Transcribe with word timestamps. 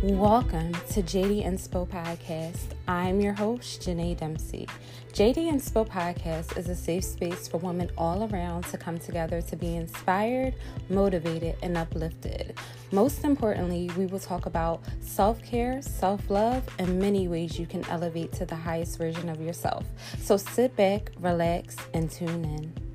Welcome 0.00 0.74
to 0.92 1.02
JD 1.02 1.44
Inspo 1.44 1.84
Podcast. 1.84 2.66
I'm 2.86 3.20
your 3.20 3.32
host, 3.32 3.82
Janae 3.82 4.16
Dempsey. 4.16 4.68
JD 5.12 5.50
Inspo 5.50 5.84
Podcast 5.84 6.56
is 6.56 6.68
a 6.68 6.76
safe 6.76 7.02
space 7.02 7.48
for 7.48 7.58
women 7.58 7.90
all 7.98 8.32
around 8.32 8.62
to 8.66 8.78
come 8.78 9.00
together 9.00 9.42
to 9.42 9.56
be 9.56 9.74
inspired, 9.74 10.54
motivated, 10.88 11.56
and 11.64 11.76
uplifted. 11.76 12.56
Most 12.92 13.24
importantly, 13.24 13.90
we 13.96 14.06
will 14.06 14.20
talk 14.20 14.46
about 14.46 14.84
self 15.00 15.42
care, 15.42 15.82
self 15.82 16.30
love, 16.30 16.62
and 16.78 17.00
many 17.00 17.26
ways 17.26 17.58
you 17.58 17.66
can 17.66 17.84
elevate 17.88 18.30
to 18.34 18.46
the 18.46 18.54
highest 18.54 18.98
version 18.98 19.28
of 19.28 19.40
yourself. 19.40 19.84
So 20.20 20.36
sit 20.36 20.76
back, 20.76 21.10
relax, 21.18 21.74
and 21.92 22.08
tune 22.08 22.44
in. 22.44 22.87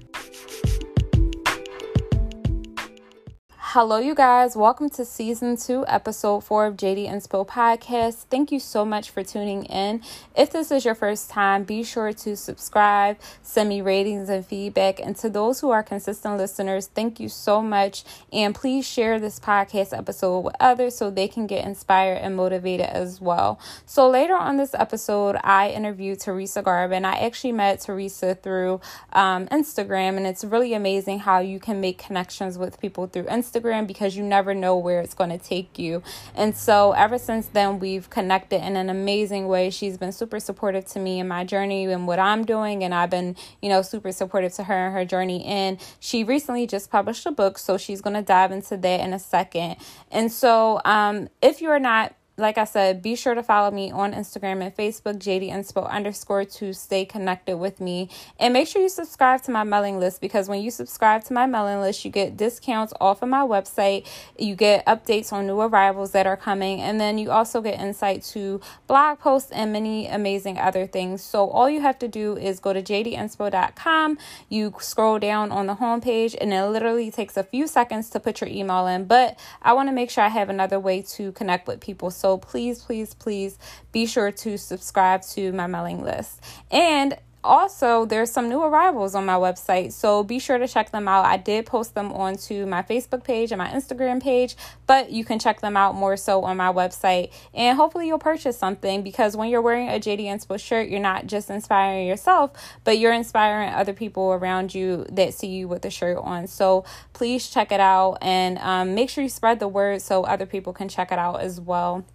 Hello, 3.73 3.97
you 3.97 4.13
guys. 4.13 4.55
Welcome 4.55 4.91
to 4.91 5.03
season 5.03 5.57
two, 5.57 5.83
episode 5.87 6.41
four 6.41 6.67
of 6.67 6.77
JD 6.77 7.09
Inspo 7.09 7.43
Podcast. 7.43 8.25
Thank 8.29 8.51
you 8.51 8.59
so 8.59 8.85
much 8.85 9.09
for 9.09 9.23
tuning 9.23 9.63
in. 9.63 10.03
If 10.37 10.51
this 10.51 10.69
is 10.69 10.85
your 10.85 10.93
first 10.93 11.31
time, 11.31 11.63
be 11.63 11.83
sure 11.83 12.13
to 12.13 12.37
subscribe, 12.37 13.17
send 13.41 13.69
me 13.69 13.81
ratings 13.81 14.29
and 14.29 14.45
feedback. 14.45 14.99
And 14.99 15.15
to 15.15 15.27
those 15.27 15.59
who 15.59 15.71
are 15.71 15.81
consistent 15.81 16.37
listeners, 16.37 16.85
thank 16.85 17.19
you 17.19 17.29
so 17.29 17.63
much. 17.63 18.03
And 18.31 18.53
please 18.53 18.87
share 18.87 19.19
this 19.19 19.39
podcast 19.39 19.97
episode 19.97 20.41
with 20.41 20.55
others 20.59 20.95
so 20.95 21.09
they 21.09 21.27
can 21.27 21.47
get 21.47 21.65
inspired 21.65 22.19
and 22.19 22.35
motivated 22.35 22.85
as 22.85 23.19
well. 23.19 23.59
So 23.87 24.07
later 24.07 24.35
on 24.35 24.57
this 24.57 24.75
episode, 24.75 25.35
I 25.43 25.71
interviewed 25.71 26.19
Teresa 26.19 26.61
Garvin. 26.61 27.05
I 27.05 27.25
actually 27.25 27.53
met 27.53 27.81
Teresa 27.81 28.35
through 28.35 28.81
um, 29.13 29.47
Instagram, 29.47 30.17
and 30.17 30.27
it's 30.27 30.43
really 30.43 30.75
amazing 30.75 31.21
how 31.21 31.39
you 31.39 31.59
can 31.59 31.81
make 31.81 31.97
connections 31.97 32.55
with 32.55 32.79
people 32.79 33.07
through 33.07 33.23
Instagram 33.23 33.62
Instagram 33.63 33.87
because 33.87 34.15
you 34.15 34.23
never 34.23 34.53
know 34.53 34.77
where 34.77 35.01
it's 35.01 35.13
going 35.13 35.29
to 35.29 35.37
take 35.37 35.77
you. 35.79 36.03
And 36.35 36.55
so 36.55 36.91
ever 36.93 37.17
since 37.17 37.47
then, 37.47 37.79
we've 37.79 38.09
connected 38.09 38.65
in 38.65 38.75
an 38.75 38.89
amazing 38.89 39.47
way. 39.47 39.69
She's 39.69 39.97
been 39.97 40.11
super 40.11 40.39
supportive 40.39 40.85
to 40.87 40.99
me 40.99 41.19
in 41.19 41.27
my 41.27 41.43
journey 41.43 41.85
and 41.85 42.07
what 42.07 42.19
I'm 42.19 42.45
doing. 42.45 42.83
And 42.83 42.93
I've 42.93 43.09
been, 43.09 43.35
you 43.61 43.69
know, 43.69 43.81
super 43.81 44.11
supportive 44.11 44.53
to 44.53 44.63
her 44.65 44.87
and 44.87 44.93
her 44.93 45.05
journey. 45.05 45.45
And 45.45 45.79
she 45.99 46.23
recently 46.23 46.67
just 46.67 46.89
published 46.89 47.25
a 47.25 47.31
book. 47.31 47.57
So 47.57 47.77
she's 47.77 48.01
going 48.01 48.15
to 48.15 48.21
dive 48.21 48.51
into 48.51 48.77
that 48.77 48.99
in 48.99 49.13
a 49.13 49.19
second. 49.19 49.77
And 50.11 50.31
so 50.31 50.81
um, 50.85 51.29
if 51.41 51.61
you're 51.61 51.79
not 51.79 52.15
like 52.35 52.57
I 52.57 52.63
said, 52.63 53.03
be 53.03 53.15
sure 53.15 53.35
to 53.35 53.43
follow 53.43 53.69
me 53.69 53.91
on 53.91 54.11
Instagram 54.11 54.63
and 54.63 54.75
Facebook, 54.75 55.19
JD 55.19 55.51
Inspo 55.51 55.87
underscore 55.87 56.45
to 56.45 56.73
stay 56.73 57.05
connected 57.05 57.57
with 57.57 57.79
me. 57.79 58.09
And 58.39 58.53
make 58.53 58.67
sure 58.67 58.81
you 58.81 58.89
subscribe 58.89 59.43
to 59.43 59.51
my 59.51 59.63
mailing 59.63 59.99
list 59.99 60.19
because 60.19 60.49
when 60.49 60.61
you 60.63 60.71
subscribe 60.71 61.23
to 61.25 61.33
my 61.33 61.45
mailing 61.45 61.79
list, 61.79 62.03
you 62.03 62.09
get 62.09 62.35
discounts 62.35 62.91
off 62.99 63.21
of 63.21 63.29
my 63.29 63.41
website. 63.41 64.07
You 64.37 64.55
get 64.55 64.83
updates 64.87 65.31
on 65.31 65.45
new 65.45 65.61
arrivals 65.61 66.11
that 66.13 66.25
are 66.25 66.35
coming. 66.35 66.81
And 66.81 66.99
then 66.99 67.19
you 67.19 67.29
also 67.29 67.61
get 67.61 67.79
insight 67.79 68.23
to 68.23 68.59
blog 68.87 69.19
posts 69.19 69.51
and 69.51 69.71
many 69.71 70.07
amazing 70.07 70.57
other 70.57 70.87
things. 70.87 71.21
So 71.21 71.47
all 71.47 71.69
you 71.69 71.81
have 71.81 71.99
to 71.99 72.07
do 72.07 72.35
is 72.35 72.59
go 72.59 72.73
to 72.73 72.81
jdinspo.com. 72.81 74.17
You 74.49 74.73
scroll 74.79 75.19
down 75.19 75.51
on 75.51 75.67
the 75.67 75.75
homepage 75.75 76.35
and 76.41 76.51
it 76.51 76.65
literally 76.65 77.11
takes 77.11 77.37
a 77.37 77.43
few 77.43 77.67
seconds 77.67 78.09
to 78.09 78.19
put 78.19 78.41
your 78.41 78.49
email 78.49 78.87
in. 78.87 79.05
But 79.05 79.37
I 79.61 79.73
want 79.73 79.89
to 79.89 79.93
make 79.93 80.09
sure 80.09 80.23
I 80.23 80.29
have 80.29 80.49
another 80.49 80.79
way 80.79 81.03
to 81.03 81.31
connect 81.33 81.67
with 81.67 81.79
people. 81.79 82.09
So 82.23 82.37
please, 82.37 82.81
please, 82.81 83.13
please 83.13 83.57
be 83.91 84.05
sure 84.05 84.31
to 84.31 84.57
subscribe 84.57 85.23
to 85.33 85.51
my 85.51 85.67
mailing 85.67 86.01
list. 86.01 86.41
And 86.71 87.17
also 87.43 88.05
there's 88.05 88.31
some 88.31 88.47
new 88.47 88.61
arrivals 88.61 89.15
on 89.15 89.25
my 89.25 89.33
website 89.33 89.91
so 89.91 90.23
be 90.23 90.39
sure 90.39 90.57
to 90.57 90.67
check 90.67 90.91
them 90.91 91.07
out. 91.07 91.25
I 91.25 91.37
did 91.37 91.65
post 91.65 91.93
them 91.93 92.11
onto 92.13 92.65
my 92.65 92.81
facebook 92.83 93.23
page 93.23 93.51
and 93.51 93.59
my 93.59 93.67
instagram 93.67 94.21
page 94.21 94.55
but 94.87 95.11
you 95.11 95.25
can 95.25 95.39
check 95.39 95.59
them 95.61 95.75
out 95.75 95.95
more 95.95 96.15
so 96.15 96.43
on 96.43 96.57
my 96.57 96.71
website. 96.71 97.31
And 97.53 97.75
hopefully 97.77 98.07
you'll 98.07 98.19
purchase 98.19 98.57
something 98.57 99.03
because 99.03 99.35
when 99.35 99.49
you're 99.49 99.61
wearing 99.61 99.89
a 99.89 99.99
jd 99.99 100.21
inspo 100.21 100.59
shirt 100.59 100.87
you're 100.89 101.01
not 101.01 101.27
just 101.27 101.49
inspiring 101.49 102.07
yourself 102.07 102.51
but 102.83 102.97
you're 102.97 103.13
inspiring 103.13 103.73
other 103.73 103.93
people 103.93 104.33
around 104.33 104.73
you 104.73 105.05
that 105.11 105.33
see 105.33 105.47
you 105.47 105.67
with 105.67 105.81
the 105.81 105.89
shirt 105.89 106.17
on. 106.17 106.47
So 106.47 106.85
please 107.11 107.49
check 107.49 107.71
it 107.71 107.79
out 107.79 108.19
and 108.21 108.57
um, 108.59 108.95
make 108.95 109.09
sure 109.09 109.23
you 109.23 109.29
spread 109.29 109.59
the 109.59 109.67
word 109.67 110.01
so 110.01 110.23
other 110.23 110.45
people 110.45 110.71
can 110.71 110.87
check 110.87 111.11
it 111.11 111.19
out 111.19 111.41
as 111.41 111.59
well 111.59 112.05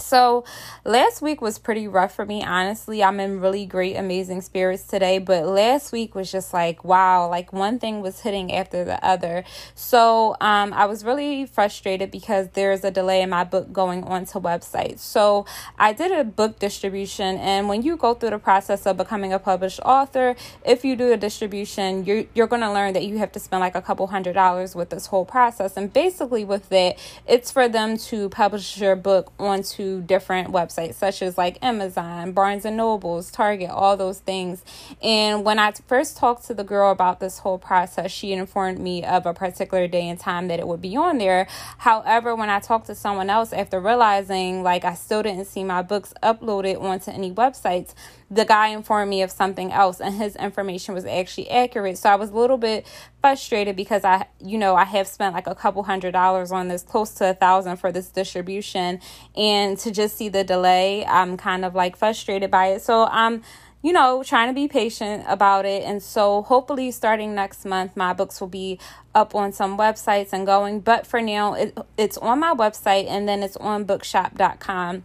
so, 0.00 0.44
last 0.84 1.22
week 1.22 1.40
was 1.40 1.58
pretty 1.58 1.86
rough 1.86 2.14
for 2.14 2.24
me, 2.24 2.42
honestly. 2.42 3.02
I'm 3.02 3.20
in 3.20 3.40
really 3.40 3.66
great, 3.66 3.96
amazing 3.96 4.40
spirits 4.40 4.84
today, 4.84 5.18
but 5.18 5.46
last 5.46 5.92
week 5.92 6.14
was 6.14 6.32
just 6.32 6.52
like, 6.52 6.84
wow, 6.84 7.28
like 7.28 7.52
one 7.52 7.78
thing 7.78 8.00
was 8.00 8.20
hitting 8.20 8.52
after 8.52 8.84
the 8.84 9.04
other. 9.04 9.44
So, 9.74 10.36
um, 10.40 10.72
I 10.72 10.86
was 10.86 11.04
really 11.04 11.46
frustrated 11.46 12.10
because 12.10 12.48
there's 12.54 12.84
a 12.84 12.90
delay 12.90 13.22
in 13.22 13.30
my 13.30 13.44
book 13.44 13.72
going 13.72 14.04
onto 14.04 14.40
websites. 14.40 15.00
So, 15.00 15.46
I 15.78 15.92
did 15.92 16.12
a 16.12 16.24
book 16.24 16.58
distribution, 16.58 17.36
and 17.36 17.68
when 17.68 17.82
you 17.82 17.96
go 17.96 18.14
through 18.14 18.30
the 18.30 18.38
process 18.38 18.86
of 18.86 18.96
becoming 18.96 19.32
a 19.32 19.38
published 19.38 19.80
author, 19.84 20.36
if 20.64 20.84
you 20.84 20.96
do 20.96 21.12
a 21.12 21.16
distribution, 21.16 22.04
you're, 22.04 22.24
you're 22.34 22.46
going 22.46 22.62
to 22.62 22.72
learn 22.72 22.94
that 22.94 23.04
you 23.04 23.18
have 23.18 23.32
to 23.32 23.40
spend 23.40 23.60
like 23.60 23.74
a 23.74 23.82
couple 23.82 24.06
hundred 24.06 24.32
dollars 24.32 24.74
with 24.74 24.90
this 24.90 25.06
whole 25.06 25.24
process. 25.24 25.76
And 25.76 25.92
basically, 25.92 26.44
with 26.44 26.68
that, 26.70 26.98
it's 27.26 27.50
for 27.50 27.68
them 27.68 27.96
to 27.98 28.28
publish 28.30 28.78
your 28.78 28.96
book 28.96 29.32
onto 29.38 29.89
different 29.98 30.48
websites 30.48 30.94
such 30.94 31.22
as 31.22 31.36
like 31.36 31.58
Amazon, 31.62 32.32
Barnes 32.32 32.64
and 32.64 32.76
Nobles, 32.76 33.30
Target, 33.30 33.70
all 33.70 33.96
those 33.96 34.20
things. 34.20 34.64
And 35.02 35.44
when 35.44 35.58
I 35.58 35.72
first 35.88 36.16
talked 36.16 36.46
to 36.46 36.54
the 36.54 36.64
girl 36.64 36.90
about 36.92 37.18
this 37.18 37.38
whole 37.38 37.58
process, 37.58 38.10
she 38.10 38.32
informed 38.32 38.78
me 38.78 39.04
of 39.04 39.26
a 39.26 39.34
particular 39.34 39.88
day 39.88 40.08
and 40.08 40.20
time 40.20 40.48
that 40.48 40.60
it 40.60 40.68
would 40.68 40.80
be 40.80 40.96
on 40.96 41.18
there. 41.18 41.48
However, 41.78 42.36
when 42.36 42.50
I 42.50 42.60
talked 42.60 42.86
to 42.86 42.94
someone 42.94 43.30
else 43.30 43.52
after 43.52 43.80
realizing 43.80 44.62
like 44.62 44.84
I 44.84 44.94
still 44.94 45.22
didn't 45.22 45.46
see 45.46 45.64
my 45.64 45.82
books 45.82 46.14
uploaded 46.22 46.80
onto 46.80 47.10
any 47.10 47.32
websites, 47.32 47.94
the 48.30 48.44
guy 48.44 48.68
informed 48.68 49.10
me 49.10 49.22
of 49.22 49.30
something 49.30 49.72
else 49.72 50.00
and 50.00 50.14
his 50.14 50.36
information 50.36 50.94
was 50.94 51.04
actually 51.04 51.50
accurate. 51.50 51.98
So 51.98 52.10
I 52.10 52.14
was 52.14 52.30
a 52.30 52.36
little 52.36 52.58
bit 52.58 52.86
frustrated 53.20 53.76
because 53.76 54.04
I, 54.04 54.26
you 54.40 54.58
know, 54.58 54.74
I 54.74 54.84
have 54.84 55.06
spent 55.06 55.34
like 55.34 55.46
a 55.46 55.54
couple 55.54 55.82
hundred 55.82 56.12
dollars 56.12 56.52
on 56.52 56.68
this, 56.68 56.82
close 56.82 57.12
to 57.14 57.30
a 57.30 57.34
thousand 57.34 57.76
for 57.76 57.92
this 57.92 58.08
distribution. 58.08 59.00
And 59.36 59.78
to 59.78 59.90
just 59.90 60.16
see 60.16 60.28
the 60.28 60.44
delay, 60.44 61.04
I'm 61.06 61.36
kind 61.36 61.64
of 61.64 61.74
like 61.74 61.96
frustrated 61.96 62.50
by 62.50 62.68
it. 62.68 62.82
So 62.82 63.06
I'm, 63.06 63.42
you 63.82 63.92
know, 63.92 64.22
trying 64.22 64.48
to 64.48 64.54
be 64.54 64.68
patient 64.68 65.24
about 65.26 65.64
it. 65.64 65.82
And 65.82 66.02
so 66.02 66.42
hopefully 66.42 66.90
starting 66.90 67.34
next 67.34 67.64
month, 67.64 67.96
my 67.96 68.12
books 68.12 68.40
will 68.40 68.48
be 68.48 68.78
up 69.14 69.34
on 69.34 69.52
some 69.52 69.76
websites 69.76 70.32
and 70.32 70.46
going. 70.46 70.80
But 70.80 71.06
for 71.06 71.20
now, 71.20 71.54
it, 71.54 71.76
it's 71.96 72.18
on 72.18 72.40
my 72.40 72.54
website 72.54 73.06
and 73.08 73.28
then 73.28 73.42
it's 73.42 73.56
on 73.56 73.84
bookshop.com. 73.84 75.04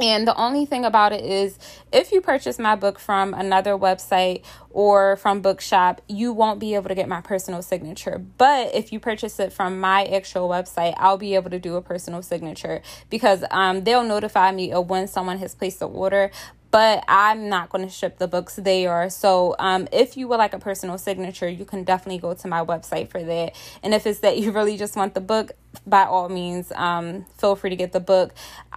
And 0.00 0.26
the 0.26 0.36
only 0.36 0.64
thing 0.64 0.84
about 0.84 1.12
it 1.12 1.24
is, 1.24 1.58
if 1.92 2.12
you 2.12 2.20
purchase 2.20 2.58
my 2.58 2.76
book 2.76 2.98
from 2.98 3.34
another 3.34 3.72
website 3.72 4.42
or 4.70 5.16
from 5.16 5.40
Bookshop, 5.40 6.00
you 6.08 6.32
won't 6.32 6.60
be 6.60 6.74
able 6.74 6.88
to 6.88 6.94
get 6.94 7.08
my 7.08 7.20
personal 7.20 7.62
signature. 7.62 8.18
But 8.18 8.74
if 8.74 8.92
you 8.92 9.00
purchase 9.00 9.40
it 9.40 9.52
from 9.52 9.80
my 9.80 10.04
actual 10.04 10.48
website, 10.48 10.94
I'll 10.98 11.18
be 11.18 11.34
able 11.34 11.50
to 11.50 11.58
do 11.58 11.76
a 11.76 11.82
personal 11.82 12.22
signature 12.22 12.82
because 13.10 13.44
um, 13.50 13.84
they'll 13.84 14.04
notify 14.04 14.52
me 14.52 14.72
of 14.72 14.88
when 14.88 15.08
someone 15.08 15.38
has 15.38 15.54
placed 15.54 15.80
the 15.80 15.88
order 15.88 16.30
but 16.70 17.02
I'm 17.08 17.48
not 17.48 17.70
going 17.70 17.86
to 17.86 17.92
ship 17.92 18.18
the 18.18 18.28
books 18.28 18.56
there. 18.56 19.08
So, 19.10 19.56
um, 19.58 19.88
if 19.92 20.16
you 20.16 20.28
would 20.28 20.36
like 20.36 20.52
a 20.52 20.58
personal 20.58 20.98
signature, 20.98 21.48
you 21.48 21.64
can 21.64 21.84
definitely 21.84 22.18
go 22.18 22.34
to 22.34 22.48
my 22.48 22.64
website 22.64 23.10
for 23.10 23.22
that. 23.22 23.54
And 23.82 23.94
if 23.94 24.06
it's 24.06 24.20
that 24.20 24.38
you 24.38 24.52
really 24.52 24.76
just 24.76 24.96
want 24.96 25.14
the 25.14 25.20
book, 25.20 25.52
by 25.86 26.04
all 26.04 26.28
means, 26.28 26.72
um, 26.72 27.24
feel 27.38 27.56
free 27.56 27.70
to 27.70 27.76
get 27.76 27.92
the 27.92 28.00
book. 28.00 28.34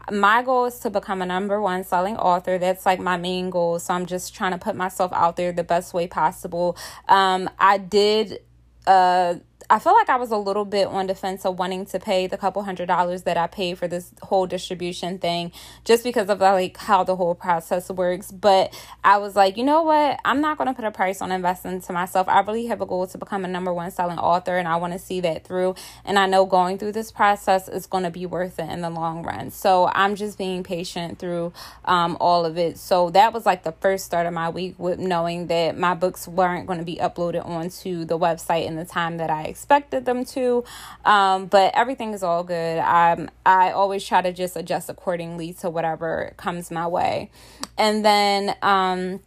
My 0.09 0.41
goal 0.41 0.65
is 0.65 0.79
to 0.79 0.89
become 0.89 1.21
a 1.21 1.25
number 1.25 1.61
one 1.61 1.83
selling 1.83 2.17
author. 2.17 2.57
That's 2.57 2.85
like 2.85 2.99
my 2.99 3.17
main 3.17 3.49
goal. 3.49 3.79
So, 3.79 3.93
I'm 3.93 4.05
just 4.05 4.33
trying 4.33 4.51
to 4.51 4.57
put 4.57 4.75
myself 4.75 5.11
out 5.13 5.35
there 5.35 5.51
the 5.51 5.63
best 5.63 5.93
way 5.93 6.07
possible. 6.07 6.77
Um, 7.07 7.49
I 7.59 7.77
did, 7.77 8.39
uh, 8.87 9.35
I 9.71 9.79
feel 9.79 9.93
like 9.93 10.09
I 10.09 10.17
was 10.17 10.31
a 10.31 10.37
little 10.37 10.65
bit 10.65 10.87
on 10.87 11.07
defense 11.07 11.45
of 11.45 11.57
wanting 11.57 11.85
to 11.85 11.99
pay 11.99 12.27
the 12.27 12.37
couple 12.37 12.61
hundred 12.61 12.87
dollars 12.87 13.23
that 13.23 13.37
I 13.37 13.47
paid 13.47 13.77
for 13.77 13.87
this 13.87 14.11
whole 14.21 14.45
distribution 14.45 15.17
thing 15.17 15.53
just 15.85 16.03
because 16.03 16.27
of 16.29 16.41
like 16.41 16.75
how 16.75 17.05
the 17.05 17.15
whole 17.15 17.35
process 17.35 17.89
works. 17.89 18.33
But 18.33 18.77
I 19.01 19.19
was 19.19 19.33
like, 19.37 19.55
you 19.55 19.63
know 19.63 19.83
what? 19.83 20.19
I'm 20.25 20.41
not 20.41 20.57
going 20.57 20.67
to 20.67 20.73
put 20.73 20.83
a 20.83 20.91
price 20.91 21.21
on 21.21 21.31
investing 21.31 21.79
to 21.79 21.93
myself. 21.93 22.27
I 22.27 22.41
really 22.41 22.65
have 22.65 22.81
a 22.81 22.85
goal 22.85 23.07
to 23.07 23.17
become 23.17 23.45
a 23.45 23.47
number 23.47 23.73
one 23.73 23.91
selling 23.91 24.19
author 24.19 24.57
and 24.57 24.67
I 24.67 24.75
want 24.75 24.91
to 24.91 24.99
see 24.99 25.21
that 25.21 25.45
through. 25.45 25.75
And 26.03 26.19
I 26.19 26.25
know 26.25 26.45
going 26.45 26.77
through 26.77 26.91
this 26.91 27.09
process 27.09 27.69
is 27.69 27.85
going 27.85 28.03
to 28.03 28.11
be 28.11 28.25
worth 28.25 28.59
it 28.59 28.69
in 28.69 28.81
the 28.81 28.89
long 28.89 29.23
run. 29.23 29.51
So 29.51 29.89
I'm 29.93 30.15
just 30.15 30.37
being 30.37 30.63
patient 30.63 31.17
through 31.17 31.53
um, 31.85 32.17
all 32.19 32.43
of 32.43 32.57
it. 32.57 32.77
So 32.77 33.09
that 33.11 33.31
was 33.31 33.45
like 33.45 33.63
the 33.63 33.71
first 33.71 34.03
start 34.03 34.27
of 34.27 34.33
my 34.33 34.49
week 34.49 34.75
with 34.77 34.99
knowing 34.99 35.47
that 35.47 35.77
my 35.77 35.93
books 35.93 36.27
weren't 36.27 36.67
going 36.67 36.79
to 36.79 36.85
be 36.85 36.97
uploaded 36.97 37.45
onto 37.45 38.03
the 38.03 38.19
website 38.19 38.65
in 38.65 38.75
the 38.75 38.83
time 38.83 39.15
that 39.15 39.29
I 39.29 39.43
expected 39.43 39.60
expected 39.61 40.05
them 40.05 40.25
to. 40.25 40.63
Um, 41.05 41.45
but 41.45 41.71
everything 41.75 42.13
is 42.13 42.23
all 42.23 42.43
good. 42.43 42.79
I 42.79 43.71
always 43.71 44.03
try 44.03 44.21
to 44.23 44.33
just 44.33 44.55
adjust 44.55 44.89
accordingly 44.89 45.53
to 45.61 45.69
whatever 45.69 46.33
comes 46.37 46.71
my 46.71 46.87
way. 46.87 47.29
And 47.77 48.03
then 48.03 48.55
um, 48.63 49.19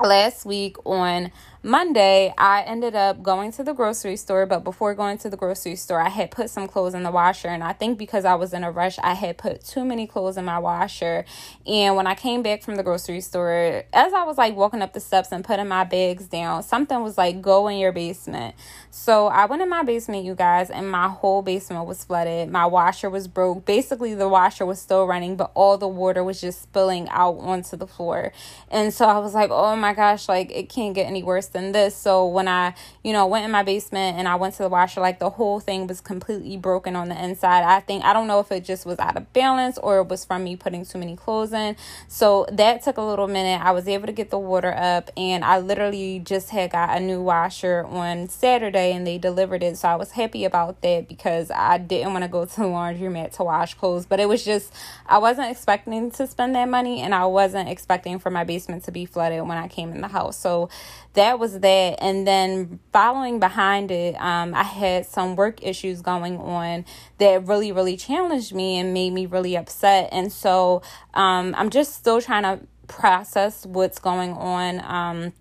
last 0.00 0.44
week 0.44 0.76
on 0.84 1.30
Monday, 1.66 2.32
I 2.38 2.62
ended 2.62 2.94
up 2.94 3.24
going 3.24 3.50
to 3.50 3.64
the 3.64 3.72
grocery 3.72 4.14
store, 4.14 4.46
but 4.46 4.62
before 4.62 4.94
going 4.94 5.18
to 5.18 5.28
the 5.28 5.36
grocery 5.36 5.74
store, 5.74 6.00
I 6.00 6.10
had 6.10 6.30
put 6.30 6.48
some 6.48 6.68
clothes 6.68 6.94
in 6.94 7.02
the 7.02 7.10
washer. 7.10 7.48
And 7.48 7.64
I 7.64 7.72
think 7.72 7.98
because 7.98 8.24
I 8.24 8.36
was 8.36 8.54
in 8.54 8.62
a 8.62 8.70
rush, 8.70 9.00
I 9.00 9.14
had 9.14 9.36
put 9.36 9.64
too 9.64 9.84
many 9.84 10.06
clothes 10.06 10.36
in 10.36 10.44
my 10.44 10.60
washer. 10.60 11.24
And 11.66 11.96
when 11.96 12.06
I 12.06 12.14
came 12.14 12.44
back 12.44 12.62
from 12.62 12.76
the 12.76 12.84
grocery 12.84 13.20
store, 13.20 13.82
as 13.92 14.12
I 14.12 14.22
was 14.22 14.38
like 14.38 14.54
walking 14.54 14.80
up 14.80 14.92
the 14.92 15.00
steps 15.00 15.32
and 15.32 15.44
putting 15.44 15.66
my 15.66 15.82
bags 15.82 16.28
down, 16.28 16.62
something 16.62 17.02
was 17.02 17.18
like, 17.18 17.42
go 17.42 17.66
in 17.66 17.78
your 17.78 17.90
basement. 17.90 18.54
So 18.92 19.26
I 19.26 19.46
went 19.46 19.60
in 19.60 19.68
my 19.68 19.82
basement, 19.82 20.24
you 20.24 20.36
guys, 20.36 20.70
and 20.70 20.88
my 20.88 21.08
whole 21.08 21.42
basement 21.42 21.86
was 21.86 22.04
flooded. 22.04 22.48
My 22.48 22.66
washer 22.66 23.10
was 23.10 23.26
broke. 23.26 23.64
Basically, 23.64 24.14
the 24.14 24.28
washer 24.28 24.64
was 24.64 24.80
still 24.80 25.04
running, 25.04 25.34
but 25.34 25.50
all 25.54 25.78
the 25.78 25.88
water 25.88 26.22
was 26.22 26.40
just 26.40 26.62
spilling 26.62 27.08
out 27.08 27.38
onto 27.40 27.76
the 27.76 27.88
floor. 27.88 28.32
And 28.70 28.94
so 28.94 29.06
I 29.06 29.18
was 29.18 29.34
like, 29.34 29.50
oh 29.50 29.74
my 29.74 29.94
gosh, 29.94 30.28
like 30.28 30.52
it 30.52 30.68
can't 30.68 30.94
get 30.94 31.08
any 31.08 31.24
worse 31.24 31.48
this. 31.72 31.96
So 31.96 32.26
when 32.26 32.48
I, 32.48 32.74
you 33.02 33.12
know, 33.12 33.26
went 33.26 33.44
in 33.44 33.50
my 33.50 33.62
basement 33.62 34.18
and 34.18 34.28
I 34.28 34.36
went 34.36 34.54
to 34.54 34.62
the 34.62 34.68
washer, 34.68 35.00
like 35.00 35.18
the 35.18 35.30
whole 35.30 35.60
thing 35.60 35.86
was 35.86 36.00
completely 36.00 36.56
broken 36.56 36.96
on 36.96 37.08
the 37.08 37.24
inside. 37.24 37.64
I 37.64 37.80
think, 37.80 38.04
I 38.04 38.12
don't 38.12 38.26
know 38.26 38.40
if 38.40 38.52
it 38.52 38.64
just 38.64 38.86
was 38.86 38.98
out 38.98 39.16
of 39.16 39.32
balance 39.32 39.78
or 39.78 39.98
it 39.98 40.08
was 40.08 40.24
from 40.24 40.44
me 40.44 40.56
putting 40.56 40.84
too 40.84 40.98
many 40.98 41.16
clothes 41.16 41.52
in. 41.52 41.76
So 42.08 42.46
that 42.52 42.82
took 42.82 42.96
a 42.96 43.02
little 43.02 43.28
minute. 43.28 43.64
I 43.64 43.72
was 43.72 43.88
able 43.88 44.06
to 44.06 44.12
get 44.12 44.30
the 44.30 44.38
water 44.38 44.74
up 44.74 45.10
and 45.16 45.44
I 45.44 45.58
literally 45.58 46.20
just 46.20 46.50
had 46.50 46.70
got 46.70 46.96
a 46.96 47.00
new 47.00 47.20
washer 47.20 47.84
on 47.84 48.28
Saturday 48.28 48.92
and 48.92 49.06
they 49.06 49.18
delivered 49.18 49.62
it. 49.62 49.76
So 49.78 49.88
I 49.88 49.96
was 49.96 50.12
happy 50.12 50.44
about 50.44 50.82
that 50.82 51.08
because 51.08 51.50
I 51.50 51.78
didn't 51.78 52.12
want 52.12 52.24
to 52.24 52.28
go 52.28 52.44
to 52.44 52.56
the 52.56 52.62
laundromat 52.62 53.32
to 53.36 53.44
wash 53.44 53.74
clothes. 53.74 54.06
But 54.06 54.20
it 54.20 54.28
was 54.28 54.44
just, 54.44 54.72
I 55.06 55.18
wasn't 55.18 55.50
expecting 55.50 56.10
to 56.12 56.26
spend 56.26 56.54
that 56.54 56.68
money 56.68 57.00
and 57.00 57.14
I 57.14 57.26
wasn't 57.26 57.68
expecting 57.68 58.18
for 58.18 58.30
my 58.30 58.44
basement 58.44 58.84
to 58.84 58.92
be 58.92 59.06
flooded 59.06 59.46
when 59.46 59.58
I 59.58 59.68
came 59.68 59.92
in 59.92 60.00
the 60.00 60.08
house. 60.08 60.38
So 60.38 60.68
that 61.16 61.38
was 61.38 61.60
that. 61.60 61.98
And 62.00 62.26
then 62.26 62.78
following 62.92 63.40
behind 63.40 63.90
it, 63.90 64.14
um, 64.20 64.54
I 64.54 64.62
had 64.62 65.06
some 65.06 65.36
work 65.36 65.62
issues 65.62 66.00
going 66.00 66.38
on 66.38 66.84
that 67.18 67.46
really, 67.46 67.72
really 67.72 67.96
challenged 67.96 68.54
me 68.54 68.78
and 68.78 68.94
made 68.94 69.12
me 69.12 69.26
really 69.26 69.56
upset. 69.56 70.08
And 70.12 70.32
so 70.32 70.82
um, 71.14 71.54
I'm 71.58 71.70
just 71.70 71.94
still 71.94 72.20
trying 72.20 72.44
to 72.44 72.66
process 72.86 73.66
what's 73.66 73.98
going 73.98 74.32
on. 74.32 74.80
Um, 74.84 75.32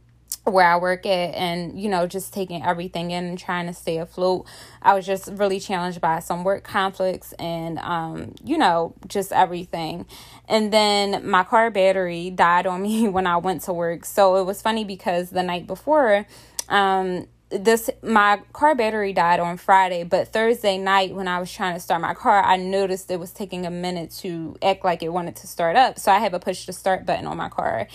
where 0.46 0.68
I 0.68 0.78
work 0.78 1.08
at 1.08 1.34
and 1.34 1.80
you 1.80 1.90
know 1.90 2.06
just 2.06 2.32
taking 2.32 2.64
everything 2.64 3.10
in 3.12 3.26
and 3.26 3.38
trying 3.38 3.66
to 3.68 3.74
stay 3.74 3.98
afloat. 3.98 4.46
I 4.82 4.94
was 4.94 5.06
just 5.06 5.28
really 5.34 5.60
challenged 5.60 6.00
by 6.00 6.20
some 6.20 6.44
work 6.44 6.64
conflicts 6.64 7.34
and 7.34 7.80
um 7.80 8.36
you 8.44 8.58
know 8.58 8.94
just 9.08 9.32
everything. 9.32 10.06
And 10.48 10.72
then 10.72 11.28
my 11.28 11.44
car 11.44 11.72
battery 11.72 12.30
died 12.30 12.68
on 12.68 12.84
me 12.84 13.08
when 13.10 13.26
I 13.26 13.38
went 13.38 13.64
to 13.64 13.74
work. 13.74 14.06
So 14.06 14.36
it 14.36 14.44
was 14.44 14.62
funny 14.62 14.86
because 14.86 15.32
the 15.32 15.44
night 15.44 15.66
before 15.66 16.28
um 16.70 17.28
this 17.50 17.90
my 18.02 18.42
car 18.54 18.76
battery 18.76 19.14
died 19.14 19.40
on 19.40 19.58
Friday, 19.58 20.04
but 20.04 20.28
Thursday 20.28 20.78
night 20.78 21.14
when 21.14 21.28
I 21.28 21.40
was 21.40 21.52
trying 21.52 21.76
to 21.76 21.80
start 21.80 22.02
my 22.02 22.14
car, 22.14 22.44
I 22.44 22.58
noticed 22.58 23.10
it 23.12 23.20
was 23.20 23.32
taking 23.32 23.66
a 23.66 23.72
minute 23.72 24.12
to 24.22 24.58
act 24.62 24.84
like 24.84 25.04
it 25.04 25.10
wanted 25.10 25.36
to 25.38 25.48
start 25.48 25.76
up. 25.76 26.00
So 26.00 26.12
I 26.12 26.20
had 26.20 26.32
to 26.32 26.40
push 26.40 26.66
the 26.66 26.74
start 26.74 27.06
button 27.06 27.28
on 27.28 27.38
my 27.38 27.50
car. 27.50 27.88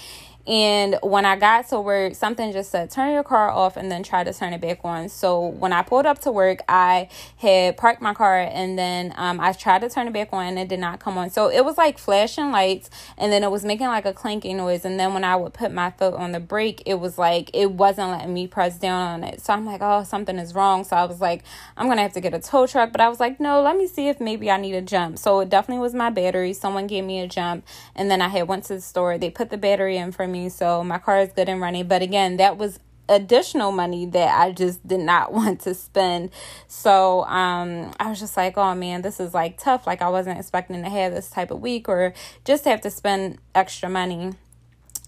And 0.46 0.98
when 1.02 1.26
I 1.26 1.36
got 1.36 1.68
to 1.68 1.80
work, 1.80 2.14
something 2.14 2.52
just 2.52 2.70
said, 2.70 2.90
turn 2.90 3.12
your 3.12 3.22
car 3.22 3.50
off 3.50 3.76
and 3.76 3.90
then 3.90 4.02
try 4.02 4.24
to 4.24 4.32
turn 4.32 4.52
it 4.52 4.60
back 4.60 4.80
on. 4.84 5.08
So 5.08 5.46
when 5.46 5.72
I 5.72 5.82
pulled 5.82 6.06
up 6.06 6.20
to 6.20 6.32
work, 6.32 6.60
I 6.68 7.08
had 7.36 7.76
parked 7.76 8.00
my 8.00 8.14
car 8.14 8.40
and 8.40 8.78
then 8.78 9.12
um, 9.16 9.38
I 9.38 9.52
tried 9.52 9.82
to 9.82 9.90
turn 9.90 10.08
it 10.08 10.12
back 10.12 10.30
on 10.32 10.46
and 10.46 10.58
it 10.58 10.68
did 10.68 10.80
not 10.80 10.98
come 10.98 11.18
on. 11.18 11.30
So 11.30 11.50
it 11.50 11.64
was 11.64 11.76
like 11.76 11.98
flashing 11.98 12.50
lights 12.50 12.88
and 13.18 13.30
then 13.30 13.44
it 13.44 13.50
was 13.50 13.64
making 13.64 13.88
like 13.88 14.06
a 14.06 14.14
clanking 14.14 14.56
noise. 14.56 14.84
And 14.84 14.98
then 14.98 15.12
when 15.12 15.24
I 15.24 15.36
would 15.36 15.52
put 15.52 15.72
my 15.72 15.90
foot 15.90 16.14
on 16.14 16.32
the 16.32 16.40
brake, 16.40 16.82
it 16.86 16.94
was 16.94 17.18
like, 17.18 17.50
it 17.52 17.72
wasn't 17.72 18.10
letting 18.10 18.32
me 18.32 18.46
press 18.46 18.78
down 18.78 19.22
on 19.22 19.24
it. 19.24 19.42
So 19.42 19.52
I'm 19.52 19.66
like, 19.66 19.82
oh, 19.82 20.04
something 20.04 20.38
is 20.38 20.54
wrong. 20.54 20.84
So 20.84 20.96
I 20.96 21.04
was 21.04 21.20
like, 21.20 21.44
I'm 21.76 21.86
going 21.86 21.98
to 21.98 22.02
have 22.02 22.14
to 22.14 22.20
get 22.20 22.32
a 22.32 22.40
tow 22.40 22.66
truck. 22.66 22.92
But 22.92 23.02
I 23.02 23.10
was 23.10 23.20
like, 23.20 23.40
no, 23.40 23.60
let 23.60 23.76
me 23.76 23.86
see 23.86 24.08
if 24.08 24.20
maybe 24.20 24.50
I 24.50 24.56
need 24.56 24.74
a 24.74 24.82
jump. 24.82 25.18
So 25.18 25.40
it 25.40 25.50
definitely 25.50 25.82
was 25.82 25.94
my 25.94 26.08
battery. 26.08 26.54
Someone 26.54 26.86
gave 26.86 27.04
me 27.04 27.20
a 27.20 27.28
jump 27.28 27.66
and 27.94 28.10
then 28.10 28.22
I 28.22 28.28
had 28.28 28.48
went 28.48 28.64
to 28.64 28.74
the 28.74 28.80
store. 28.80 29.18
They 29.18 29.28
put 29.28 29.50
the 29.50 29.58
battery 29.58 29.98
in 29.98 30.12
for 30.12 30.26
me. 30.26 30.29
So 30.48 30.84
my 30.84 30.98
car 30.98 31.20
is 31.20 31.32
good 31.32 31.48
and 31.48 31.60
running. 31.60 31.88
But 31.88 32.02
again, 32.02 32.36
that 32.36 32.56
was 32.56 32.78
additional 33.10 33.72
money 33.72 34.06
that 34.06 34.38
I 34.40 34.52
just 34.52 34.86
did 34.86 35.00
not 35.00 35.32
want 35.34 35.60
to 35.62 35.74
spend. 35.74 36.30
So 36.68 37.24
um 37.24 37.92
I 38.00 38.08
was 38.08 38.20
just 38.20 38.36
like, 38.36 38.56
oh 38.56 38.74
man, 38.74 39.02
this 39.02 39.20
is 39.20 39.34
like 39.34 39.58
tough. 39.58 39.86
Like 39.86 40.00
I 40.00 40.08
wasn't 40.08 40.38
expecting 40.38 40.82
to 40.82 40.88
have 40.88 41.12
this 41.12 41.28
type 41.28 41.50
of 41.50 41.60
week 41.60 41.88
or 41.88 42.14
just 42.44 42.64
have 42.64 42.80
to 42.82 42.90
spend 42.90 43.38
extra 43.54 43.88
money. 43.88 44.32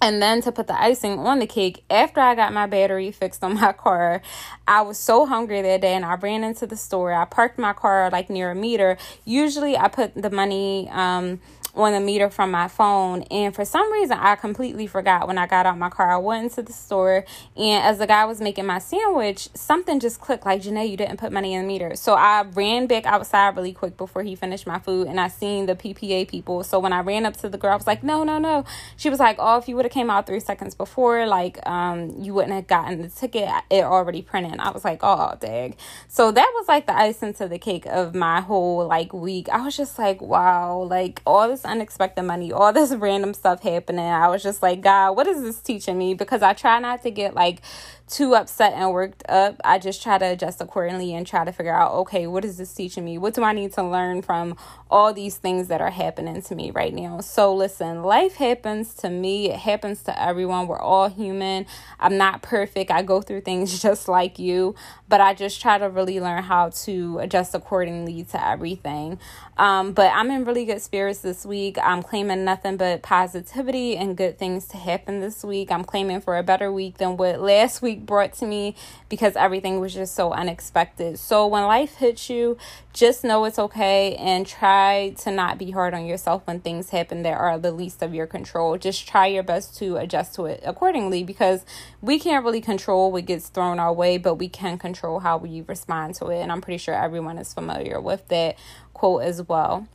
And 0.01 0.21
then 0.21 0.43
to 0.43 0.51
put 0.51 0.67
the 0.67 0.75
icing 0.75 1.21
on 1.21 1.39
the 1.39 1.47
cake, 1.47 1.85
after 1.89 2.19
I 2.19 2.35
got 2.35 2.53
my 2.53 2.67
battery 2.67 3.13
fixed 3.13 3.45
on 3.45 3.55
my 3.55 3.73
car, 3.73 4.21
I 4.67 4.83
was 4.83 4.99
so 4.99 5.27
hungry 5.27 5.63
that 5.63 5.81
day 5.81 5.95
and 5.95 6.05
I 6.05 6.17
ran 6.17 6.43
into 6.43 6.67
the 6.67 6.77
store. 6.77 7.13
I 7.13 7.25
parked 7.25 7.57
my 7.57 7.73
car 7.73 8.11
like 8.11 8.29
near 8.29 8.51
a 8.51 8.55
meter. 8.55 8.99
Usually 9.25 9.77
I 9.77 9.87
put 9.87 10.21
the 10.21 10.31
money 10.31 10.89
um 10.91 11.41
on 11.75 11.93
the 11.93 12.01
meter 12.01 12.29
from 12.29 12.51
my 12.51 12.69
phone. 12.69 13.23
And 13.23 13.55
for 13.55 13.65
some 13.65 13.91
reason, 13.93 14.19
I 14.19 14.37
completely 14.37 14.87
forgot 14.87 15.27
when 15.27 15.39
I 15.39 15.47
got 15.47 15.67
out 15.67 15.79
my 15.79 15.89
car. 15.89 16.11
I 16.11 16.19
went 16.19 16.45
into 16.45 16.63
the 16.63 16.73
store, 16.73 17.25
and 17.57 17.85
as 17.85 17.99
the 17.99 18.07
guy 18.07 18.25
was 18.25 18.41
making 18.41 18.67
my 18.67 18.79
sandwich, 18.79 19.49
something 19.55 20.01
just 20.01 20.21
clicked 20.21 20.45
like, 20.45 20.63
Janae, 20.63 20.91
you 20.91 20.97
didn't 20.97 21.19
put 21.19 21.33
money 21.33 21.55
in 21.55 21.63
the 21.63 21.69
meter. 21.69 21.97
So 21.97 22.15
I 22.15 22.43
ran 22.43 22.87
back 22.87 23.07
outside 23.07 23.57
really 23.57 23.73
quick 23.73 23.97
before 23.97 24.23
he 24.23 24.35
finished 24.35 24.67
my 24.67 24.79
food, 24.79 25.07
and 25.07 25.19
I 25.19 25.29
seen 25.29 25.67
the 25.67 25.75
PPA 25.75 26.29
people. 26.29 26.63
So 26.63 26.79
when 26.79 26.93
I 26.93 27.01
ran 27.01 27.25
up 27.25 27.37
to 27.39 27.49
the 27.49 27.59
girl, 27.59 27.73
I 27.73 27.77
was 27.77 27.87
like, 27.87 28.03
no, 28.03 28.23
no, 28.23 28.39
no. 28.39 28.65
She 28.97 29.09
was 29.09 29.19
like, 29.19 29.37
oh, 29.39 29.59
if 29.59 29.69
you 29.69 29.77
would 29.77 29.85
have 29.85 29.93
came 29.93 30.11
out 30.11 30.27
three 30.27 30.41
seconds 30.41 30.75
before, 30.75 31.27
like, 31.27 31.59
um, 31.67 32.15
you 32.21 32.35
wouldn't 32.35 32.53
have 32.53 32.67
gotten 32.67 33.03
the 33.03 33.09
ticket. 33.09 33.49
It 33.71 33.85
already 33.85 34.23
printed. 34.23 34.61
I 34.61 34.71
was 34.71 34.85
like, 34.85 35.01
oh, 35.03 35.37
dang. 35.41 35.77
So 36.09 36.31
that 36.31 36.53
was 36.55 36.69
like 36.69 36.87
the 36.87 36.95
icing 36.95 37.35
to 37.35 37.49
the 37.49 37.59
cake 37.59 37.87
of 37.87 38.15
my 38.15 38.41
whole 38.41 38.87
like 38.87 39.13
week. 39.13 39.49
I 39.49 39.65
was 39.65 39.77
just 39.77 39.99
like, 39.99 40.21
wow, 40.21 40.83
like 40.83 41.23
all 41.27 41.49
this 41.49 41.62
unexpected 41.65 42.23
money, 42.25 42.53
all 42.53 42.73
this 42.73 42.93
random 42.95 43.35
stuff 43.35 43.63
happening. 43.63 44.05
I 44.07 44.29
was 44.29 44.43
just 44.43 44.63
like, 44.63 44.81
God, 44.83 45.17
what 45.17 45.27
is 45.27 45.43
this 45.43 45.61
teaching 45.61 45.99
me? 45.99 46.15
Because 46.15 46.43
I 46.43 46.55
try 46.55 46.79
not 46.81 47.03
to 47.05 47.11
get 47.11 47.35
like 47.35 47.61
too 48.09 48.35
upset 48.35 48.73
and 48.75 48.93
worked 48.93 49.23
up. 49.29 49.61
I 49.65 49.79
just 49.79 50.03
try 50.03 50.19
to 50.19 50.27
adjust 50.27 50.61
accordingly 50.61 51.15
and 51.15 51.27
try 51.27 51.45
to 51.45 51.53
figure 51.53 51.75
out, 51.75 51.93
okay, 51.93 52.27
what 52.27 52.45
is 52.45 52.59
this 52.59 52.73
teaching 52.73 53.05
me? 53.05 53.19
What 53.19 53.35
do 53.35 53.43
I 53.43 53.53
need 53.53 53.73
to 53.75 53.83
learn 53.83 54.23
from 54.23 54.57
all 54.91 55.13
these 55.13 55.37
things 55.37 55.69
that 55.69 55.81
are 55.81 55.91
happening 55.91 56.41
to 56.43 56.55
me 56.55 56.71
right 56.71 56.93
now? 56.93 57.21
So, 57.21 57.55
listen, 57.55 58.03
life 58.03 58.37
happens 58.37 58.95
to 58.95 59.11
me, 59.11 59.51
it 59.51 59.61
happens 59.61 60.03
to 60.05 60.23
everyone. 60.23 60.67
We're 60.67 60.81
all 60.81 61.09
human. 61.09 61.67
I'm 62.01 62.17
not 62.17 62.43
perfect. 62.43 62.91
I 62.91 63.03
go 63.03 63.21
through 63.21 63.43
things 63.43 63.81
just 63.83 64.09
like 64.09 64.39
you, 64.39 64.75
but 65.09 65.21
I 65.21 65.35
just 65.35 65.61
try 65.61 65.79
to 65.79 65.89
really 65.89 66.21
learn 66.21 66.43
how 66.43 66.71
to 66.71 67.19
adjust 67.19 67.55
accordingly 67.55 68.25
to 68.25 68.47
everything. 68.47 69.19
Um, 69.59 69.93
but 69.93 70.11
I'm 70.15 70.31
in 70.31 70.45
really 70.45 70.65
good 70.65 70.81
spirits 70.81 71.21
this 71.21 71.45
week. 71.45 71.77
I'm 71.83 72.03
claiming 72.03 72.45
nothing 72.45 72.77
but 72.77 73.03
positivity 73.03 73.97
and 73.97 74.17
good 74.17 74.39
things 74.39 74.67
to 74.69 74.77
happen 74.77 75.21
this 75.21 75.45
week. 75.45 75.71
I'm 75.71 75.85
claiming 75.85 76.21
for 76.21 76.39
a 76.39 76.43
better 76.43 76.73
week 76.73 76.99
than 76.99 77.17
what 77.17 77.41
last 77.41 77.83
week 77.83 77.92
brought 77.97 78.33
to 78.35 78.47
me 78.47 78.75
because 79.09 79.37
everything 79.37 79.81
was 79.81 79.95
just 79.95 80.15
so 80.15 80.33
unexpected. 80.33 81.19
So 81.19 81.47
when 81.47 81.65
life 81.65 81.97
hits 81.97 82.29
you, 82.31 82.59
just 82.93 83.25
know 83.25 83.45
it's 83.45 83.59
okay 83.59 84.15
and 84.17 84.47
try 84.47 85.15
to 85.21 85.31
not 85.31 85.59
be 85.59 85.71
hard 85.71 85.95
on 85.95 86.07
yourself 86.07 86.43
when 86.47 86.61
things 86.61 86.91
happen 86.91 87.23
that 87.23 87.39
are 87.39 87.59
the 87.59 87.73
least 87.73 88.03
of 88.03 88.15
your 88.15 88.27
control. 88.27 88.77
Just 88.79 89.07
try 89.07 89.27
your 89.27 89.43
best 89.43 89.77
to 89.79 89.97
adjust 89.97 90.35
to 90.37 90.47
it 90.47 90.61
accordingly 90.65 91.25
because 91.25 91.65
we 92.01 92.19
can't 92.19 92.45
really 92.45 92.61
control 92.61 93.13
what 93.13 93.27
gets 93.27 93.49
thrown 93.49 93.79
our 93.79 93.93
way, 93.93 94.19
but 94.19 94.35
we 94.35 94.49
can 94.49 94.79
control 94.79 95.21
how 95.21 95.37
we 95.37 95.63
respond 95.63 96.15
to 96.17 96.27
it. 96.27 96.41
And 96.41 96.53
I'm 96.53 96.61
pretty 96.61 96.79
sure 96.79 96.95
everyone 96.95 97.39
is 97.39 97.53
familiar 97.53 98.01
with 98.01 98.29
that 98.29 98.57
quote 98.93 99.23
as 99.23 99.43
well. 99.43 99.89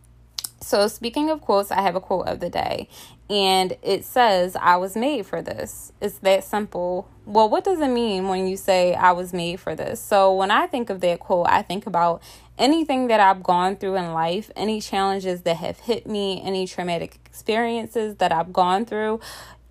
So, 0.59 0.87
speaking 0.87 1.29
of 1.29 1.41
quotes, 1.41 1.71
I 1.71 1.81
have 1.81 1.95
a 1.95 2.01
quote 2.01 2.27
of 2.27 2.39
the 2.39 2.49
day, 2.49 2.89
and 3.29 3.75
it 3.81 4.05
says, 4.05 4.55
I 4.55 4.77
was 4.77 4.95
made 4.95 5.25
for 5.25 5.41
this. 5.41 5.91
It's 6.01 6.19
that 6.19 6.43
simple. 6.43 7.09
Well, 7.25 7.49
what 7.49 7.65
does 7.65 7.79
it 7.81 7.89
mean 7.89 8.29
when 8.29 8.47
you 8.47 8.55
say 8.55 8.93
I 8.93 9.11
was 9.11 9.33
made 9.33 9.59
for 9.59 9.75
this? 9.75 9.99
So, 9.99 10.33
when 10.33 10.49
I 10.49 10.67
think 10.67 10.89
of 10.89 11.01
that 11.01 11.19
quote, 11.19 11.47
I 11.49 11.61
think 11.61 11.85
about 11.85 12.21
anything 12.57 13.07
that 13.07 13.19
I've 13.19 13.43
gone 13.43 13.75
through 13.75 13.97
in 13.97 14.13
life, 14.13 14.49
any 14.55 14.79
challenges 14.79 15.41
that 15.41 15.57
have 15.57 15.79
hit 15.79 16.07
me, 16.07 16.41
any 16.41 16.65
traumatic 16.65 17.19
experiences 17.25 18.15
that 18.15 18.31
I've 18.31 18.53
gone 18.53 18.85
through, 18.85 19.19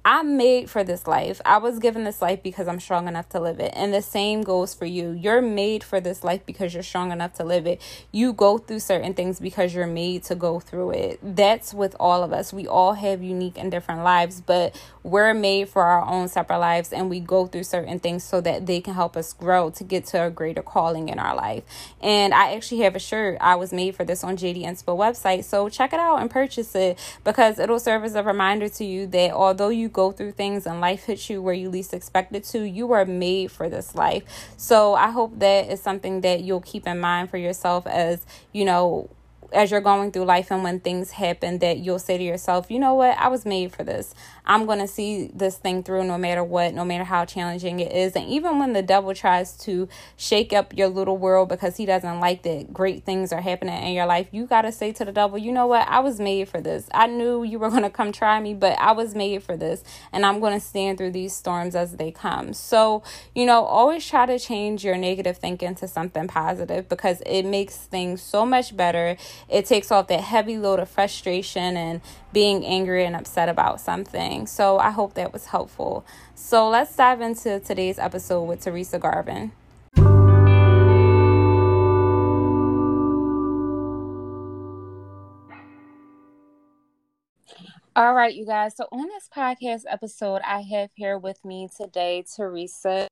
I'm 0.08 0.36
made 0.36 0.70
for 0.70 0.84
this 0.84 1.08
life. 1.08 1.40
I 1.44 1.58
was 1.58 1.80
given 1.80 2.04
this 2.04 2.22
life 2.22 2.40
because 2.40 2.68
I'm 2.68 2.78
strong 2.78 3.08
enough 3.08 3.28
to 3.30 3.40
live 3.40 3.58
it. 3.58 3.72
And 3.75 3.92
the 3.92 4.00
same 4.00 4.42
goes 4.42 4.72
for 4.72 4.86
you. 4.86 5.10
You're 5.10 5.42
made 5.42 5.82
for 5.82 6.00
this 6.00 6.22
life 6.22 6.46
because 6.46 6.72
you're 6.72 6.84
strong 6.84 7.10
enough 7.10 7.32
to 7.34 7.44
live 7.44 7.66
it. 7.66 7.82
You 8.12 8.32
go 8.32 8.56
through 8.56 8.78
certain 8.78 9.14
things 9.14 9.40
because 9.40 9.75
you're 9.75 9.88
made 9.88 10.22
to 10.25 10.36
go 10.36 10.60
through 10.60 10.92
it. 10.92 11.18
That's 11.25 11.75
with 11.75 11.96
all 11.98 12.22
of 12.22 12.32
us. 12.32 12.52
We 12.52 12.68
all 12.68 12.92
have 12.92 13.20
unique 13.20 13.58
and 13.58 13.68
different 13.68 14.04
lives, 14.04 14.40
but 14.40 14.80
we're 15.02 15.34
made 15.34 15.70
for 15.70 15.82
our 15.82 16.04
own 16.06 16.28
separate 16.28 16.58
lives 16.58 16.92
and 16.92 17.10
we 17.10 17.18
go 17.18 17.48
through 17.48 17.64
certain 17.64 17.98
things 17.98 18.22
so 18.22 18.40
that 18.42 18.66
they 18.66 18.80
can 18.80 18.94
help 18.94 19.16
us 19.16 19.32
grow 19.32 19.70
to 19.70 19.82
get 19.82 20.06
to 20.06 20.26
a 20.26 20.30
greater 20.30 20.62
calling 20.62 21.08
in 21.08 21.18
our 21.18 21.34
life. 21.34 21.64
And 22.00 22.32
I 22.32 22.54
actually 22.54 22.82
have 22.82 22.94
a 22.94 23.00
shirt. 23.00 23.38
I 23.40 23.56
was 23.56 23.72
made 23.72 23.96
for 23.96 24.04
this 24.04 24.22
on 24.22 24.36
JD 24.36 24.62
Inspo 24.62 24.96
website. 24.96 25.42
So 25.42 25.68
check 25.68 25.92
it 25.92 25.98
out 25.98 26.20
and 26.20 26.30
purchase 26.30 26.76
it 26.76 26.96
because 27.25 27.58
it'll 27.58 27.80
serve 27.80 28.04
as 28.04 28.14
a 28.14 28.22
reminder 28.22 28.68
to 28.68 28.84
you 28.84 29.08
that 29.08 29.32
although 29.32 29.70
you 29.70 29.88
go 29.96 30.12
through 30.12 30.32
things 30.32 30.66
and 30.66 30.78
life 30.78 31.04
hits 31.06 31.30
you 31.30 31.40
where 31.40 31.54
you 31.54 31.70
least 31.70 31.94
expect 31.94 32.34
it 32.36 32.44
to, 32.44 32.62
you 32.62 32.92
are 32.92 33.06
made 33.06 33.50
for 33.50 33.70
this 33.70 33.94
life. 33.94 34.22
So 34.58 34.94
I 34.94 35.10
hope 35.10 35.38
that 35.38 35.70
is 35.70 35.80
something 35.80 36.20
that 36.20 36.42
you'll 36.42 36.60
keep 36.60 36.86
in 36.86 37.00
mind 37.00 37.30
for 37.30 37.38
yourself 37.38 37.86
as, 37.86 38.24
you 38.52 38.66
know, 38.66 39.08
as 39.52 39.70
you're 39.70 39.80
going 39.80 40.12
through 40.12 40.24
life 40.24 40.50
and 40.50 40.62
when 40.62 40.80
things 40.80 41.12
happen 41.12 41.58
that 41.58 41.78
you'll 41.78 41.98
say 41.98 42.18
to 42.18 42.24
yourself, 42.24 42.70
you 42.70 42.78
know 42.78 42.94
what, 42.94 43.16
I 43.18 43.28
was 43.28 43.44
made 43.44 43.72
for 43.72 43.84
this. 43.84 44.14
I'm 44.44 44.66
going 44.66 44.78
to 44.78 44.86
see 44.86 45.30
this 45.34 45.56
thing 45.56 45.82
through 45.82 46.04
no 46.04 46.16
matter 46.16 46.44
what, 46.44 46.72
no 46.72 46.84
matter 46.84 47.04
how 47.04 47.24
challenging 47.24 47.80
it 47.80 47.92
is. 47.92 48.14
And 48.14 48.28
even 48.28 48.58
when 48.58 48.72
the 48.72 48.82
devil 48.82 49.12
tries 49.14 49.56
to 49.58 49.88
shake 50.16 50.52
up 50.52 50.76
your 50.76 50.88
little 50.88 51.16
world 51.16 51.48
because 51.48 51.76
he 51.76 51.86
doesn't 51.86 52.20
like 52.20 52.42
that 52.42 52.72
great 52.72 53.04
things 53.04 53.32
are 53.32 53.40
happening 53.40 53.82
in 53.82 53.92
your 53.92 54.06
life, 54.06 54.28
you 54.30 54.46
got 54.46 54.62
to 54.62 54.72
say 54.72 54.92
to 54.92 55.04
the 55.04 55.12
devil, 55.12 55.36
you 55.36 55.50
know 55.50 55.66
what, 55.66 55.88
I 55.88 56.00
was 56.00 56.20
made 56.20 56.48
for 56.48 56.60
this. 56.60 56.88
I 56.94 57.06
knew 57.06 57.42
you 57.42 57.58
were 57.58 57.70
going 57.70 57.82
to 57.82 57.90
come 57.90 58.12
try 58.12 58.40
me, 58.40 58.54
but 58.54 58.78
I 58.78 58.92
was 58.92 59.14
made 59.14 59.42
for 59.42 59.56
this. 59.56 59.82
And 60.12 60.24
I'm 60.24 60.40
going 60.40 60.54
to 60.54 60.64
stand 60.64 60.98
through 60.98 61.12
these 61.12 61.34
storms 61.34 61.74
as 61.74 61.96
they 61.96 62.10
come. 62.12 62.52
So, 62.52 63.02
you 63.34 63.46
know, 63.46 63.64
always 63.64 64.06
try 64.06 64.26
to 64.26 64.38
change 64.38 64.84
your 64.84 64.96
negative 64.96 65.38
thinking 65.38 65.74
to 65.76 65.88
something 65.88 66.28
positive 66.28 66.88
because 66.88 67.22
it 67.26 67.42
makes 67.44 67.76
things 67.76 68.22
so 68.22 68.46
much 68.46 68.76
better 68.76 69.16
it 69.49 69.66
takes 69.66 69.90
off 69.90 70.09
that 70.09 70.21
heavy 70.21 70.59
load 70.59 70.81
of 70.81 70.88
frustration 70.88 71.76
and 71.76 72.00
being 72.33 72.64
angry 72.64 73.05
and 73.05 73.16
upset 73.16 73.49
about 73.49 73.81
something. 73.81 74.47
So 74.47 74.78
I 74.78 74.90
hope 74.90 75.14
that 75.14 75.33
was 75.33 75.47
helpful. 75.47 76.05
So 76.35 76.69
let's 76.69 76.95
dive 76.95 77.21
into 77.21 77.61
today's 77.61 77.99
episode 77.99 78.45
with 78.45 78.61
Teresa 78.61 78.99
Garvin. 78.99 79.52
All 87.97 88.12
right, 88.12 88.35
you 88.35 88.45
guys. 88.45 88.76
So, 88.76 88.87
on 88.93 89.09
this 89.09 89.26
podcast 89.35 89.85
episode, 89.88 90.43
I 90.47 90.61
have 90.61 90.90
here 90.97 91.16
with 91.16 91.43
me 91.47 91.71
today 91.75 92.26
Teresa 92.37 93.09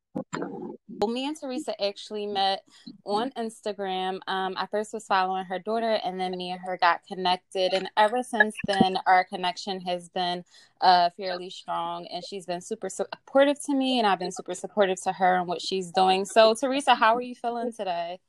well, 0.98 1.10
me 1.10 1.26
and 1.26 1.36
Teresa 1.38 1.80
actually 1.82 2.26
met 2.26 2.62
on 3.04 3.30
Instagram. 3.32 4.20
Um, 4.26 4.54
I 4.56 4.66
first 4.70 4.92
was 4.92 5.06
following 5.06 5.44
her 5.44 5.58
daughter, 5.58 5.98
and 6.04 6.20
then 6.20 6.36
me 6.36 6.50
and 6.50 6.60
her 6.60 6.76
got 6.76 7.04
connected. 7.06 7.72
And 7.72 7.88
ever 7.96 8.22
since 8.22 8.54
then, 8.66 8.98
our 9.06 9.24
connection 9.24 9.80
has 9.82 10.08
been 10.08 10.44
uh, 10.80 11.10
fairly 11.16 11.50
strong. 11.50 12.06
And 12.06 12.24
she's 12.24 12.46
been 12.46 12.60
super 12.60 12.88
supportive 12.88 13.62
to 13.64 13.74
me, 13.74 13.98
and 13.98 14.06
I've 14.06 14.18
been 14.18 14.32
super 14.32 14.54
supportive 14.54 15.00
to 15.02 15.12
her 15.12 15.36
and 15.36 15.46
what 15.46 15.60
she's 15.60 15.90
doing. 15.90 16.24
So, 16.24 16.54
Teresa, 16.54 16.94
how 16.94 17.14
are 17.16 17.22
you 17.22 17.34
feeling 17.34 17.72
today? 17.72 18.20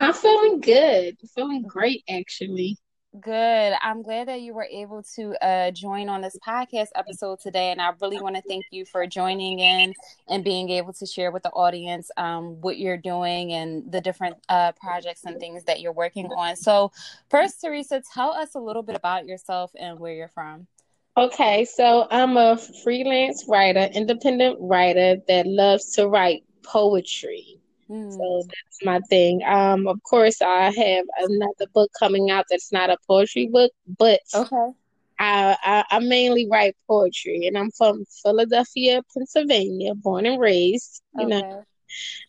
I'm 0.00 0.14
feeling 0.14 0.60
good. 0.60 1.16
Feeling 1.34 1.62
great, 1.62 2.04
actually. 2.08 2.78
Good. 3.18 3.72
I'm 3.82 4.02
glad 4.02 4.28
that 4.28 4.42
you 4.42 4.52
were 4.52 4.68
able 4.70 5.02
to 5.16 5.34
uh, 5.42 5.70
join 5.70 6.10
on 6.10 6.20
this 6.20 6.36
podcast 6.46 6.88
episode 6.94 7.40
today. 7.40 7.70
And 7.70 7.80
I 7.80 7.92
really 8.02 8.20
want 8.20 8.36
to 8.36 8.42
thank 8.42 8.66
you 8.70 8.84
for 8.84 9.06
joining 9.06 9.60
in 9.60 9.94
and 10.28 10.44
being 10.44 10.68
able 10.68 10.92
to 10.92 11.06
share 11.06 11.32
with 11.32 11.42
the 11.42 11.50
audience 11.50 12.10
um, 12.18 12.60
what 12.60 12.78
you're 12.78 12.98
doing 12.98 13.54
and 13.54 13.90
the 13.90 14.02
different 14.02 14.36
uh, 14.50 14.72
projects 14.72 15.24
and 15.24 15.40
things 15.40 15.64
that 15.64 15.80
you're 15.80 15.92
working 15.92 16.26
on. 16.26 16.54
So, 16.54 16.92
first, 17.30 17.62
Teresa, 17.62 18.02
tell 18.12 18.32
us 18.32 18.54
a 18.54 18.60
little 18.60 18.82
bit 18.82 18.94
about 18.94 19.24
yourself 19.24 19.72
and 19.80 19.98
where 19.98 20.12
you're 20.12 20.28
from. 20.28 20.66
Okay. 21.16 21.64
So, 21.64 22.06
I'm 22.10 22.36
a 22.36 22.58
freelance 22.84 23.46
writer, 23.48 23.88
independent 23.94 24.58
writer 24.60 25.16
that 25.28 25.46
loves 25.46 25.92
to 25.94 26.06
write 26.08 26.44
poetry. 26.62 27.57
Mm. 27.90 28.12
So 28.12 28.42
that's 28.46 28.84
my 28.84 29.00
thing. 29.08 29.42
Um, 29.46 29.86
of 29.86 30.02
course, 30.02 30.42
I 30.42 30.64
have 30.64 31.04
another 31.18 31.66
book 31.72 31.90
coming 31.98 32.30
out 32.30 32.44
that's 32.50 32.72
not 32.72 32.90
a 32.90 32.96
poetry 33.06 33.48
book, 33.48 33.72
but 33.98 34.20
okay. 34.34 34.70
I, 35.18 35.56
I, 35.62 35.84
I 35.90 35.98
mainly 36.00 36.46
write 36.50 36.76
poetry, 36.86 37.46
and 37.46 37.56
I'm 37.56 37.70
from 37.70 38.04
Philadelphia, 38.22 39.02
Pennsylvania, 39.16 39.94
born 39.94 40.26
and 40.26 40.40
raised. 40.40 41.02
You 41.14 41.26
okay. 41.26 41.40
know, 41.40 41.64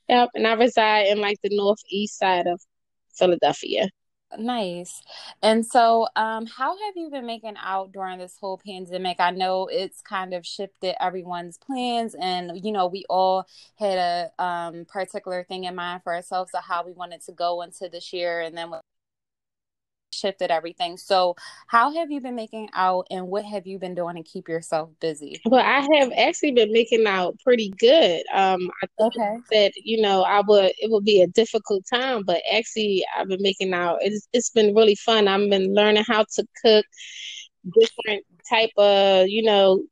yep. 0.08 0.30
And 0.34 0.48
I 0.48 0.54
reside 0.54 1.08
in 1.08 1.20
like 1.20 1.38
the 1.44 1.56
northeast 1.56 2.18
side 2.18 2.48
of 2.48 2.62
Philadelphia. 3.16 3.90
Nice. 4.38 5.02
And 5.42 5.66
so, 5.66 6.08
um, 6.16 6.46
how 6.46 6.78
have 6.78 6.94
you 6.96 7.10
been 7.10 7.26
making 7.26 7.56
out 7.60 7.92
during 7.92 8.20
this 8.20 8.38
whole 8.40 8.60
pandemic? 8.64 9.18
I 9.20 9.32
know 9.32 9.68
it's 9.68 10.02
kind 10.02 10.36
of 10.36 10.46
shifted 10.46 10.96
everyone's 11.04 11.58
plans, 11.58 12.16
and 12.20 12.52
you 12.64 12.72
know, 12.72 12.86
we 12.88 13.06
all 13.10 13.48
had 13.80 13.98
a 13.98 14.44
um, 14.44 14.86
particular 14.86 15.44
thing 15.46 15.64
in 15.64 15.74
mind 15.76 16.04
for 16.04 16.14
ourselves 16.14 16.52
of 16.54 16.64
how 16.64 16.86
we 16.86 16.92
wanted 16.94 17.22
to 17.24 17.32
go 17.32 17.64
into 17.64 17.90
this 17.92 18.14
year, 18.14 18.42
and 18.42 18.56
then 18.56 18.70
shifted 20.12 20.52
everything. 20.52 20.98
So, 20.98 21.36
how 21.68 21.94
have 21.94 22.12
you 22.12 22.22
been 22.22 22.36
making 22.36 22.70
out 22.74 23.08
and 23.10 23.28
what 23.28 23.46
have 23.46 23.68
you 23.68 23.80
been 23.80 23.96
doing 23.96 24.16
to 24.16 24.24
keep 24.24 24.48
yourself 24.48 24.90
busy? 25.00 25.42
Well, 25.46 25.66
I 25.66 25.88
have 25.98 26.12
actually 26.18 26.52
been 26.52 26.72
making 26.72 27.06
out 27.08 27.38
pretty 27.44 27.74
good. 27.80 28.24
Um, 28.34 28.70
I 28.84 29.04
okay. 29.06 29.38
that 29.52 29.72
you 29.84 30.02
know 30.02 30.24
I 30.24 30.42
would 30.42 30.74
it 30.78 30.92
would 30.92 31.06
be 31.06 31.22
a 31.22 31.28
difficult 31.28 31.84
time, 31.92 32.24
but 32.24 32.42
actually 32.52 33.06
I've 33.18 33.28
been 33.28 33.42
making 33.42 33.74
out. 33.74 34.00
It's 34.02 34.28
it's 34.34 34.50
been 34.50 34.76
really 34.76 34.96
fun. 34.96 35.28
I've 35.28 35.50
been 35.50 35.74
learning 35.74 36.04
how 36.08 36.26
to 36.36 36.46
cook 36.64 36.86
different 37.80 38.26
type 38.50 38.72
of 38.78 39.28
you 39.28 39.44
know 39.44 39.84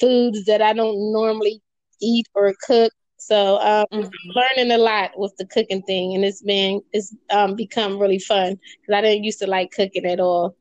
foods 0.00 0.44
that 0.46 0.62
I 0.62 0.72
don't 0.72 1.12
normally 1.12 1.62
eat 2.00 2.26
or 2.34 2.54
cook. 2.66 2.92
So 3.18 3.58
um, 3.58 3.86
mm-hmm. 3.92 4.04
I'm 4.04 4.10
learning 4.34 4.72
a 4.72 4.78
lot 4.78 5.12
with 5.16 5.36
the 5.36 5.46
cooking 5.46 5.82
thing, 5.82 6.14
and 6.14 6.24
it's 6.24 6.42
been 6.42 6.82
it's 6.92 7.14
um, 7.30 7.54
become 7.54 7.98
really 7.98 8.18
fun 8.18 8.58
because 8.80 8.94
I 8.94 9.00
didn't 9.00 9.24
used 9.24 9.40
to 9.40 9.46
like 9.46 9.72
cooking 9.72 10.04
at 10.04 10.20
all. 10.20 10.56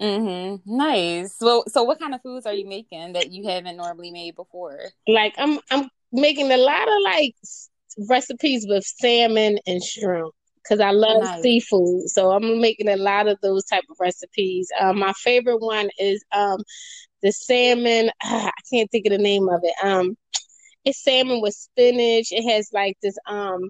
Mm-hmm. 0.00 0.76
Nice. 0.76 1.36
Well, 1.40 1.64
so 1.68 1.84
what 1.84 2.00
kind 2.00 2.14
of 2.14 2.22
foods 2.22 2.46
are 2.46 2.52
you 2.52 2.66
making 2.66 3.12
that 3.12 3.30
you 3.30 3.48
haven't 3.48 3.76
normally 3.76 4.10
made 4.10 4.34
before? 4.34 4.78
Like 5.06 5.34
I'm 5.38 5.60
I'm 5.70 5.88
making 6.12 6.50
a 6.50 6.56
lot 6.56 6.88
of 6.88 6.94
like 7.04 7.34
recipes 8.08 8.66
with 8.68 8.84
salmon 8.84 9.58
and 9.66 9.82
shrimp 9.82 10.34
because 10.62 10.80
I 10.80 10.90
love 10.90 11.22
nice. 11.22 11.42
seafood. 11.42 12.08
So 12.08 12.32
I'm 12.32 12.60
making 12.60 12.88
a 12.88 12.96
lot 12.96 13.28
of 13.28 13.38
those 13.42 13.64
type 13.64 13.84
of 13.90 13.96
recipes. 14.00 14.68
Um, 14.80 14.98
my 14.98 15.12
favorite 15.12 15.58
one 15.58 15.90
is 15.98 16.24
um, 16.32 16.58
the 17.22 17.32
salmon. 17.32 18.10
I 18.22 18.50
can't 18.72 18.90
think 18.90 19.06
of 19.06 19.12
the 19.12 19.18
name 19.18 19.48
of 19.48 19.60
it. 19.62 19.74
Um, 19.82 20.16
it's 20.84 21.02
salmon 21.02 21.40
with 21.40 21.54
spinach. 21.54 22.28
It 22.30 22.50
has 22.50 22.70
like 22.72 22.96
this 23.02 23.16
um 23.26 23.68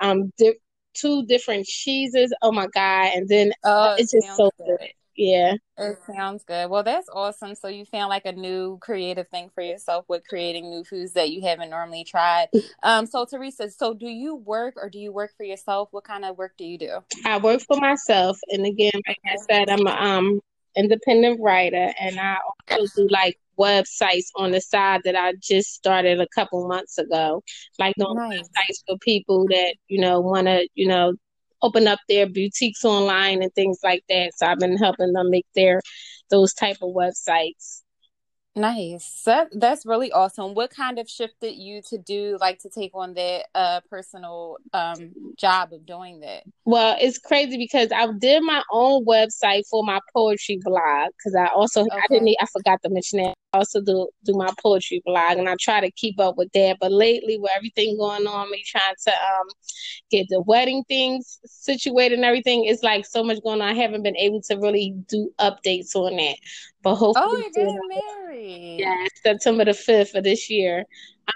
um 0.00 0.32
di- 0.38 0.58
two 0.94 1.24
different 1.26 1.66
cheeses. 1.66 2.32
Oh 2.42 2.52
my 2.52 2.66
god! 2.68 3.12
And 3.14 3.28
then 3.28 3.52
oh, 3.64 3.96
it's 3.98 4.12
just 4.12 4.36
so 4.36 4.50
good. 4.58 4.78
good. 4.78 4.88
Yeah. 5.16 5.54
It 5.78 5.98
sounds 6.12 6.44
good. 6.44 6.70
Well, 6.70 6.82
that's 6.82 7.08
awesome. 7.12 7.54
So 7.54 7.68
you 7.68 7.84
found 7.84 8.08
like 8.08 8.26
a 8.26 8.32
new 8.32 8.78
creative 8.78 9.28
thing 9.28 9.50
for 9.54 9.62
yourself 9.62 10.04
with 10.08 10.26
creating 10.28 10.70
new 10.70 10.84
foods 10.84 11.12
that 11.12 11.30
you 11.30 11.42
haven't 11.42 11.70
normally 11.70 12.04
tried. 12.04 12.48
Um, 12.82 13.06
so 13.06 13.24
Teresa, 13.24 13.70
so 13.70 13.94
do 13.94 14.08
you 14.08 14.34
work 14.36 14.74
or 14.76 14.90
do 14.90 14.98
you 14.98 15.12
work 15.12 15.32
for 15.36 15.44
yourself? 15.44 15.88
What 15.92 16.04
kind 16.04 16.24
of 16.24 16.36
work 16.36 16.54
do 16.58 16.64
you 16.64 16.78
do? 16.78 16.98
I 17.24 17.38
work 17.38 17.60
for 17.60 17.76
myself, 17.76 18.38
and 18.48 18.66
again, 18.66 18.92
like 19.06 19.18
I 19.24 19.36
said, 19.48 19.70
I'm 19.70 19.86
a 19.86 19.90
um 19.90 20.40
independent 20.76 21.40
writer, 21.40 21.92
and 22.00 22.18
I 22.18 22.36
also 22.70 23.02
do 23.02 23.08
like 23.10 23.38
websites 23.58 24.26
on 24.36 24.50
the 24.50 24.60
side 24.60 25.02
that 25.04 25.16
I 25.16 25.34
just 25.40 25.74
started 25.74 26.20
a 26.20 26.28
couple 26.34 26.66
months 26.68 26.98
ago, 26.98 27.42
like 27.78 27.94
those 27.98 28.14
nice. 28.14 28.40
websites 28.40 28.82
for 28.86 28.98
people 28.98 29.46
that 29.48 29.74
you 29.88 30.00
know 30.00 30.20
want 30.20 30.46
to 30.46 30.68
you 30.74 30.86
know 30.86 31.14
open 31.62 31.86
up 31.88 31.98
their 32.08 32.26
boutiques 32.26 32.84
online 32.84 33.42
and 33.42 33.52
things 33.54 33.78
like 33.82 34.04
that. 34.08 34.32
So 34.36 34.46
I've 34.46 34.58
been 34.58 34.76
helping 34.76 35.12
them 35.12 35.30
make 35.30 35.46
their 35.54 35.80
those 36.30 36.52
type 36.52 36.76
of 36.82 36.94
websites. 36.94 37.80
Nice. 38.56 39.22
That 39.26 39.48
that's 39.52 39.84
really 39.84 40.12
awesome. 40.12 40.54
What 40.54 40.70
kind 40.70 41.00
of 41.00 41.08
shifted 41.08 41.54
you 41.54 41.82
to 41.88 41.98
do 41.98 42.38
like 42.40 42.60
to 42.60 42.70
take 42.70 42.92
on 42.94 43.14
that 43.14 43.46
uh 43.52 43.80
personal 43.90 44.58
um 44.72 45.12
job 45.36 45.72
of 45.72 45.84
doing 45.84 46.20
that? 46.20 46.44
Well, 46.64 46.96
it's 47.00 47.18
crazy 47.18 47.56
because 47.56 47.88
I 47.90 48.06
did 48.16 48.44
my 48.44 48.62
own 48.70 49.04
website 49.06 49.62
for 49.68 49.82
my 49.82 49.98
poetry 50.14 50.60
blog 50.62 51.10
because 51.18 51.34
I 51.34 51.46
also 51.46 51.80
okay. 51.82 51.96
I 51.96 52.06
didn't 52.08 52.36
I 52.40 52.46
forgot 52.46 52.80
to 52.84 52.90
mention 52.90 53.24
that 53.24 53.34
also 53.54 53.80
do 53.80 54.08
do 54.24 54.34
my 54.34 54.50
poetry 54.62 55.02
blog 55.04 55.38
and 55.38 55.48
I 55.48 55.56
try 55.60 55.80
to 55.80 55.90
keep 55.92 56.20
up 56.20 56.36
with 56.36 56.52
that. 56.52 56.78
But 56.80 56.92
lately 56.92 57.38
with 57.38 57.52
everything 57.56 57.96
going 57.98 58.26
on, 58.26 58.50
me 58.50 58.62
trying 58.66 58.94
to 59.06 59.10
um 59.12 59.46
get 60.10 60.26
the 60.30 60.40
wedding 60.42 60.84
things 60.88 61.40
situated 61.46 62.16
and 62.16 62.24
everything, 62.24 62.64
it's 62.66 62.82
like 62.82 63.06
so 63.06 63.22
much 63.24 63.42
going 63.42 63.62
on. 63.62 63.68
I 63.68 63.74
haven't 63.74 64.02
been 64.02 64.16
able 64.16 64.42
to 64.42 64.56
really 64.56 64.94
do 65.08 65.30
updates 65.40 65.94
on 65.94 66.16
that. 66.16 66.36
But 66.82 66.96
hopefully 66.96 67.24
Oh, 67.24 67.50
you're 67.54 67.66
getting 67.66 67.88
married. 67.88 68.78
Yeah, 68.78 69.06
September 69.22 69.64
the 69.64 69.74
fifth 69.74 70.14
of 70.14 70.24
this 70.24 70.50
year. 70.50 70.84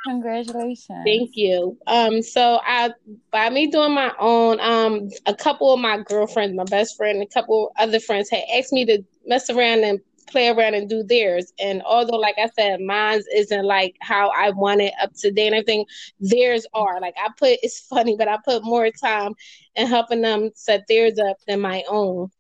Congratulations. 0.04 0.88
Thank 1.04 1.30
you. 1.34 1.78
Um, 1.86 2.22
so 2.22 2.60
I 2.64 2.90
by 3.30 3.50
me 3.50 3.68
doing 3.68 3.94
my 3.94 4.12
own, 4.18 4.60
um, 4.60 5.08
a 5.26 5.34
couple 5.34 5.72
of 5.72 5.80
my 5.80 5.98
girlfriends, 6.02 6.54
my 6.56 6.64
best 6.64 6.96
friend, 6.96 7.22
a 7.22 7.26
couple 7.26 7.72
other 7.78 8.00
friends 8.00 8.28
had 8.30 8.42
asked 8.56 8.72
me 8.72 8.84
to 8.86 9.02
mess 9.26 9.48
around 9.48 9.84
and 9.84 10.00
play 10.30 10.48
around 10.48 10.74
and 10.74 10.88
do 10.88 11.02
theirs. 11.02 11.52
And 11.58 11.82
although, 11.82 12.16
like 12.16 12.36
I 12.38 12.48
said, 12.56 12.80
mine's 12.80 13.26
isn't 13.34 13.64
like 13.64 13.96
how 14.00 14.30
I 14.30 14.50
want 14.50 14.80
it 14.80 14.92
up 15.02 15.12
to 15.18 15.30
date 15.30 15.48
and 15.48 15.56
everything, 15.56 15.86
theirs 16.20 16.66
are. 16.74 17.00
Like 17.00 17.14
I 17.16 17.28
put, 17.36 17.58
it's 17.62 17.80
funny, 17.80 18.16
but 18.16 18.28
I 18.28 18.38
put 18.44 18.64
more 18.64 18.90
time 18.90 19.34
in 19.76 19.86
helping 19.86 20.22
them 20.22 20.50
set 20.54 20.86
theirs 20.88 21.18
up 21.18 21.38
than 21.46 21.60
my 21.60 21.84
own. 21.88 22.30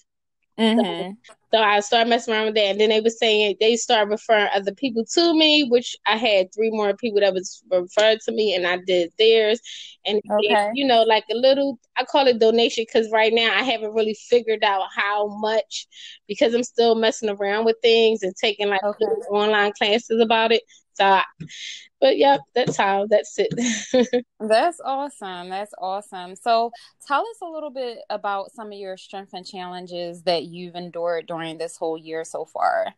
Mm-hmm. 0.58 1.12
So 1.26 1.34
So 1.52 1.58
I 1.58 1.80
started 1.80 2.10
messing 2.10 2.34
around 2.34 2.46
with 2.46 2.54
that, 2.56 2.66
and 2.66 2.80
then 2.80 2.90
they 2.90 3.00
were 3.00 3.08
saying 3.08 3.56
they 3.58 3.76
started 3.76 4.10
referring 4.10 4.48
other 4.54 4.74
people 4.74 5.04
to 5.14 5.34
me, 5.34 5.64
which 5.64 5.96
I 6.06 6.16
had 6.16 6.52
three 6.54 6.70
more 6.70 6.94
people 6.94 7.20
that 7.20 7.32
was 7.32 7.62
referred 7.70 8.20
to 8.26 8.32
me, 8.32 8.54
and 8.54 8.66
I 8.66 8.78
did 8.86 9.12
theirs, 9.18 9.60
and 10.04 10.20
okay. 10.30 10.70
you 10.74 10.86
know, 10.86 11.02
like 11.04 11.24
a 11.30 11.34
little, 11.34 11.78
I 11.96 12.04
call 12.04 12.26
it 12.26 12.38
donation 12.38 12.84
because 12.86 13.10
right 13.10 13.32
now 13.32 13.50
I 13.54 13.62
haven't 13.62 13.94
really 13.94 14.16
figured 14.28 14.62
out 14.62 14.88
how 14.94 15.28
much 15.38 15.86
because 16.26 16.52
I'm 16.52 16.64
still 16.64 16.94
messing 16.94 17.30
around 17.30 17.64
with 17.64 17.76
things 17.82 18.22
and 18.22 18.34
taking 18.36 18.68
like 18.68 18.82
okay. 18.82 19.04
online 19.30 19.72
classes 19.72 20.20
about 20.20 20.52
it. 20.52 20.62
But 20.98 22.16
yep, 22.16 22.40
that's 22.54 22.76
how. 22.76 23.06
That's 23.08 23.34
it. 23.38 24.24
that's 24.40 24.80
awesome. 24.84 25.48
That's 25.48 25.74
awesome. 25.78 26.36
So, 26.36 26.70
tell 27.06 27.22
us 27.22 27.38
a 27.42 27.46
little 27.46 27.70
bit 27.70 27.98
about 28.08 28.52
some 28.52 28.68
of 28.68 28.78
your 28.78 28.96
strengths 28.96 29.34
and 29.34 29.44
challenges 29.44 30.22
that 30.22 30.44
you've 30.44 30.76
endured 30.76 31.26
during 31.26 31.58
this 31.58 31.76
whole 31.76 31.98
year 31.98 32.24
so 32.24 32.44
far. 32.44 32.94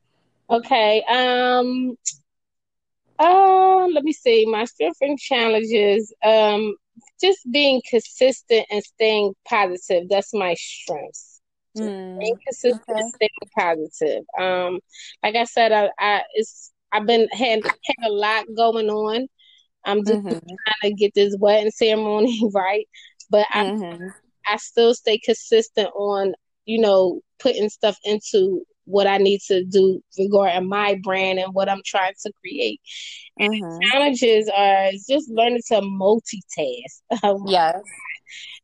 Okay. 0.51 1.03
Um. 1.09 1.97
Uh, 3.19 3.87
let 3.89 4.05
me 4.05 4.13
see. 4.13 4.47
My 4.47 4.65
strength 4.65 4.99
and 5.01 5.19
challenges. 5.19 6.13
Um, 6.23 6.75
just 7.21 7.41
being 7.51 7.81
consistent 7.89 8.67
and 8.71 8.83
staying 8.83 9.35
positive. 9.49 10.09
That's 10.11 10.35
my 10.35 10.55
strengths. 10.55 11.41
Mm, 11.79 12.19
being 12.19 12.37
consistent, 12.45 12.83
okay. 12.89 13.09
staying 13.15 13.31
positive. 13.57 14.25
Um, 14.39 14.81
like 15.23 15.37
I 15.37 15.45
said, 15.45 15.73
I, 15.73 15.91
I 15.99 16.23
it's 16.35 16.73
I've 16.93 17.07
been 17.07 17.29
had 17.29 17.63
had 17.65 18.07
a 18.07 18.11
lot 18.11 18.47
going 18.57 18.89
on. 18.89 19.29
I'm 19.85 20.05
just 20.05 20.21
mm-hmm. 20.21 20.29
trying 20.31 20.93
to 20.93 20.95
get 20.95 21.15
this 21.15 21.37
wedding 21.39 21.71
ceremony 21.71 22.41
right, 22.55 22.87
but 23.31 23.47
I 23.51 23.65
mm-hmm. 23.65 24.09
I 24.47 24.57
still 24.57 24.95
stay 24.95 25.19
consistent 25.19 25.89
on 25.95 26.35
you 26.67 26.81
know 26.81 27.21
putting 27.39 27.69
stuff 27.69 27.97
into 28.05 28.65
what 28.85 29.07
I 29.07 29.19
need 29.19 29.41
to 29.43 29.65
do 29.65 30.03
regarding 30.19 30.69
my 30.69 30.99
brand 31.03 31.39
and 31.39 31.55
what 31.55 31.69
I'm 31.69 31.83
trying 31.85 32.15
to 32.23 32.33
create. 32.41 32.81
Mm-hmm. 33.41 33.79
Challenges 33.91 34.51
are 34.55 34.91
just 35.09 35.31
learning 35.31 35.63
to 35.69 35.81
multitask. 35.81 37.01
Oh 37.23 37.45
yes. 37.49 37.81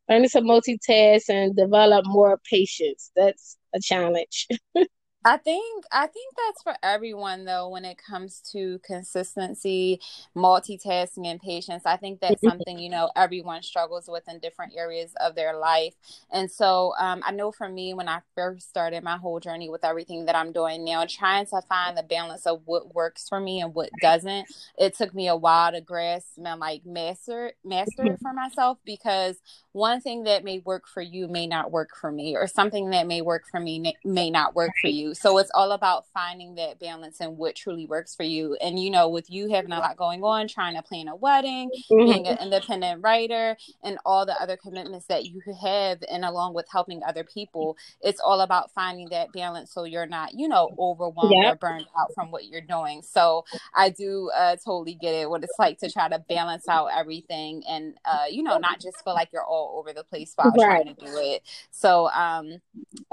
Learning 0.09 0.29
to 0.29 0.41
multitask 0.41 1.29
and 1.29 1.55
develop 1.55 2.05
more 2.07 2.39
patience. 2.49 3.11
That's 3.15 3.57
a 3.73 3.79
challenge. 3.79 4.47
I 5.27 5.35
think 5.35 5.83
I 5.91 6.07
think 6.07 6.35
that's 6.37 6.63
for 6.63 6.73
everyone 6.81 7.43
though 7.43 7.67
when 7.67 7.83
it 7.83 7.97
comes 7.97 8.39
to 8.53 8.79
consistency, 8.79 9.99
multitasking 10.33 11.27
and 11.27 11.41
patience. 11.41 11.83
I 11.85 11.97
think 11.97 12.21
that's 12.21 12.35
mm-hmm. 12.35 12.47
something, 12.47 12.79
you 12.79 12.89
know, 12.89 13.11
everyone 13.13 13.61
struggles 13.61 14.05
with 14.07 14.23
in 14.29 14.39
different 14.39 14.71
areas 14.77 15.13
of 15.19 15.35
their 15.35 15.57
life. 15.57 15.95
And 16.31 16.49
so 16.49 16.93
um, 16.97 17.23
I 17.25 17.33
know 17.33 17.51
for 17.51 17.67
me 17.67 17.93
when 17.93 18.07
I 18.07 18.21
first 18.35 18.69
started 18.69 19.03
my 19.03 19.17
whole 19.17 19.41
journey 19.41 19.67
with 19.69 19.83
everything 19.83 20.27
that 20.27 20.35
I'm 20.35 20.53
doing 20.53 20.85
now, 20.85 21.03
trying 21.05 21.45
to 21.47 21.61
find 21.67 21.97
the 21.97 22.03
balance 22.03 22.47
of 22.47 22.61
what 22.63 22.95
works 22.95 23.27
for 23.27 23.41
me 23.41 23.59
and 23.59 23.75
what 23.75 23.89
doesn't, 24.01 24.47
it 24.77 24.95
took 24.95 25.13
me 25.13 25.27
a 25.27 25.35
while 25.35 25.73
to 25.73 25.81
grasp 25.81 26.37
and 26.37 26.61
like 26.61 26.85
master 26.85 27.51
master 27.65 28.05
it 28.05 28.19
for 28.21 28.31
myself 28.31 28.77
because 28.85 29.35
one 29.77 30.01
thing 30.01 30.23
that 30.23 30.43
may 30.43 30.59
work 30.59 30.87
for 30.87 31.01
you 31.01 31.27
may 31.27 31.45
not 31.45 31.71
work 31.71 31.95
for 31.95 32.11
me 32.11 32.35
or 32.35 32.47
something 32.47 32.89
that 32.89 33.05
may 33.05 33.21
work 33.21 33.43
for 33.49 33.59
me 33.59 33.93
may 34.03 34.29
not 34.29 34.55
work 34.55 34.71
for 34.81 34.87
you. 34.87 35.13
So 35.13 35.37
it's 35.37 35.51
all 35.53 35.71
about 35.71 36.05
finding 36.13 36.55
that 36.55 36.79
balance 36.79 37.21
and 37.21 37.37
what 37.37 37.55
truly 37.55 37.85
works 37.85 38.15
for 38.15 38.23
you. 38.23 38.55
And 38.59 38.79
you 38.79 38.89
know 38.89 39.07
with 39.07 39.29
you 39.29 39.49
having 39.49 39.71
a 39.71 39.79
lot 39.79 39.95
going 39.95 40.23
on 40.23 40.47
trying 40.47 40.75
to 40.75 40.81
plan 40.81 41.07
a 41.07 41.15
wedding 41.15 41.69
mm-hmm. 41.69 42.11
being 42.11 42.27
an 42.27 42.39
independent 42.41 43.03
writer 43.03 43.55
and 43.83 43.99
all 44.03 44.25
the 44.25 44.39
other 44.41 44.57
commitments 44.57 45.05
that 45.07 45.25
you 45.25 45.41
have 45.61 45.99
and 46.09 46.25
along 46.25 46.55
with 46.55 46.65
helping 46.71 47.03
other 47.03 47.23
people 47.23 47.77
it's 48.01 48.19
all 48.19 48.41
about 48.41 48.71
finding 48.71 49.07
that 49.09 49.31
balance 49.31 49.71
so 49.71 49.83
you're 49.83 50.07
not 50.07 50.33
you 50.33 50.47
know 50.47 50.75
overwhelmed 50.79 51.35
yep. 51.35 51.53
or 51.53 51.57
burned 51.57 51.85
out 51.99 52.11
from 52.15 52.31
what 52.31 52.45
you're 52.45 52.61
doing. 52.61 53.01
So 53.03 53.45
i 53.75 53.89
do 53.89 54.31
uh, 54.35 54.55
totally 54.55 54.95
get 54.95 55.13
it 55.13 55.29
what 55.29 55.43
it's 55.43 55.53
like 55.59 55.77
to 55.79 55.91
try 55.91 56.09
to 56.09 56.19
balance 56.27 56.67
out 56.67 56.89
everything 56.97 57.63
and 57.69 57.93
uh, 58.05 58.25
you 58.29 58.41
know 58.41 58.57
not 58.57 58.79
just 58.81 59.03
feel 59.03 59.13
like 59.13 59.29
you're 59.31 59.43
all 59.43 59.66
all 59.67 59.79
over 59.79 59.93
the 59.93 60.03
place 60.03 60.33
while 60.35 60.51
right. 60.57 60.83
trying 60.83 60.95
to 60.95 61.05
do 61.05 61.17
it. 61.17 61.43
So 61.71 62.09
um, 62.09 62.59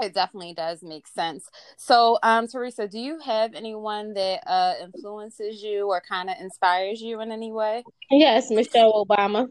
it 0.01 0.13
definitely 0.13 0.53
does 0.53 0.83
make 0.83 1.07
sense. 1.07 1.49
So 1.77 2.17
um, 2.23 2.47
Teresa, 2.47 2.87
do 2.87 2.99
you 2.99 3.19
have 3.19 3.53
anyone 3.53 4.13
that 4.13 4.41
uh, 4.47 4.73
influences 4.83 5.61
you 5.61 5.87
or 5.87 6.01
kind 6.01 6.29
of 6.29 6.35
inspires 6.39 7.01
you 7.01 7.21
in 7.21 7.31
any 7.31 7.51
way? 7.51 7.83
Yes, 8.09 8.49
Michelle 8.49 9.05
Obama. 9.05 9.47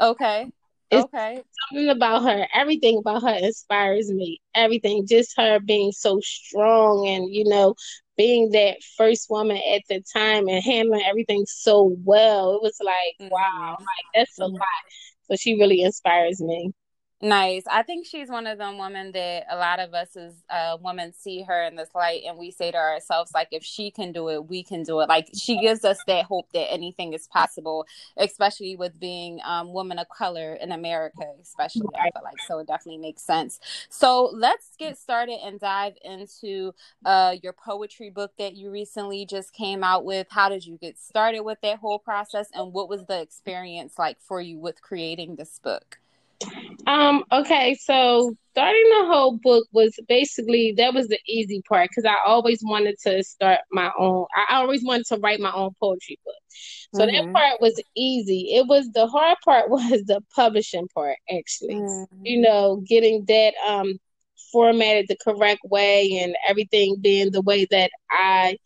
Okay. 0.00 0.50
It's 0.90 1.04
okay. 1.04 1.42
Something 1.70 1.88
about 1.88 2.22
her, 2.24 2.46
everything 2.54 2.98
about 2.98 3.22
her 3.22 3.34
inspires 3.34 4.12
me. 4.12 4.40
Everything, 4.54 5.06
just 5.06 5.34
her 5.36 5.58
being 5.58 5.92
so 5.92 6.20
strong 6.22 7.08
and, 7.08 7.32
you 7.34 7.44
know, 7.44 7.74
being 8.16 8.50
that 8.52 8.76
first 8.96 9.28
woman 9.28 9.56
at 9.74 9.82
the 9.88 10.00
time 10.12 10.46
and 10.46 10.62
handling 10.62 11.02
everything 11.04 11.44
so 11.46 11.96
well. 12.04 12.54
It 12.54 12.62
was 12.62 12.78
like, 12.80 13.16
mm-hmm. 13.20 13.32
wow, 13.32 13.76
like 13.78 13.86
that's 14.14 14.38
a 14.38 14.42
mm-hmm. 14.42 14.54
lot. 14.54 14.62
So 15.24 15.36
she 15.36 15.54
really 15.56 15.82
inspires 15.82 16.40
me. 16.40 16.72
Nice. 17.20 17.64
I 17.68 17.82
think 17.82 18.06
she's 18.06 18.28
one 18.28 18.46
of 18.46 18.58
them 18.58 18.78
women 18.78 19.10
that 19.12 19.46
a 19.50 19.56
lot 19.56 19.80
of 19.80 19.94
us 19.94 20.14
as 20.14 20.34
uh, 20.50 20.76
women 20.80 21.12
see 21.14 21.42
her 21.42 21.64
in 21.64 21.74
this 21.74 21.88
light 21.94 22.22
and 22.26 22.38
we 22.38 22.50
say 22.50 22.70
to 22.70 22.76
ourselves, 22.76 23.32
like, 23.34 23.48
if 23.50 23.64
she 23.64 23.90
can 23.90 24.12
do 24.12 24.28
it, 24.28 24.46
we 24.48 24.62
can 24.62 24.84
do 24.84 25.00
it. 25.00 25.08
Like, 25.08 25.28
she 25.34 25.58
gives 25.58 25.84
us 25.84 26.04
that 26.04 26.26
hope 26.26 26.52
that 26.52 26.70
anything 26.70 27.12
is 27.14 27.26
possible, 27.26 27.86
especially 28.18 28.76
with 28.76 29.00
being 29.00 29.40
um, 29.44 29.72
women 29.72 29.98
of 29.98 30.08
color 30.10 30.54
in 30.54 30.70
America, 30.70 31.24
especially. 31.42 31.88
I 31.96 32.10
feel 32.12 32.22
like 32.22 32.40
so 32.46 32.58
it 32.58 32.66
definitely 32.68 32.98
makes 33.00 33.22
sense. 33.22 33.58
So 33.88 34.30
let's 34.32 34.76
get 34.78 34.98
started 34.98 35.38
and 35.44 35.58
dive 35.58 35.94
into 36.04 36.74
uh, 37.04 37.36
your 37.42 37.54
poetry 37.54 38.10
book 38.10 38.32
that 38.38 38.54
you 38.54 38.70
recently 38.70 39.26
just 39.26 39.52
came 39.54 39.82
out 39.82 40.04
with. 40.04 40.26
How 40.30 40.50
did 40.50 40.66
you 40.66 40.76
get 40.76 40.98
started 40.98 41.40
with 41.40 41.58
that 41.62 41.78
whole 41.78 41.98
process 41.98 42.48
and 42.52 42.72
what 42.72 42.88
was 42.88 43.06
the 43.06 43.20
experience 43.20 43.94
like 43.98 44.18
for 44.20 44.40
you 44.40 44.58
with 44.58 44.82
creating 44.82 45.36
this 45.36 45.58
book? 45.58 45.98
Um, 46.86 47.24
okay, 47.32 47.76
so 47.80 48.36
starting 48.52 48.88
the 48.90 49.06
whole 49.06 49.38
book 49.42 49.66
was 49.72 49.94
basically 50.08 50.74
that 50.76 50.94
was 50.94 51.08
the 51.08 51.18
easy 51.26 51.62
part 51.68 51.90
because 51.90 52.04
I 52.04 52.16
always 52.26 52.60
wanted 52.62 52.96
to 53.04 53.22
start 53.24 53.60
my 53.72 53.90
own. 53.98 54.26
I 54.36 54.56
always 54.56 54.84
wanted 54.84 55.06
to 55.06 55.16
write 55.18 55.40
my 55.40 55.52
own 55.52 55.70
poetry 55.80 56.18
book, 56.24 56.34
so 56.94 57.06
mm-hmm. 57.06 57.26
that 57.26 57.32
part 57.32 57.60
was 57.60 57.80
easy. 57.96 58.54
It 58.54 58.66
was 58.66 58.90
the 58.92 59.06
hard 59.06 59.38
part 59.44 59.70
was 59.70 60.04
the 60.04 60.20
publishing 60.34 60.88
part, 60.94 61.16
actually. 61.34 61.76
Mm-hmm. 61.76 62.26
You 62.26 62.40
know, 62.40 62.82
getting 62.86 63.24
that 63.26 63.54
um 63.66 63.94
formatted 64.52 65.06
the 65.08 65.16
correct 65.16 65.60
way 65.64 66.20
and 66.22 66.36
everything 66.48 66.96
being 67.00 67.32
the 67.32 67.42
way 67.42 67.66
that 67.70 67.90
I 68.10 68.56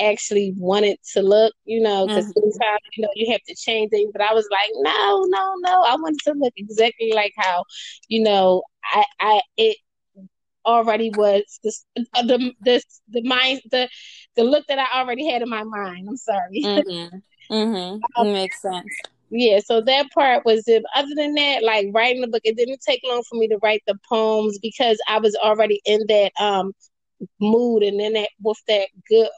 actually 0.00 0.54
wanted 0.56 0.98
to 1.12 1.22
look, 1.22 1.54
you 1.64 1.80
know, 1.80 2.06
because 2.06 2.26
mm-hmm. 2.26 2.50
sometimes 2.50 2.80
you 2.96 3.02
know 3.02 3.08
you 3.14 3.32
have 3.32 3.42
to 3.48 3.54
change 3.54 3.90
things. 3.90 4.10
But 4.12 4.22
I 4.22 4.34
was 4.34 4.46
like, 4.50 4.70
no, 4.76 5.24
no, 5.28 5.54
no. 5.58 5.82
I 5.82 5.96
wanted 5.96 6.20
to 6.24 6.34
look 6.36 6.52
exactly 6.56 7.12
like 7.14 7.32
how, 7.36 7.64
you 8.08 8.22
know, 8.22 8.62
I, 8.84 9.04
I, 9.20 9.40
it 9.56 9.76
already 10.64 11.10
was 11.10 11.60
the 11.62 11.72
the 12.14 12.52
the 12.62 12.82
the 13.10 13.22
mind 13.22 13.60
the 13.70 13.88
the 14.34 14.44
look 14.44 14.66
that 14.66 14.78
I 14.78 15.00
already 15.00 15.28
had 15.28 15.42
in 15.42 15.48
my 15.48 15.64
mind. 15.64 16.08
I'm 16.08 16.16
sorry. 16.16 16.62
Mm-hmm. 17.48 17.54
Mm-hmm. 17.54 18.20
um, 18.20 18.32
makes 18.32 18.60
sense. 18.60 18.84
Yeah, 19.30 19.60
so 19.64 19.80
that 19.82 20.10
part 20.10 20.44
was 20.44 20.66
it. 20.66 20.84
Other 20.94 21.14
than 21.14 21.34
that, 21.34 21.62
like 21.62 21.88
writing 21.92 22.22
the 22.22 22.28
book, 22.28 22.42
it 22.44 22.56
didn't 22.56 22.80
take 22.80 23.02
long 23.04 23.22
for 23.28 23.38
me 23.38 23.46
to 23.48 23.58
write 23.62 23.82
the 23.86 23.96
poems 24.08 24.58
because 24.58 24.98
I 25.08 25.18
was 25.18 25.36
already 25.36 25.80
in 25.84 26.00
that 26.08 26.32
um 26.40 26.72
mood 27.40 27.82
and 27.82 27.98
then 27.98 28.12
that 28.12 28.28
with 28.42 28.60
that 28.68 28.88
good 29.08 29.28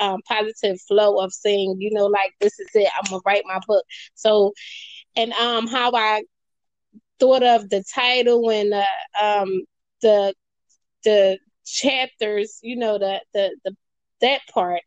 um, 0.00 0.20
positive 0.28 0.80
flow 0.82 1.18
of 1.18 1.32
saying 1.32 1.76
you 1.78 1.90
know 1.92 2.06
like 2.06 2.32
this 2.40 2.58
is 2.58 2.68
it 2.74 2.88
i'm 2.96 3.10
gonna 3.10 3.22
write 3.24 3.42
my 3.46 3.58
book 3.66 3.84
so 4.14 4.52
and 5.16 5.32
um 5.34 5.66
how 5.66 5.90
i 5.94 6.22
thought 7.18 7.42
of 7.42 7.68
the 7.70 7.82
title 7.94 8.50
and 8.50 8.74
uh, 8.74 8.84
um 9.22 9.62
the 10.02 10.34
the 11.04 11.38
chapters 11.64 12.58
you 12.62 12.76
know 12.76 12.98
the 12.98 13.20
the 13.32 13.56
the 13.64 13.74
that 14.20 14.40
part 14.52 14.82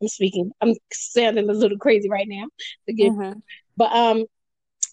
i'm 0.00 0.08
speaking 0.08 0.50
i'm 0.60 0.74
sounding 0.92 1.48
a 1.48 1.52
little 1.52 1.78
crazy 1.78 2.08
right 2.08 2.28
now 2.28 2.46
forgive 2.86 3.12
mm-hmm. 3.12 3.38
but 3.76 3.92
um 3.92 4.24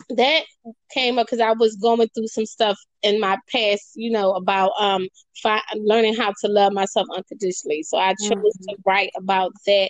that 0.10 0.44
came 0.92 1.18
up 1.20 1.28
because 1.28 1.40
I 1.40 1.54
was 1.54 1.76
going 1.76 2.08
through 2.10 2.28
some 2.28 2.46
stuff 2.46 2.78
in 3.02 3.20
my 3.20 3.38
past, 3.52 3.92
you 3.96 4.12
know, 4.12 4.34
about 4.34 4.72
um 4.80 5.08
fi- 5.42 5.62
learning 5.76 6.16
how 6.16 6.34
to 6.42 6.48
love 6.48 6.74
myself 6.74 7.08
unconditionally. 7.16 7.84
So 7.84 7.98
I 7.98 8.12
chose 8.14 8.30
mm-hmm. 8.32 8.70
to 8.70 8.78
write 8.86 9.12
about 9.18 9.52
that, 9.66 9.90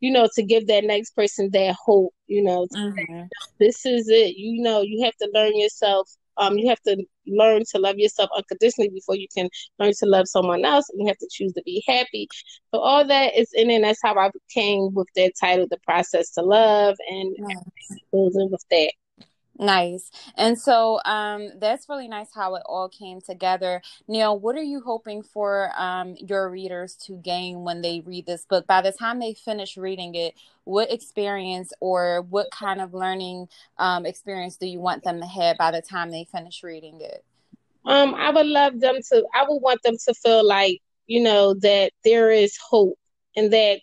you 0.00 0.10
know, 0.10 0.28
to 0.34 0.42
give 0.42 0.66
that 0.66 0.84
next 0.84 1.10
person 1.16 1.50
that 1.52 1.76
hope, 1.84 2.12
you 2.26 2.42
know, 2.42 2.66
mm-hmm. 2.74 3.22
this 3.58 3.86
is 3.86 4.08
it. 4.08 4.36
You 4.36 4.62
know, 4.62 4.82
you 4.82 5.04
have 5.04 5.16
to 5.16 5.30
learn 5.32 5.56
yourself. 5.56 6.08
Um, 6.38 6.56
you 6.56 6.68
have 6.70 6.80
to 6.86 6.96
learn 7.26 7.62
to 7.70 7.78
love 7.78 7.98
yourself 7.98 8.30
unconditionally 8.34 8.88
before 8.88 9.16
you 9.16 9.26
can 9.36 9.50
learn 9.78 9.92
to 9.98 10.06
love 10.06 10.26
someone 10.26 10.64
else. 10.64 10.88
And 10.88 11.00
you 11.00 11.06
have 11.06 11.18
to 11.18 11.28
choose 11.30 11.52
to 11.52 11.62
be 11.62 11.84
happy. 11.86 12.26
So 12.74 12.80
all 12.80 13.06
that 13.06 13.38
is 13.38 13.50
in 13.52 13.70
it. 13.70 13.76
And 13.76 13.84
that's 13.84 14.00
how 14.02 14.16
I 14.18 14.30
came 14.48 14.94
with 14.94 15.08
that 15.14 15.32
title, 15.38 15.66
"The 15.70 15.78
Process 15.84 16.30
to 16.32 16.42
Love," 16.42 16.96
and 17.08 17.36
goes 18.12 18.34
in 18.34 18.50
with 18.50 18.64
that. 18.70 18.92
Nice. 19.58 20.10
And 20.36 20.58
so 20.58 21.00
um, 21.04 21.50
that's 21.58 21.88
really 21.88 22.08
nice 22.08 22.28
how 22.34 22.54
it 22.54 22.62
all 22.64 22.88
came 22.88 23.20
together. 23.20 23.82
Neil, 24.08 24.38
what 24.38 24.56
are 24.56 24.62
you 24.62 24.80
hoping 24.80 25.22
for 25.22 25.70
um, 25.76 26.16
your 26.18 26.48
readers 26.48 26.94
to 27.06 27.16
gain 27.16 27.62
when 27.62 27.82
they 27.82 28.00
read 28.00 28.26
this 28.26 28.46
book? 28.46 28.66
By 28.66 28.80
the 28.80 28.92
time 28.92 29.20
they 29.20 29.34
finish 29.34 29.76
reading 29.76 30.14
it, 30.14 30.34
what 30.64 30.90
experience 30.90 31.72
or 31.80 32.22
what 32.22 32.50
kind 32.50 32.80
of 32.80 32.94
learning 32.94 33.48
um, 33.78 34.06
experience 34.06 34.56
do 34.56 34.66
you 34.66 34.80
want 34.80 35.04
them 35.04 35.20
to 35.20 35.26
have 35.26 35.58
by 35.58 35.70
the 35.70 35.82
time 35.82 36.10
they 36.10 36.24
finish 36.24 36.62
reading 36.62 37.00
it? 37.00 37.24
Um, 37.84 38.14
I 38.14 38.30
would 38.30 38.46
love 38.46 38.80
them 38.80 38.96
to, 39.10 39.26
I 39.34 39.44
would 39.46 39.58
want 39.58 39.82
them 39.82 39.96
to 40.06 40.14
feel 40.14 40.46
like, 40.46 40.80
you 41.06 41.22
know, 41.22 41.54
that 41.54 41.92
there 42.04 42.30
is 42.30 42.56
hope 42.56 42.98
and 43.36 43.52
that 43.52 43.80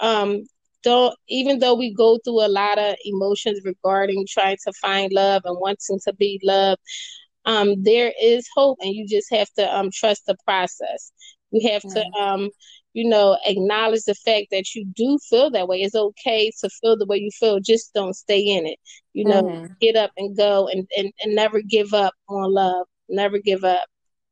um, 0.00 0.44
don't 0.82 1.14
even 1.28 1.58
though 1.58 1.74
we 1.74 1.92
go 1.92 2.18
through 2.24 2.44
a 2.44 2.48
lot 2.48 2.78
of 2.78 2.94
emotions 3.04 3.60
regarding 3.64 4.26
trying 4.28 4.56
to 4.64 4.72
find 4.74 5.12
love 5.12 5.42
and 5.44 5.56
wanting 5.60 6.00
to 6.04 6.12
be 6.14 6.40
loved 6.42 6.80
um 7.44 7.82
there 7.82 8.12
is 8.20 8.48
hope 8.54 8.78
and 8.80 8.94
you 8.94 9.06
just 9.06 9.30
have 9.30 9.48
to 9.56 9.76
um 9.76 9.90
trust 9.92 10.26
the 10.26 10.36
process. 10.44 11.12
You 11.50 11.70
have 11.70 11.82
mm-hmm. 11.82 12.10
to 12.10 12.18
um 12.18 12.50
you 12.92 13.08
know 13.08 13.38
acknowledge 13.44 14.04
the 14.04 14.14
fact 14.14 14.48
that 14.50 14.74
you 14.74 14.84
do 14.94 15.18
feel 15.28 15.50
that 15.50 15.68
way. 15.68 15.82
It's 15.82 15.94
okay 15.94 16.50
to 16.60 16.68
feel 16.68 16.96
the 16.96 17.06
way 17.06 17.18
you 17.18 17.30
feel 17.30 17.60
just 17.60 17.94
don't 17.94 18.14
stay 18.14 18.40
in 18.40 18.66
it. 18.66 18.78
You 19.12 19.24
know 19.24 19.42
mm-hmm. 19.42 19.72
get 19.80 19.96
up 19.96 20.10
and 20.16 20.36
go 20.36 20.68
and, 20.68 20.88
and 20.96 21.12
and 21.22 21.34
never 21.34 21.60
give 21.62 21.94
up 21.94 22.14
on 22.28 22.52
love. 22.52 22.86
Never 23.08 23.38
give 23.38 23.64
up 23.64 23.86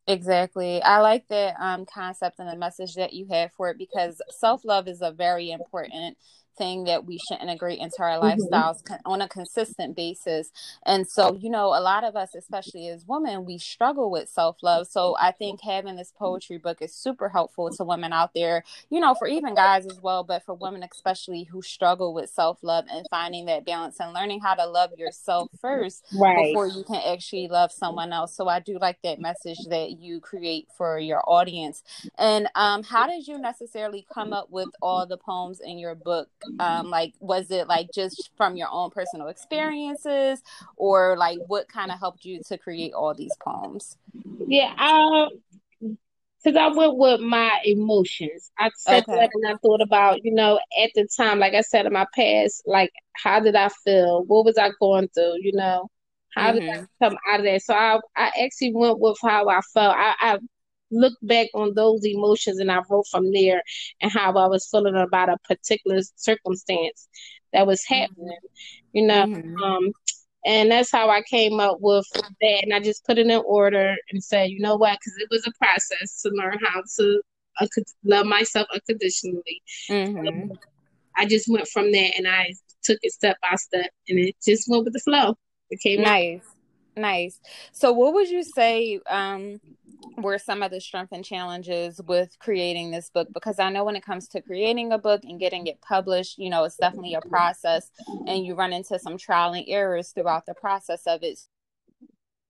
Exactly. 0.09 0.83
I 0.83 1.01
like 1.01 1.29
that 1.29 1.57
um, 1.61 1.85
concept 1.87 2.41
and 2.41 2.49
the 2.49 2.57
message 2.57 2.95
that 2.95 3.13
you 3.13 3.27
have 3.31 3.53
for 3.53 3.71
it 3.71 3.79
because 3.79 4.23
self 4.31 4.65
love 4.65 4.89
is 4.89 5.03
a 5.03 5.13
very 5.13 5.51
important 5.51 6.17
thing 6.59 6.85
that 6.85 7.07
we 7.07 7.19
should 7.29 7.41
integrate 7.41 7.79
into 7.79 8.03
our 8.03 8.19
mm-hmm. 8.19 8.43
lifestyles 8.55 8.83
on 9.05 9.23
a 9.23 9.29
consistent 9.29 9.97
basis. 9.97 10.51
And 10.85 11.07
so, 11.07 11.35
you 11.35 11.51
know, 11.51 11.69
a 11.69 11.81
lot 11.81 12.05
of 12.05 12.17
us, 12.17 12.35
especially 12.35 12.89
as 12.89 13.07
women, 13.07 13.45
we 13.45 13.59
struggle 13.59 14.11
with 14.11 14.29
self 14.29 14.57
love. 14.63 14.87
So 14.89 15.17
I 15.19 15.33
think 15.33 15.61
having 15.63 15.97
this 15.97 16.13
poetry 16.19 16.59
book 16.59 16.83
is 16.83 16.95
super 16.95 17.29
helpful 17.29 17.71
to 17.71 17.85
women 17.85 18.13
out 18.13 18.33
there, 18.35 18.65
you 18.91 19.01
know, 19.01 19.15
for 19.15 19.29
even 19.29 19.55
guys 19.55 19.87
as 19.87 20.01
well, 20.03 20.25
but 20.25 20.45
for 20.45 20.55
women 20.55 20.85
especially 20.91 21.45
who 21.45 21.63
struggle 21.63 22.13
with 22.13 22.31
self 22.31 22.59
love 22.63 22.85
and 22.91 23.07
finding 23.11 23.47
that 23.47 23.65
balance 23.65 23.97
and 24.01 24.13
learning 24.13 24.41
how 24.41 24.55
to 24.55 24.67
love 24.67 24.91
yourself 24.99 25.49
first 25.61 26.05
right. 26.19 26.49
before 26.49 26.67
you 26.67 26.85
can 26.85 27.01
actually 27.07 27.49
love 27.49 27.73
someone 27.73 28.13
else. 28.13 28.35
So 28.35 28.49
I 28.49 28.61
do 28.61 28.79
like 28.81 28.99
that 29.03 29.21
message 29.21 29.59
that 29.69 29.99
you 30.01 30.21
create 30.21 30.69
for 30.77 30.99
your 30.99 31.23
audience. 31.27 31.83
And 32.19 32.49
um, 32.55 32.83
how 32.83 33.07
did 33.07 33.27
you 33.27 33.39
necessarily 33.39 34.07
come 34.13 34.33
up 34.33 34.51
with 34.51 34.69
all 34.83 35.07
the 35.07 35.17
poems 35.17 35.61
in 35.61 35.79
your 35.79 35.95
book? 35.95 36.29
Um 36.61 36.91
like 36.91 37.15
was 37.21 37.51
it 37.51 37.69
like 37.69 37.89
just 37.95 38.31
from 38.37 38.57
your 38.57 38.69
own 38.71 38.91
personal 38.91 39.29
experiences 39.29 40.43
or 40.77 41.17
like 41.17 41.39
what 41.47 41.69
kind 41.69 41.91
of 41.91 41.99
helped 41.99 42.25
you 42.25 42.41
to 42.47 42.59
create 42.59 42.93
all 42.93 43.15
these 43.15 43.35
poems 43.41 43.97
yeah 44.47 44.75
um 44.79 45.29
because 46.43 46.57
I 46.57 46.69
went 46.69 46.97
with 46.97 47.21
my 47.21 47.61
emotions. 47.65 48.53
I 48.59 48.71
said 48.77 49.03
okay. 49.09 49.17
that 49.17 49.31
and 49.35 49.53
I 49.53 49.57
thought 49.57 49.81
about, 49.81 50.25
you 50.25 50.33
know, 50.33 50.61
at 50.83 50.91
the 50.95 51.09
time, 51.17 51.41
like 51.41 51.55
I 51.55 51.63
said 51.63 51.87
in 51.87 51.93
my 51.93 52.07
past, 52.15 52.63
like 52.65 52.93
how 53.15 53.41
did 53.41 53.57
I 53.57 53.69
feel? 53.69 54.25
What 54.25 54.45
was 54.45 54.57
I 54.57 54.71
going 54.81 55.09
through? 55.09 55.39
You 55.41 55.53
know, 55.53 55.89
how 56.35 56.51
mm-hmm. 56.51 56.61
did 56.61 56.71
I 56.71 56.75
mm-hmm. 56.75 57.05
come 57.05 57.17
out 57.29 57.41
of 57.41 57.45
that? 57.45 57.63
So 57.63 57.75
I, 57.75 57.99
I 58.17 58.31
actually 58.45 58.73
went 58.75 59.01
with 59.01 59.19
how 59.23 59.49
I 59.49 59.61
felt. 59.61 59.97
I, 59.97 60.15
I 60.21 60.39
look 60.91 61.15
back 61.23 61.49
on 61.55 61.75
those 61.75 62.05
emotions 62.05 62.59
and 62.59 62.71
I 62.71 62.81
wrote 62.89 63.07
from 63.11 63.33
there 63.33 63.63
and 64.01 64.11
how 64.11 64.33
I 64.37 64.47
was 64.47 64.69
feeling 64.71 64.97
about 64.97 65.29
a 65.29 65.37
particular 65.47 66.01
circumstance 66.17 67.09
that 67.53 67.67
was 67.67 67.83
mm-hmm. 67.83 68.01
happening, 68.01 68.39
you 68.93 69.07
know. 69.07 69.27
Mm-hmm. 69.27 69.63
Um, 69.63 69.93
and 70.45 70.71
that's 70.71 70.91
how 70.91 71.11
I 71.11 71.23
came 71.23 71.61
up 71.61 71.79
with 71.81 72.07
that. 72.13 72.61
And 72.63 72.73
I 72.73 72.81
just 72.81 73.05
put 73.05 73.19
it 73.19 73.27
in 73.27 73.43
order 73.47 73.95
and 74.11 74.23
said, 74.23 74.51
you 74.51 74.61
know 74.61 74.77
what? 74.77 74.99
Because 74.99 75.19
it 75.19 75.29
was 75.31 75.47
a 75.47 75.53
process 75.59 76.23
to 76.23 76.31
learn 76.31 76.59
how 76.65 76.83
to 76.99 77.21
uh, 77.61 77.67
love 78.05 78.27
myself 78.27 78.67
unconditionally. 78.73 79.63
Mm-hmm. 79.91 80.53
I 81.17 81.27
just 81.27 81.49
went 81.49 81.67
from 81.69 81.91
there 81.93 82.11
and 82.17 82.29
I 82.29 82.55
took 82.85 82.99
it 83.03 83.13
step 83.13 83.37
by 83.43 83.57
step 83.57 83.91
and 84.09 84.19
it 84.19 84.37
just 84.47 84.69
went 84.69 84.85
with 84.85 84.93
the 84.93 85.01
flow. 85.01 85.37
It 85.71 85.81
came 85.81 86.03
nice. 86.03 86.41
Out. 86.41 86.55
Nice. 86.97 87.41
So, 87.73 87.93
what 87.93 88.15
would 88.15 88.29
you 88.29 88.43
say 88.43 89.01
um, 89.09 89.61
were 90.17 90.39
some 90.39 90.63
of 90.63 90.71
the 90.71 90.81
strengths 90.81 91.13
and 91.13 91.25
challenges 91.25 92.01
with 92.07 92.37
creating 92.39 92.91
this 92.91 93.11
book? 93.11 93.29
Because 93.33 93.59
I 93.59 93.71
know 93.71 93.85
when 93.85 93.97
it 93.97 94.05
comes 94.05 94.29
to 94.29 94.41
creating 94.41 94.93
a 94.93 94.99
book 94.99 95.23
and 95.25 95.39
getting 95.39 95.67
it 95.67 95.81
published, 95.81 96.39
you 96.39 96.51
know, 96.51 96.65
it's 96.65 96.77
definitely 96.77 97.15
a 97.15 97.21
process, 97.21 97.91
and 98.27 98.45
you 98.45 98.55
run 98.55 98.73
into 98.73 98.99
some 98.99 99.19
trial 99.19 99.53
and 99.53 99.65
errors 99.69 100.11
throughout 100.11 100.47
the 100.47 100.55
process 100.55 101.03
of 101.07 101.23
it. 101.23 101.39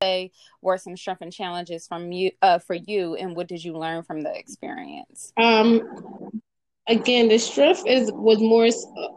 Say, 0.02 0.30
were 0.62 0.78
some 0.78 0.96
strengths 0.96 1.22
and 1.22 1.32
challenges 1.32 1.86
from 1.88 2.12
you 2.12 2.30
uh, 2.40 2.58
for 2.58 2.74
you, 2.74 3.16
and 3.16 3.34
what 3.34 3.48
did 3.48 3.64
you 3.64 3.76
learn 3.76 4.02
from 4.04 4.22
the 4.22 4.32
experience? 4.32 5.32
Um, 5.36 6.40
again, 6.86 7.28
the 7.28 7.38
strength 7.38 7.82
is 7.86 8.10
was 8.12 8.38
more 8.38 8.68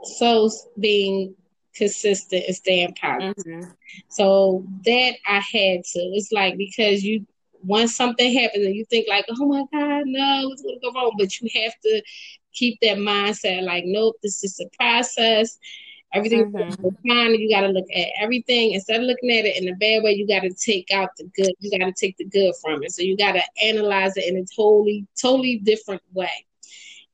so 0.03 0.49
being 0.79 1.35
consistent 1.75 2.43
and 2.47 2.55
staying 2.55 2.95
positive. 2.99 3.35
Mm-hmm. 3.45 3.69
So 4.09 4.65
that 4.85 5.13
I 5.27 5.35
had 5.35 5.83
to. 5.83 5.99
It's 5.99 6.31
like 6.31 6.57
because 6.57 7.03
you 7.03 7.25
once 7.63 7.95
something 7.95 8.33
happens 8.33 8.65
and 8.65 8.75
you 8.75 8.85
think 8.85 9.07
like, 9.07 9.25
oh 9.29 9.45
my 9.45 9.63
God, 9.73 10.03
no, 10.05 10.47
what's 10.47 10.61
gonna 10.61 10.79
go 10.81 10.91
wrong? 10.93 11.15
But 11.17 11.39
you 11.39 11.49
have 11.63 11.73
to 11.83 12.01
keep 12.53 12.79
that 12.81 12.97
mindset 12.97 13.63
like, 13.63 13.83
nope, 13.85 14.17
this 14.21 14.43
is 14.43 14.59
a 14.59 14.69
process. 14.75 15.57
Everything's 16.13 16.53
mm-hmm. 16.53 17.09
fine. 17.09 17.35
You 17.35 17.49
got 17.49 17.61
to 17.61 17.69
look 17.69 17.85
at 17.95 18.09
everything 18.19 18.73
instead 18.73 18.99
of 18.99 19.07
looking 19.07 19.31
at 19.31 19.45
it 19.45 19.61
in 19.61 19.69
a 19.69 19.75
bad 19.77 20.03
way. 20.03 20.11
You 20.11 20.27
got 20.27 20.41
to 20.41 20.53
take 20.53 20.91
out 20.91 21.09
the 21.17 21.23
good. 21.35 21.53
You 21.59 21.77
got 21.77 21.85
to 21.85 21.93
take 21.93 22.17
the 22.17 22.25
good 22.25 22.53
from 22.61 22.83
it. 22.83 22.91
So 22.91 23.01
you 23.01 23.15
got 23.15 23.33
to 23.33 23.43
analyze 23.63 24.17
it 24.17 24.25
in 24.25 24.35
a 24.37 24.45
totally, 24.55 25.07
totally 25.19 25.59
different 25.59 26.01
way. 26.13 26.45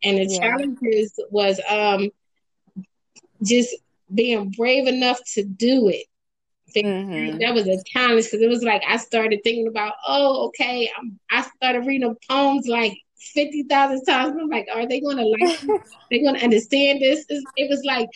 And 0.03 0.17
the 0.17 0.25
yeah. 0.25 0.39
challenges 0.39 1.19
was 1.29 1.59
um 1.69 2.09
just 3.43 3.75
being 4.13 4.49
brave 4.51 4.87
enough 4.87 5.19
to 5.33 5.43
do 5.43 5.89
it. 5.89 6.07
Mm-hmm. 6.85 7.39
That 7.39 7.53
was 7.53 7.67
a 7.67 7.81
challenge 7.85 8.25
because 8.25 8.41
it 8.41 8.49
was 8.49 8.63
like 8.63 8.83
I 8.87 8.97
started 8.97 9.41
thinking 9.43 9.67
about, 9.67 9.93
oh, 10.07 10.47
okay, 10.47 10.89
I'm, 10.97 11.19
i 11.31 11.41
started 11.41 11.85
reading 11.85 12.15
poems 12.29 12.67
like 12.67 12.97
fifty 13.17 13.63
thousand 13.63 14.05
times. 14.05 14.35
I'm 14.39 14.49
like, 14.49 14.67
are 14.73 14.87
they 14.87 14.99
going 14.99 15.17
to 15.17 15.25
like? 15.25 15.81
they 16.11 16.19
going 16.19 16.35
to 16.35 16.43
understand 16.43 17.01
this? 17.01 17.25
It 17.29 17.69
was 17.69 17.83
like 17.85 18.09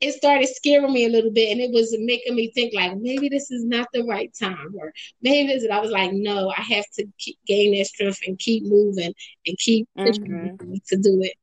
it 0.00 0.12
started 0.12 0.48
scaring 0.48 0.92
me 0.92 1.06
a 1.06 1.08
little 1.08 1.30
bit, 1.30 1.50
and 1.50 1.60
it 1.60 1.70
was 1.72 1.94
making 1.98 2.34
me 2.34 2.50
think 2.52 2.74
like 2.74 2.96
maybe 2.98 3.28
this 3.28 3.50
is 3.50 3.64
not 3.64 3.88
the 3.92 4.04
right 4.04 4.30
time, 4.38 4.74
or 4.78 4.92
maybe 5.22 5.52
this. 5.52 5.66
I 5.70 5.80
was 5.80 5.90
like, 5.90 6.12
no, 6.12 6.50
I 6.50 6.60
have 6.60 6.84
to 6.98 7.06
keep 7.18 7.38
gain 7.46 7.76
that 7.78 7.86
strength 7.86 8.20
and 8.26 8.38
keep 8.38 8.64
moving 8.64 9.14
and 9.46 9.58
keep 9.58 9.88
mm-hmm. 9.96 10.74
to 10.88 10.96
do 10.96 11.22
it. 11.22 11.34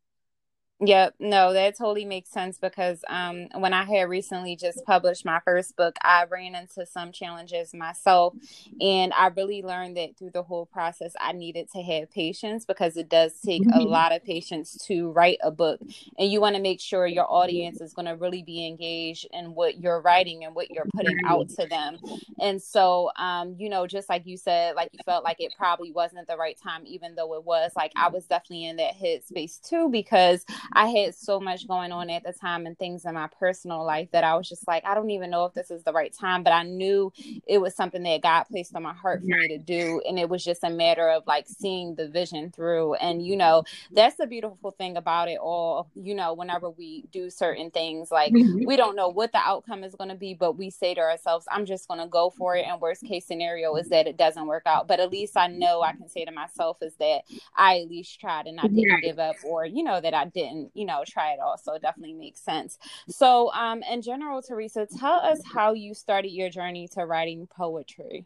Yep, 0.84 1.16
no, 1.20 1.54
that 1.54 1.78
totally 1.78 2.06
makes 2.06 2.32
sense 2.32 2.58
because 2.58 3.04
um, 3.08 3.50
when 3.54 3.72
I 3.72 3.84
had 3.84 4.10
recently 4.10 4.56
just 4.56 4.84
published 4.84 5.24
my 5.24 5.40
first 5.46 5.76
book, 5.76 5.96
I 6.02 6.26
ran 6.26 6.56
into 6.56 6.88
some 6.88 7.12
challenges 7.12 7.72
myself, 7.72 8.34
and 8.80 9.14
I 9.14 9.28
really 9.28 9.62
learned 9.62 9.98
that 9.98 10.18
through 10.18 10.32
the 10.32 10.42
whole 10.42 10.66
process, 10.66 11.14
I 11.20 11.34
needed 11.34 11.70
to 11.74 11.84
have 11.84 12.10
patience 12.10 12.66
because 12.66 12.98
it 12.98 13.10
does 13.10 13.40
take 13.46 13.62
a 13.62 13.66
mm-hmm. 13.66 13.90
lot 13.90 14.12
of 14.12 14.26
patience 14.26 14.76
to 14.88 15.12
write 15.12 15.38
a 15.44 15.52
book, 15.52 15.80
and 16.18 16.32
you 16.32 16.42
want 16.42 16.56
to 16.56 16.62
make 16.62 16.82
sure 16.82 17.06
your 17.06 17.32
audience 17.32 17.80
is 17.80 17.94
going 17.94 18.08
to 18.08 18.16
really 18.16 18.42
be 18.42 18.66
engaged 18.66 19.28
in 19.34 19.54
what 19.54 19.80
you're 19.80 20.02
writing 20.02 20.46
and 20.46 20.56
what 20.56 20.72
you're 20.72 20.88
putting 20.96 21.20
out 21.28 21.48
to 21.50 21.68
them. 21.68 22.00
And 22.40 22.60
so, 22.60 23.12
um, 23.18 23.56
you 23.60 23.70
know, 23.70 23.86
just 23.86 24.10
like 24.10 24.26
you 24.26 24.36
said, 24.36 24.76
like 24.76 24.90
you 24.94 25.00
felt 25.06 25.24
like 25.24 25.38
it 25.40 25.54
probably 25.56 25.92
wasn't 25.92 26.28
the 26.28 26.38
right 26.38 26.58
time, 26.58 26.82
even 26.88 27.14
though 27.14 27.36
it 27.36 27.46
was. 27.46 27.72
Like 27.76 27.92
I 27.96 28.10
was 28.10 28.26
definitely 28.26 28.66
in 28.66 28.78
that 28.78 28.96
headspace 28.96 29.62
too 29.62 29.88
because 29.90 30.44
I 30.74 30.88
had 30.88 31.16
so 31.16 31.40
much 31.40 31.68
going 31.68 31.92
on 31.92 32.10
at 32.10 32.24
the 32.24 32.34
time 32.34 32.66
and 32.66 32.78
things 32.78 33.06
in 33.06 33.14
my 33.14 33.28
personal 33.40 33.84
life 33.86 34.10
that 34.12 34.24
I 34.24 34.36
was 34.36 34.48
just 34.48 34.68
like, 34.68 34.86
I 34.86 34.96
don't 34.96 35.12
even 35.12 35.30
know 35.30 35.46
if 35.46 35.54
this 35.54 35.72
is 35.72 35.84
the 35.84 35.94
right 35.94 36.14
time, 36.14 36.44
but 36.44 36.54
I 36.54 36.64
knew 36.64 37.12
it 37.48 37.60
was 37.60 37.76
something 37.76 38.04
that 38.04 38.22
God 38.22 38.44
placed 38.44 38.76
on 38.76 38.84
my 38.84 38.94
heart 38.94 39.22
for 39.22 39.28
me 39.28 39.48
to 39.50 39.58
do. 39.58 40.02
And 40.08 40.18
it 40.20 40.30
was 40.30 40.44
just 40.44 40.64
a 40.64 40.70
matter 40.70 41.10
of 41.10 41.26
like 41.28 41.48
seeing 41.48 41.96
the 41.96 42.08
vision 42.08 42.52
through. 42.52 42.96
And, 42.96 43.26
you 43.26 43.36
know, 43.36 43.64
that's 43.92 44.16
the 44.16 44.28
beautiful 44.28 44.72
thing 44.72 44.98
about 44.98 45.30
it 45.30 45.40
all. 45.40 45.90
You 45.96 46.16
know, 46.16 46.34
whenever 46.34 46.70
we 46.70 47.06
do 47.12 47.30
certain 47.30 47.72
things, 47.72 48.12
like 48.12 48.34
mm-hmm. 48.34 48.66
we 48.66 48.76
don't 48.76 48.96
know 48.96 49.10
what 49.10 49.32
the 49.32 49.40
outcome 49.40 49.84
is 49.84 49.96
going 49.96 50.10
to 50.10 50.16
be, 50.16 50.34
but 50.34 50.58
we 50.58 50.70
say 50.70 50.94
to 50.94 51.02
ourselves, 51.02 51.46
I'm 51.52 51.66
just 51.66 51.88
going 51.88 52.00
to 52.00 52.08
go 52.08 52.30
for 52.30 52.56
it. 52.56 52.66
And 52.68 52.80
worst 52.80 53.04
case 53.04 53.26
scenario 53.26 53.76
is 53.76 53.90
that 53.90 54.08
it 54.08 54.18
doesn't 54.18 54.48
work 54.48 54.64
out. 54.66 54.88
But 54.88 55.00
at 55.00 55.12
least 55.12 55.38
I 55.38 55.48
know 55.48 55.82
I 55.82 55.94
can 55.94 56.08
say 56.08 56.26
to 56.26 56.32
myself 56.32 56.78
is 56.82 56.96
that 56.96 57.22
I 57.56 57.80
at 57.80 57.90
least 57.90 58.20
tried 58.20 58.48
and 58.48 58.60
I 58.60 58.68
didn't 58.68 59.02
give 59.02 59.20
up 59.20 59.36
or, 59.46 59.66
you 59.66 59.84
know, 59.84 60.00
that 60.00 60.14
I 60.14 60.26
didn't 60.26 60.61
you 60.74 60.86
know 60.86 61.04
try 61.08 61.34
it 61.34 61.40
all. 61.40 61.58
So 61.58 61.74
it 61.74 61.82
definitely 61.82 62.14
makes 62.14 62.42
sense. 62.42 62.78
So 63.10 63.52
um 63.54 63.84
in 63.84 64.02
general 64.02 64.42
teresa 64.42 64.88
tell 65.00 65.20
us 65.20 65.42
how 65.46 65.74
you 65.74 65.94
started 65.94 66.30
your 66.30 66.50
journey 66.50 66.88
to 66.90 67.06
writing 67.06 67.48
poetry. 67.48 68.26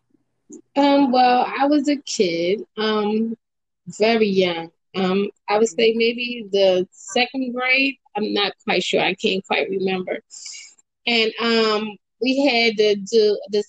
Um 0.75 1.11
well 1.11 1.45
i 1.57 1.65
was 1.65 1.87
a 1.89 1.97
kid 1.97 2.63
um 2.77 3.35
very 3.87 4.27
young. 4.27 4.71
Um 4.95 5.29
i 5.49 5.57
would 5.57 5.67
say 5.67 5.93
maybe 5.95 6.45
the 6.51 6.87
second 6.91 7.53
grade 7.53 7.95
i'm 8.15 8.33
not 8.33 8.53
quite 8.63 8.83
sure. 8.83 9.01
I 9.01 9.15
can't 9.15 9.45
quite 9.45 9.69
remember. 9.69 10.19
And 11.07 11.31
um 11.41 11.97
we 12.21 12.45
had 12.45 12.77
to 12.77 12.95
do 12.95 13.39
the 13.51 13.63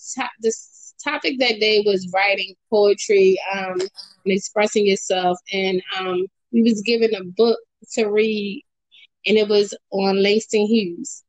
topic 1.03 1.39
that 1.39 1.59
day 1.59 1.83
was 1.85 2.09
writing 2.13 2.55
poetry 2.69 3.39
um, 3.53 3.79
and 3.79 3.89
expressing 4.25 4.85
yourself, 4.85 5.37
and 5.53 5.81
um, 5.97 6.25
we 6.51 6.63
was 6.63 6.81
given 6.81 7.13
a 7.15 7.23
book 7.23 7.59
to 7.93 8.05
read, 8.07 8.63
and 9.25 9.37
it 9.37 9.47
was 9.47 9.73
on 9.91 10.21
Langston 10.21 10.65
Hughes. 10.65 11.23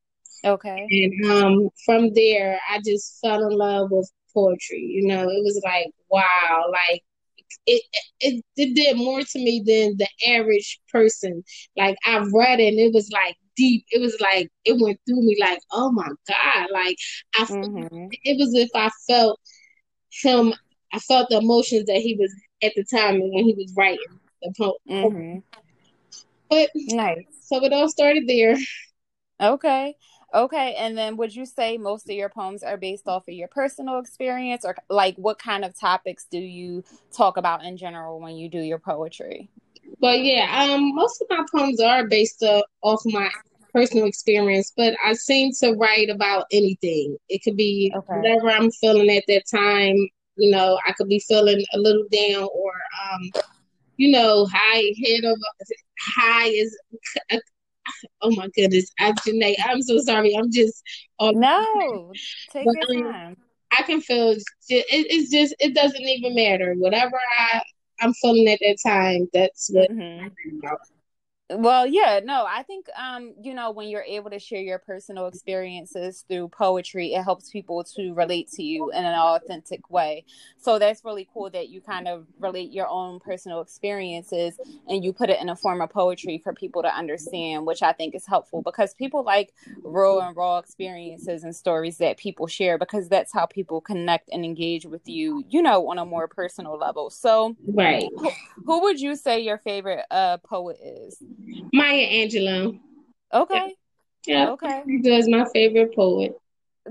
Okay. 0.44 0.87
And 0.90 1.30
um, 1.30 1.68
from 1.84 2.14
there, 2.14 2.61
I 2.70 2.80
just 2.84 3.18
fell 3.20 3.44
in 3.46 3.56
love 3.56 3.90
with 3.90 4.11
poetry. 4.32 4.80
You 4.80 5.06
know, 5.06 5.22
it 5.22 5.42
was 5.42 5.61
like 5.64 5.88
wow, 6.11 6.64
like 6.72 7.02
it, 7.66 7.82
it 8.20 8.44
it 8.56 8.74
did 8.74 8.96
more 8.96 9.20
to 9.20 9.38
me 9.38 9.62
than 9.64 9.96
the 9.96 10.08
average 10.28 10.80
person. 10.90 11.42
Like 11.76 11.96
I 12.04 12.18
read 12.32 12.61
it 12.61 12.68
and 12.68 12.78
it 12.78 12.94
was 12.94 13.11
like 13.11 13.37
deep. 13.56 13.84
It 13.90 14.00
was 14.00 14.16
like 14.20 14.50
it 14.64 14.80
went 14.80 15.00
through 15.06 15.22
me 15.22 15.37
like, 15.40 15.61
oh 15.72 15.90
my 15.92 16.08
God. 16.28 16.66
Like 16.72 16.96
I 17.37 17.44
mm-hmm. 17.44 18.06
it 18.22 18.38
was 18.38 18.54
if 18.54 18.70
I 18.74 18.90
felt 19.06 19.40
him 20.22 20.54
I 20.92 20.98
felt 21.00 21.28
the 21.28 21.38
emotions 21.38 21.87
that 21.87 21.98
he 21.98 22.16
was 22.16 22.34
at 22.62 22.72
the 22.74 22.84
time 22.84 23.20
when 23.20 23.44
he 23.44 23.54
was 23.54 23.72
writing 23.76 24.20
the 24.42 24.52
poem. 24.56 24.74
Mm-hmm. 24.88 25.38
But 26.50 26.70
nice. 26.74 27.24
So 27.42 27.64
it 27.64 27.72
all 27.72 27.88
started 27.88 28.24
there. 28.26 28.56
Okay. 29.40 29.94
Okay, 30.34 30.74
and 30.74 30.96
then 30.96 31.16
would 31.16 31.34
you 31.34 31.46
say 31.46 31.78
most 31.78 32.08
of 32.11 32.14
your 32.14 32.28
poems 32.28 32.62
are 32.62 32.76
based 32.76 33.08
off 33.08 33.26
of 33.28 33.34
your 33.34 33.48
personal 33.48 33.98
experience, 33.98 34.62
or 34.62 34.76
like 34.90 35.16
what 35.16 35.38
kind 35.38 35.64
of 35.64 35.78
topics 35.78 36.26
do 36.30 36.38
you 36.38 36.84
talk 37.16 37.38
about 37.38 37.64
in 37.64 37.78
general 37.78 38.20
when 38.20 38.37
you 38.37 38.50
do 38.50 38.61
your 38.61 38.78
poetry? 38.78 39.48
Well, 40.00 40.16
yeah, 40.16 40.66
um, 40.70 40.94
most 40.94 41.22
of 41.22 41.28
my 41.30 41.44
poems 41.50 41.80
are 41.80 42.06
based 42.06 42.42
uh, 42.42 42.62
off 42.82 43.00
my 43.06 43.30
personal 43.72 44.04
experience, 44.04 44.70
but 44.76 44.94
I 45.02 45.14
seem 45.14 45.50
to 45.61 45.72
write 45.72 46.11
about 46.11 46.44
anything. 46.52 47.16
It 47.30 47.42
could 47.42 47.56
be 47.56 47.90
okay. 47.96 48.14
whatever 48.18 48.50
I'm 48.50 48.70
feeling 48.70 49.08
at 49.11 49.24
that 49.28 49.44
time. 49.50 49.96
You 50.37 50.50
know, 50.50 50.78
I 50.87 50.92
could 50.92 51.08
be 51.08 51.20
feeling 51.20 51.64
a 51.72 51.78
little 51.78 52.04
down, 52.12 52.48
or 52.54 52.72
um, 53.11 53.30
you 53.98 54.11
know, 54.11 54.46
high 54.50 54.94
head 55.04 55.24
over 55.24 55.40
high 56.00 56.46
is 56.48 56.78
oh 58.22 58.34
my 58.34 58.48
goodness, 58.54 58.90
I 58.98 59.12
Janae, 59.12 59.56
I'm 59.64 59.82
so 59.82 59.98
sorry. 59.98 60.34
I'm 60.34 60.50
just 60.50 60.82
on 61.18 61.38
no, 61.38 62.12
take 62.52 62.64
but, 62.64 62.74
your 62.88 63.06
um, 63.08 63.12
time. 63.12 63.37
I 63.76 63.82
can 63.82 64.00
feel 64.00 64.30
it, 64.30 64.44
it's 64.68 65.30
just 65.30 65.54
it 65.58 65.74
doesn't 65.74 66.00
even 66.00 66.34
matter. 66.34 66.74
Whatever 66.74 67.18
I 67.38 67.61
I'm 68.00 68.14
feeling 68.14 68.48
at 68.48 68.61
that 68.61 68.78
time, 68.87 69.28
that's 69.32 69.68
what 69.72 69.90
mm-hmm. 69.90 70.28
Well, 71.50 71.87
yeah, 71.87 72.20
no, 72.22 72.44
I 72.46 72.62
think 72.62 72.88
um, 72.94 73.32
you 73.42 73.54
know, 73.54 73.70
when 73.70 73.88
you're 73.88 74.02
able 74.02 74.28
to 74.30 74.38
share 74.38 74.61
your 74.61 74.78
personal 74.78 75.28
experiences 75.28 76.24
through 76.28 76.48
poetry, 76.48 77.14
it 77.14 77.22
helps 77.24 77.48
people 77.48 77.82
to 77.96 78.12
relate 78.12 78.50
to 78.52 78.62
you 78.62 78.90
in 78.90 79.02
an 79.02 79.14
authentic 79.18 79.88
way. 79.88 80.26
So 80.58 80.78
that's 80.78 81.04
really 81.06 81.26
cool 81.32 81.48
that 81.50 81.70
you 81.70 81.80
kind 81.80 82.06
of 82.06 82.26
relate 82.38 82.70
your 82.70 82.87
own 82.87 83.18
personal 83.18 83.62
experiences 83.62 84.58
and 84.87 85.02
you 85.02 85.14
put 85.14 85.30
it 85.30 85.40
in 85.40 85.48
a 85.48 85.56
form 85.56 85.80
of 85.80 85.88
poetry 85.88 86.38
for 86.44 86.52
people 86.52 86.82
to 86.82 86.94
understand, 86.94 87.66
which 87.66 87.82
I 87.82 87.92
think 87.92 88.14
is 88.14 88.26
helpful 88.26 88.61
because 88.61 88.92
people 88.92 89.24
like 89.24 89.54
real 89.84 90.20
and 90.20 90.37
raw 90.37 90.58
experiences 90.58 91.44
and 91.44 91.56
stories 91.56 91.96
that 91.96 92.18
people 92.18 92.46
share 92.46 92.76
because 92.76 93.08
that's 93.08 93.32
how 93.32 93.46
people 93.46 93.80
connect 93.80 94.28
and 94.30 94.44
engage 94.44 94.84
with 94.84 95.08
you, 95.08 95.44
you 95.48 95.62
know, 95.62 95.88
on 95.88 95.96
a 95.98 96.04
more 96.04 96.28
personal 96.28 96.76
level. 96.76 97.08
So, 97.08 97.56
right. 97.66 98.11
Who, 98.18 98.32
who 98.66 98.82
would 98.82 99.00
you 99.00 99.16
say 99.16 99.40
your 99.40 99.56
favorite 99.56 100.04
uh 100.11 100.37
poet 100.38 100.76
is? 100.84 101.22
Maya 101.72 102.06
Angelou. 102.08 102.78
Okay. 103.32 103.74
Yeah. 104.26 104.50
Okay. 104.52 104.82
She 104.87 104.98
my 105.28 105.44
favorite 105.52 105.94
poet 105.94 106.38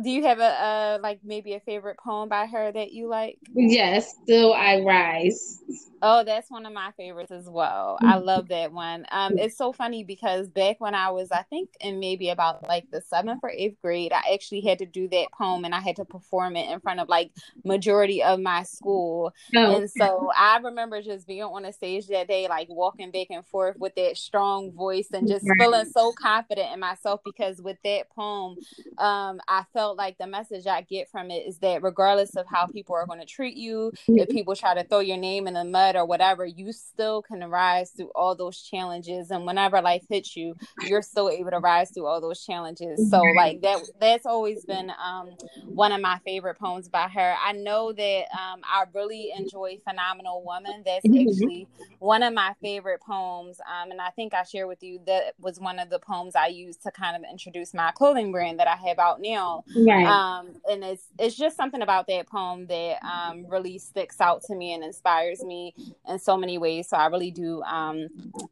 do 0.01 0.09
you 0.09 0.23
have 0.23 0.39
a, 0.39 0.43
a 0.43 0.99
like 1.01 1.19
maybe 1.23 1.53
a 1.53 1.59
favorite 1.59 1.97
poem 1.97 2.29
by 2.29 2.45
her 2.45 2.71
that 2.71 2.91
you 2.91 3.07
like? 3.07 3.39
Yes, 3.53 4.13
still 4.23 4.53
I 4.53 4.81
rise. 4.81 5.61
Oh, 5.99 6.23
that's 6.23 6.51
one 6.51 6.67
of 6.67 6.73
my 6.73 6.91
favorites 6.95 7.31
as 7.31 7.49
well. 7.49 7.97
I 8.03 8.17
love 8.17 8.49
that 8.49 8.71
one. 8.71 9.07
Um, 9.11 9.35
it's 9.39 9.57
so 9.57 9.73
funny 9.73 10.03
because 10.03 10.47
back 10.47 10.79
when 10.79 10.93
I 10.93 11.09
was, 11.09 11.31
I 11.31 11.41
think, 11.49 11.69
in 11.79 11.99
maybe 11.99 12.29
about 12.29 12.67
like 12.67 12.85
the 12.91 13.01
seventh 13.01 13.39
or 13.41 13.49
eighth 13.49 13.81
grade, 13.81 14.13
I 14.13 14.33
actually 14.33 14.61
had 14.61 14.77
to 14.79 14.85
do 14.85 15.07
that 15.07 15.31
poem 15.31 15.65
and 15.65 15.73
I 15.73 15.79
had 15.79 15.95
to 15.95 16.05
perform 16.05 16.55
it 16.55 16.69
in 16.69 16.79
front 16.81 16.99
of 16.99 17.09
like 17.09 17.31
majority 17.65 18.21
of 18.21 18.39
my 18.39 18.61
school. 18.61 19.33
Oh. 19.55 19.75
And 19.75 19.89
so 19.89 20.31
I 20.37 20.59
remember 20.59 21.01
just 21.01 21.25
being 21.25 21.41
on 21.41 21.65
a 21.65 21.73
stage 21.73 22.05
that 22.09 22.27
day, 22.27 22.47
like 22.47 22.67
walking 22.69 23.09
back 23.09 23.27
and 23.31 23.45
forth 23.47 23.77
with 23.79 23.95
that 23.95 24.17
strong 24.17 24.71
voice 24.73 25.07
and 25.11 25.27
just 25.27 25.47
right. 25.47 25.57
feeling 25.59 25.85
so 25.85 26.11
confident 26.11 26.73
in 26.73 26.79
myself 26.79 27.21
because 27.25 27.59
with 27.59 27.77
that 27.83 28.07
poem, 28.11 28.57
um, 28.99 29.39
I 29.47 29.63
felt 29.73 29.86
felt 29.87 29.97
like 29.97 30.17
the 30.17 30.27
message 30.27 30.67
I 30.67 30.81
get 30.81 31.09
from 31.09 31.31
it 31.31 31.47
is 31.47 31.59
that 31.59 31.81
regardless 31.81 32.35
of 32.35 32.45
how 32.45 32.67
people 32.67 32.95
are 32.95 33.05
going 33.05 33.21
to 33.21 33.25
treat 33.25 33.55
you, 33.55 33.93
if 34.07 34.27
people 34.27 34.53
try 34.53 34.73
to 34.73 34.83
throw 34.83 34.99
your 34.99 35.15
name 35.15 35.47
in 35.47 35.53
the 35.53 35.63
mud 35.63 35.95
or 35.95 36.05
whatever, 36.05 36.45
you 36.45 36.73
still 36.73 37.21
can 37.21 37.39
rise 37.49 37.91
through 37.91 38.11
all 38.13 38.35
those 38.35 38.61
challenges. 38.61 39.31
And 39.31 39.45
whenever 39.45 39.81
life 39.81 40.03
hits 40.09 40.35
you, 40.35 40.55
you're 40.81 41.01
still 41.01 41.29
able 41.29 41.51
to 41.51 41.59
rise 41.59 41.91
through 41.91 42.05
all 42.05 42.19
those 42.19 42.43
challenges. 42.43 43.09
So 43.09 43.21
like 43.35 43.61
that 43.61 43.79
that's 44.01 44.25
always 44.25 44.65
been 44.65 44.91
um, 45.01 45.29
one 45.65 45.93
of 45.93 46.01
my 46.01 46.19
favorite 46.25 46.59
poems 46.59 46.89
by 46.89 47.07
her. 47.07 47.35
I 47.41 47.53
know 47.53 47.93
that 47.93 48.25
um, 48.33 48.61
I 48.65 48.83
really 48.93 49.31
enjoy 49.37 49.77
Phenomenal 49.87 50.43
Woman. 50.45 50.83
That's 50.85 51.05
mm-hmm. 51.05 51.29
actually 51.29 51.67
one 51.99 52.23
of 52.23 52.33
my 52.33 52.55
favorite 52.61 52.99
poems. 53.01 53.59
Um, 53.61 53.91
and 53.91 54.01
I 54.01 54.09
think 54.09 54.33
I 54.33 54.43
shared 54.43 54.67
with 54.67 54.83
you 54.83 54.99
that 55.07 55.35
was 55.39 55.61
one 55.61 55.79
of 55.79 55.89
the 55.89 55.99
poems 55.99 56.35
I 56.35 56.47
used 56.47 56.83
to 56.83 56.91
kind 56.91 57.15
of 57.15 57.29
introduce 57.29 57.73
my 57.73 57.91
clothing 57.91 58.33
brand 58.33 58.59
that 58.59 58.67
I 58.67 58.75
have 58.75 58.99
out 58.99 59.21
now. 59.21 59.63
Right. 59.85 60.05
Um, 60.05 60.53
and 60.69 60.83
it's 60.83 61.07
it's 61.19 61.35
just 61.35 61.55
something 61.55 61.81
about 61.81 62.07
that 62.07 62.27
poem 62.27 62.67
that 62.67 62.97
um, 63.03 63.45
really 63.47 63.77
sticks 63.77 64.19
out 64.19 64.43
to 64.43 64.55
me 64.55 64.73
and 64.73 64.83
inspires 64.83 65.43
me 65.43 65.75
in 66.07 66.19
so 66.19 66.37
many 66.37 66.57
ways. 66.57 66.89
So 66.89 66.97
I 66.97 67.07
really 67.07 67.31
do 67.31 67.61
um, 67.63 68.07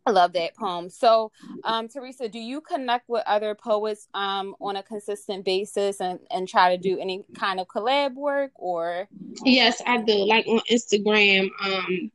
love 0.07 0.33
that 0.33 0.55
poem. 0.55 0.89
So, 0.89 1.31
um, 1.63 1.87
Teresa, 1.87 2.29
do 2.29 2.39
you 2.39 2.61
connect 2.61 3.09
with 3.09 3.23
other 3.25 3.55
poets 3.55 4.07
um, 4.13 4.55
on 4.59 4.75
a 4.75 4.83
consistent 4.83 5.45
basis 5.45 6.01
and, 6.01 6.19
and 6.31 6.47
try 6.47 6.75
to 6.75 6.81
do 6.81 6.99
any 6.99 7.23
kind 7.37 7.59
of 7.59 7.67
collab 7.67 8.13
work 8.15 8.51
or? 8.55 9.07
Yes, 9.43 9.81
I 9.85 9.97
do. 9.97 10.25
Like 10.25 10.45
on 10.47 10.61
Instagram. 10.71 11.49
Um, 11.63 12.11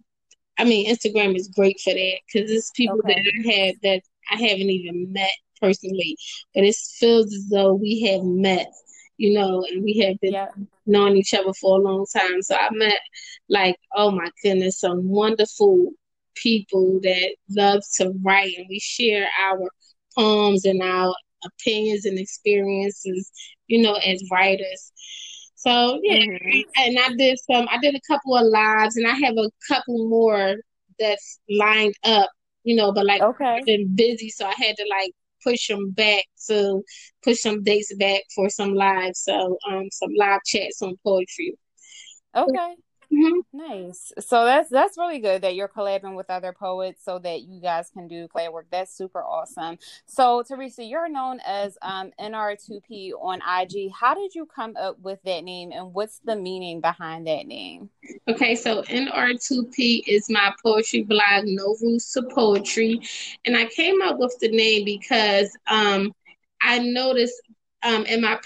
I 0.58 0.64
mean, 0.64 0.94
Instagram 0.94 1.36
is 1.36 1.48
great 1.48 1.80
for 1.80 1.92
that 1.94 2.18
because 2.26 2.50
it's 2.50 2.70
people 2.72 2.98
okay. 2.98 3.14
that 3.14 3.32
I 3.48 3.52
have 3.54 3.74
that 3.82 4.02
I 4.30 4.36
haven't 4.36 4.70
even 4.70 5.12
met 5.12 5.32
personally, 5.60 6.16
but 6.54 6.64
it 6.64 6.76
feels 6.76 7.32
as 7.32 7.48
though 7.48 7.74
we 7.74 8.02
have 8.02 8.22
met 8.24 8.72
you 9.20 9.34
know, 9.34 9.62
and 9.70 9.84
we 9.84 9.98
have 9.98 10.18
been 10.20 10.32
yep. 10.32 10.54
knowing 10.86 11.14
each 11.14 11.34
other 11.34 11.52
for 11.52 11.78
a 11.78 11.82
long 11.82 12.06
time. 12.10 12.40
So 12.40 12.56
I 12.56 12.70
met 12.72 12.98
like, 13.50 13.76
oh 13.94 14.10
my 14.10 14.30
goodness, 14.42 14.80
some 14.80 15.06
wonderful 15.06 15.92
people 16.34 17.00
that 17.02 17.34
love 17.50 17.82
to 17.96 18.14
write 18.22 18.54
and 18.56 18.66
we 18.70 18.78
share 18.78 19.28
our 19.44 19.68
poems 20.16 20.64
and 20.64 20.82
our 20.82 21.14
opinions 21.44 22.06
and 22.06 22.18
experiences, 22.18 23.30
you 23.66 23.82
know, 23.82 23.92
as 23.96 24.24
writers. 24.32 24.90
So 25.54 26.00
yeah, 26.02 26.24
mm-hmm. 26.24 26.60
and 26.78 26.98
I 26.98 27.14
did 27.18 27.38
some. 27.40 27.68
I 27.70 27.76
did 27.76 27.94
a 27.94 28.00
couple 28.10 28.34
of 28.34 28.46
lives, 28.46 28.96
and 28.96 29.06
I 29.06 29.12
have 29.16 29.36
a 29.36 29.50
couple 29.68 30.08
more 30.08 30.56
that's 30.98 31.38
lined 31.50 31.94
up. 32.04 32.30
You 32.64 32.76
know, 32.76 32.92
but 32.92 33.04
like 33.04 33.20
okay. 33.20 33.44
I've 33.44 33.66
been 33.66 33.94
busy, 33.94 34.30
so 34.30 34.46
I 34.46 34.54
had 34.56 34.76
to 34.78 34.86
like 34.88 35.12
push 35.42 35.68
them 35.68 35.90
back 35.90 36.24
to 36.46 36.82
push 37.22 37.40
some 37.40 37.62
dates 37.62 37.94
back 37.96 38.22
for 38.34 38.48
some 38.48 38.74
live 38.74 39.14
so 39.14 39.58
um 39.68 39.88
some 39.90 40.10
live 40.16 40.40
chats 40.44 40.82
on 40.82 40.96
poetry. 41.04 41.54
Okay. 42.34 42.74
Mm-hmm. 43.12 43.40
Nice. 43.52 44.12
So 44.20 44.44
that's 44.44 44.70
that's 44.70 44.96
really 44.96 45.18
good 45.18 45.42
that 45.42 45.56
you're 45.56 45.68
collabing 45.68 46.14
with 46.14 46.30
other 46.30 46.52
poets 46.52 47.04
so 47.04 47.18
that 47.18 47.42
you 47.42 47.60
guys 47.60 47.90
can 47.90 48.06
do 48.06 48.28
play 48.28 48.48
work. 48.48 48.66
That's 48.70 48.96
super 48.96 49.22
awesome. 49.22 49.78
So 50.06 50.44
Teresa, 50.46 50.84
you're 50.84 51.08
known 51.08 51.40
as 51.44 51.76
um, 51.82 52.12
NR2P 52.20 53.12
on 53.20 53.40
IG. 53.40 53.90
How 53.92 54.14
did 54.14 54.34
you 54.34 54.46
come 54.46 54.76
up 54.76 54.98
with 55.00 55.20
that 55.24 55.42
name, 55.42 55.72
and 55.72 55.92
what's 55.92 56.20
the 56.20 56.36
meaning 56.36 56.80
behind 56.80 57.26
that 57.26 57.46
name? 57.46 57.90
Okay, 58.28 58.54
so 58.54 58.82
NR2P 58.82 60.02
is 60.06 60.30
my 60.30 60.54
poetry 60.62 61.02
blog, 61.02 61.44
No 61.46 61.76
Rules 61.82 62.12
to 62.12 62.22
Poetry, 62.22 63.00
and 63.44 63.56
I 63.56 63.66
came 63.66 64.02
up 64.02 64.18
with 64.18 64.36
the 64.40 64.50
name 64.50 64.84
because 64.84 65.50
um, 65.66 66.12
I 66.62 66.78
noticed 66.78 67.42
um, 67.82 68.04
in 68.06 68.20
my 68.20 68.38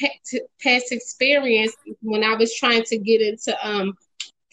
past 0.62 0.92
experience 0.92 1.74
when 2.02 2.24
I 2.24 2.34
was 2.34 2.54
trying 2.54 2.84
to 2.84 2.98
get 2.98 3.20
into 3.20 3.56
um, 3.66 3.96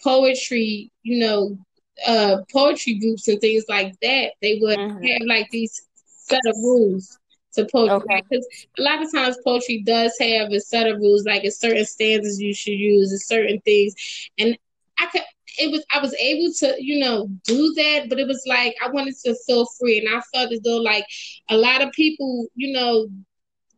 poetry, 0.03 0.91
you 1.03 1.19
know, 1.19 1.57
uh, 2.05 2.37
poetry 2.51 2.95
groups 2.95 3.27
and 3.27 3.39
things 3.39 3.65
like 3.69 3.99
that, 4.01 4.33
they 4.41 4.59
would 4.61 4.77
mm-hmm. 4.77 5.03
have 5.03 5.21
like 5.27 5.49
these 5.51 5.81
set 6.05 6.41
of 6.45 6.55
rules 6.57 7.17
to 7.53 7.67
poetry 7.71 7.95
okay. 7.95 8.23
because 8.29 8.47
a 8.79 8.81
lot 8.81 9.03
of 9.03 9.11
times 9.11 9.37
poetry 9.43 9.83
does 9.85 10.15
have 10.19 10.49
a 10.51 10.59
set 10.59 10.87
of 10.87 10.97
rules, 10.99 11.25
like 11.25 11.43
a 11.43 11.51
certain 11.51 11.85
stanzas 11.85 12.39
you 12.39 12.53
should 12.53 12.71
use, 12.71 13.11
a 13.11 13.19
certain 13.19 13.59
things, 13.61 13.95
and 14.37 14.57
I 14.97 15.07
could. 15.07 15.21
It 15.59 15.69
was 15.69 15.83
I 15.93 15.99
was 15.99 16.13
able 16.13 16.53
to 16.59 16.81
you 16.81 16.99
know 16.99 17.27
do 17.43 17.73
that, 17.73 18.07
but 18.07 18.19
it 18.19 18.27
was 18.27 18.41
like 18.47 18.73
I 18.81 18.89
wanted 18.89 19.15
to 19.25 19.35
feel 19.45 19.65
free, 19.79 19.99
and 19.99 20.07
I 20.15 20.21
felt 20.33 20.53
as 20.53 20.61
though 20.61 20.77
like 20.77 21.05
a 21.49 21.57
lot 21.57 21.81
of 21.81 21.91
people 21.91 22.47
you 22.55 22.71
know 22.71 23.09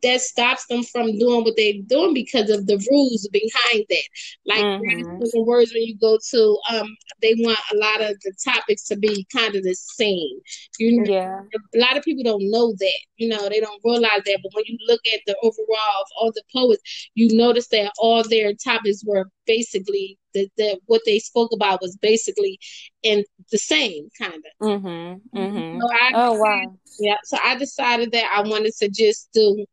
that 0.04 0.20
stops 0.20 0.66
them 0.66 0.82
from 0.84 1.18
doing 1.18 1.42
what 1.42 1.54
they're 1.56 1.82
doing 1.86 2.14
because 2.14 2.50
of 2.50 2.66
the 2.66 2.76
rules 2.90 3.26
behind 3.32 3.84
that. 3.88 4.02
Like 4.46 4.62
mm-hmm. 4.62 5.44
words 5.44 5.72
when 5.72 5.82
you 5.82 5.96
go 5.98 6.18
to 6.30 6.58
um 6.70 6.96
they 7.22 7.34
want 7.38 7.58
a 7.72 7.76
lot 7.76 8.00
of 8.02 8.16
the 8.20 8.32
topics 8.44 8.84
to 8.88 8.96
be 8.96 9.26
kind 9.34 9.56
of 9.56 9.62
the 9.62 9.74
same. 9.74 10.38
You 10.78 11.00
know 11.00 11.12
yeah. 11.12 11.40
a 11.74 11.78
lot 11.78 11.96
of 11.96 12.04
people 12.04 12.22
don't 12.22 12.50
know 12.50 12.72
that. 12.78 13.00
You 13.16 13.28
know, 13.28 13.48
they 13.48 13.60
don't 13.60 13.80
realize 13.84 14.22
that. 14.26 14.40
But 14.42 14.52
when 14.54 14.64
you 14.66 14.76
look 14.86 15.00
at 15.12 15.20
the 15.26 15.36
overall 15.42 16.00
of 16.00 16.06
all 16.20 16.32
the 16.32 16.42
poets, 16.52 16.82
you 17.14 17.36
notice 17.36 17.68
that 17.68 17.92
all 17.98 18.22
their 18.22 18.52
topics 18.54 19.02
were 19.04 19.30
basically 19.46 20.18
that 20.34 20.48
the, 20.56 20.78
what 20.86 21.02
they 21.06 21.18
spoke 21.18 21.50
about 21.54 21.80
was 21.80 21.96
basically 21.96 22.58
in 23.02 23.24
the 23.50 23.58
same 23.58 24.08
kind 24.20 24.34
of. 24.34 24.68
Mm-hmm, 24.68 25.38
mm-hmm. 25.38 25.80
So 25.80 25.88
I, 25.92 26.10
oh 26.14 26.32
wow! 26.34 26.76
Yeah, 26.98 27.16
so 27.24 27.38
I 27.42 27.56
decided 27.56 28.12
that 28.12 28.30
I 28.34 28.46
wanted 28.46 28.74
to 28.80 28.88
just 28.88 29.30
do 29.32 29.64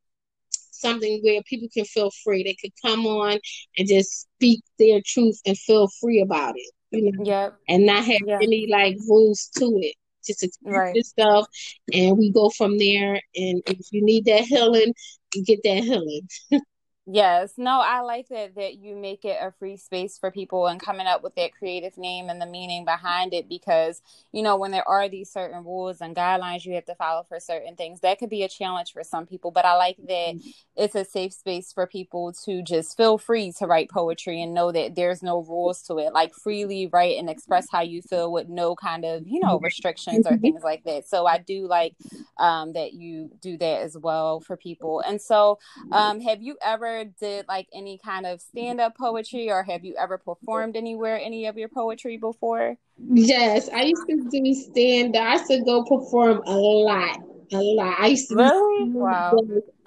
something 0.82 1.22
where 1.24 1.42
people 1.44 1.70
can 1.74 1.86
feel 1.86 2.12
free. 2.24 2.44
They 2.44 2.56
could 2.62 2.74
come 2.84 3.06
on 3.06 3.40
and 3.78 3.88
just 3.88 4.28
speak 4.36 4.62
their 4.80 5.02
truth 5.06 5.40
and 5.46 5.58
feel 5.58 5.88
free 6.00 6.22
about 6.22 6.56
it. 6.58 6.72
You 6.92 7.12
know, 7.12 7.24
yep. 7.24 7.56
and 7.70 7.86
not 7.86 8.04
have 8.04 8.22
yep. 8.26 8.40
any 8.42 8.68
like 8.70 8.98
rules 9.08 9.50
to 9.58 9.66
it. 9.82 9.96
Just 10.26 10.44
express 10.44 10.76
right. 10.76 10.96
yourself, 10.96 11.48
and 11.94 12.18
we 12.18 12.32
go 12.32 12.50
from 12.50 12.78
there. 12.78 13.14
And 13.36 13.64
if 13.66 13.88
you 13.92 14.04
need 14.04 14.26
that 14.26 14.44
healing, 14.44 14.94
you 15.34 15.44
get 15.44 15.62
that 15.64 15.84
healing. 15.84 16.28
Yes, 17.14 17.54
no, 17.58 17.82
I 17.82 18.00
like 18.02 18.30
that 18.30 18.56
that 18.56 18.78
you 18.78 18.96
make 18.96 19.26
it 19.26 19.38
a 19.42 19.52
free 19.52 19.76
space 19.76 20.18
for 20.18 20.32
people 20.32 20.68
and 20.68 20.80
coming 20.80 21.08
up 21.08 21.24
with 21.24 21.36
that 21.36 21.52
creative 21.52 21.98
name 21.98 22.30
and 22.30 22.42
the 22.42 22.46
meaning 22.46 22.86
behind 22.86 23.34
it 23.34 23.50
because 23.50 24.02
you 24.32 24.42
know 24.42 24.56
when 24.56 24.72
there 24.72 24.88
are 24.88 25.10
these 25.10 25.30
certain 25.30 25.64
rules 25.66 26.00
and 26.00 26.16
guidelines 26.16 26.64
you 26.64 26.74
have 26.74 26.86
to 26.86 26.96
follow 26.96 27.26
for 27.28 27.40
certain 27.40 27.76
things 27.76 28.00
that 28.00 28.18
could 28.18 28.30
be 28.30 28.44
a 28.44 28.48
challenge 28.48 28.94
for 28.94 29.04
some 29.04 29.26
people 29.26 29.52
but 29.52 29.66
I 29.66 29.76
like 29.76 29.98
that 29.98 30.36
mm-hmm. 30.36 30.50
it's 30.78 30.96
a 30.96 31.04
safe 31.04 31.34
space 31.34 31.74
for 31.74 31.86
people 31.86 32.34
to 32.46 32.62
just 32.64 32.96
feel 32.96 33.18
free 33.18 33.52
to 33.60 33.66
write 33.66 33.90
poetry 33.90 34.42
and 34.42 34.54
know 34.54 34.72
that 34.72 34.96
there's 34.96 35.22
no 35.22 35.42
rules 35.44 35.82
to 35.84 35.98
it 35.98 36.14
like 36.14 36.34
freely 36.34 36.88
write 36.88 37.18
and 37.18 37.30
express 37.30 37.68
how 37.72 37.82
you 37.82 38.02
feel 38.02 38.32
with 38.32 38.48
no 38.48 38.76
kind 38.76 39.04
of 39.04 39.28
you 39.28 39.40
know 39.42 39.60
restrictions 39.60 40.26
or 40.26 40.38
things 40.38 40.64
like 40.64 40.84
that. 40.84 41.08
So 41.08 41.26
I 41.26 41.38
do 41.38 41.68
like 41.68 41.96
um, 42.38 42.74
that 42.74 42.94
you 42.94 43.32
do 43.42 43.58
that 43.58 43.82
as 43.82 43.98
well 43.98 44.40
for 44.40 44.58
people. 44.58 45.02
And 45.02 45.22
so 45.22 45.60
um, 45.92 46.22
have 46.22 46.42
you 46.42 46.58
ever 46.64 47.01
did 47.06 47.48
like 47.48 47.68
any 47.74 48.00
kind 48.04 48.26
of 48.26 48.42
stand 48.42 48.80
up 48.80 48.98
poetry 48.98 49.50
or 49.50 49.64
have 49.64 49.84
you 49.84 49.96
ever 50.00 50.18
performed 50.18 50.76
anywhere 50.76 51.20
any 51.20 51.46
of 51.46 51.58
your 51.58 51.70
poetry 51.70 52.18
before? 52.18 52.78
Yes, 52.98 53.70
I 53.70 53.84
used 53.84 54.08
to 54.10 54.30
do 54.30 54.54
stand 54.54 55.16
up. 55.16 55.24
I 55.24 55.34
used 55.34 55.48
to 55.48 55.64
go 55.64 55.84
perform 55.84 56.42
a 56.46 56.56
lot, 56.56 57.20
a 57.52 57.58
lot. 57.58 58.00
I 58.00 58.08
used 58.08 58.30
to 58.30 58.36
really? 58.36 58.90
wow. 58.92 59.38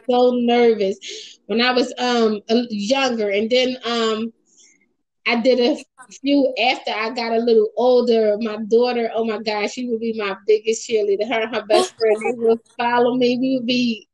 so 0.08 0.32
nervous 0.34 0.98
when 1.46 1.60
I 1.60 1.72
was 1.72 1.92
um 1.98 2.40
younger, 2.48 3.30
and 3.30 3.50
then 3.50 3.76
um 3.84 4.32
I 5.26 5.40
did 5.40 5.60
a 5.60 5.82
few 6.20 6.52
after 6.62 6.90
I 6.90 7.10
got 7.10 7.32
a 7.32 7.38
little 7.38 7.70
older. 7.76 8.36
My 8.40 8.56
daughter, 8.68 9.10
oh 9.14 9.24
my 9.24 9.38
gosh, 9.38 9.72
she 9.72 9.88
would 9.88 10.00
be 10.00 10.12
my 10.18 10.36
biggest 10.46 10.88
cheerleader. 10.88 11.26
Her 11.26 11.42
and 11.42 11.54
her 11.54 11.64
best 11.66 11.96
friend 11.96 12.18
would 12.38 12.60
follow 12.76 13.16
me. 13.16 13.38
We 13.38 13.56
would 13.56 13.66
be 13.66 14.08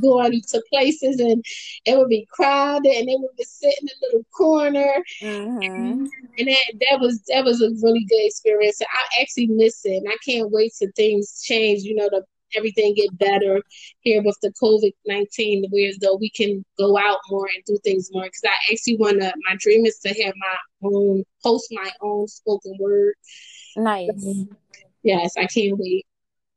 going 0.00 0.40
to 0.48 0.62
places 0.70 1.20
and 1.20 1.44
it 1.84 1.96
would 1.96 2.08
be 2.08 2.26
crowded 2.30 2.92
and 2.92 3.08
they 3.08 3.16
would 3.16 3.36
be 3.36 3.44
sitting 3.44 3.74
in 3.82 3.88
a 3.88 4.06
little 4.06 4.26
corner. 4.36 5.02
Mm-hmm. 5.20 6.06
and 6.38 6.48
that, 6.48 6.72
that 6.80 7.00
was 7.00 7.22
that 7.28 7.44
was 7.44 7.60
a 7.60 7.70
really 7.82 8.04
good 8.08 8.26
experience. 8.26 8.80
I 8.82 9.20
actually 9.20 9.48
miss 9.48 9.84
it. 9.84 9.96
And 9.96 10.08
i 10.08 10.16
can't 10.24 10.50
wait 10.50 10.72
till 10.78 10.90
things 10.96 11.42
change 11.42 11.82
you 11.82 11.94
know 11.94 12.08
to 12.08 12.22
everything 12.56 12.94
get 12.94 13.16
better 13.18 13.60
here 14.00 14.22
with 14.22 14.38
the 14.40 14.50
covid-19 14.62 15.64
where 15.70 15.92
though 16.00 16.16
we 16.16 16.30
can 16.30 16.64
go 16.78 16.96
out 16.96 17.18
more 17.28 17.46
and 17.54 17.62
do 17.66 17.76
things 17.84 18.08
more. 18.12 18.24
Because 18.24 18.42
i 18.46 18.72
actually 18.72 18.96
want 18.96 19.20
to 19.20 19.32
my 19.48 19.56
dream 19.58 19.84
is 19.84 19.98
to 19.98 20.08
have 20.08 20.34
my 20.36 20.88
own 20.88 21.24
post 21.42 21.68
my 21.72 21.90
own 22.00 22.26
spoken 22.28 22.74
word. 22.78 23.14
Nice. 23.76 24.10
Um, 24.10 24.48
yes 25.02 25.34
i 25.36 25.46
can't 25.46 25.78
wait 25.78 26.06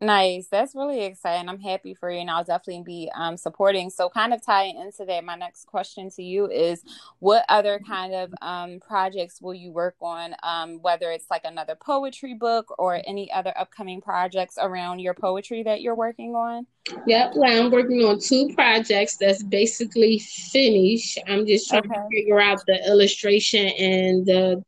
Nice. 0.01 0.47
That's 0.47 0.73
really 0.73 1.03
exciting. 1.03 1.47
I'm 1.47 1.59
happy 1.59 1.93
for 1.93 2.09
you, 2.09 2.21
and 2.21 2.29
I'll 2.31 2.43
definitely 2.43 2.81
be 2.83 3.11
um, 3.13 3.37
supporting. 3.37 3.91
So, 3.91 4.09
kind 4.09 4.33
of 4.33 4.43
tying 4.43 4.79
into 4.79 5.05
that, 5.05 5.23
my 5.23 5.35
next 5.35 5.67
question 5.67 6.09
to 6.11 6.23
you 6.23 6.49
is 6.49 6.83
what 7.19 7.45
other 7.49 7.79
kind 7.85 8.15
of 8.15 8.33
um, 8.41 8.79
projects 8.79 9.39
will 9.43 9.53
you 9.53 9.71
work 9.71 9.95
on, 10.01 10.35
um, 10.41 10.81
whether 10.81 11.11
it's 11.11 11.29
like 11.29 11.45
another 11.45 11.75
poetry 11.75 12.33
book 12.33 12.73
or 12.79 12.99
any 13.05 13.31
other 13.31 13.53
upcoming 13.55 14.01
projects 14.01 14.57
around 14.59 14.99
your 14.99 15.13
poetry 15.13 15.61
that 15.61 15.81
you're 15.81 15.95
working 15.95 16.33
on? 16.33 16.65
Yep. 17.05 17.33
Well, 17.35 17.65
I'm 17.65 17.71
working 17.71 18.03
on 18.03 18.19
two 18.19 18.49
projects 18.55 19.17
that's 19.17 19.43
basically 19.43 20.17
finished. 20.17 21.19
I'm 21.27 21.45
just 21.45 21.69
trying 21.69 21.85
okay. 21.85 21.93
to 21.93 22.07
figure 22.11 22.39
out 22.39 22.65
the 22.65 22.83
illustration 22.87 23.67
and 23.67 24.25
the 24.25 24.63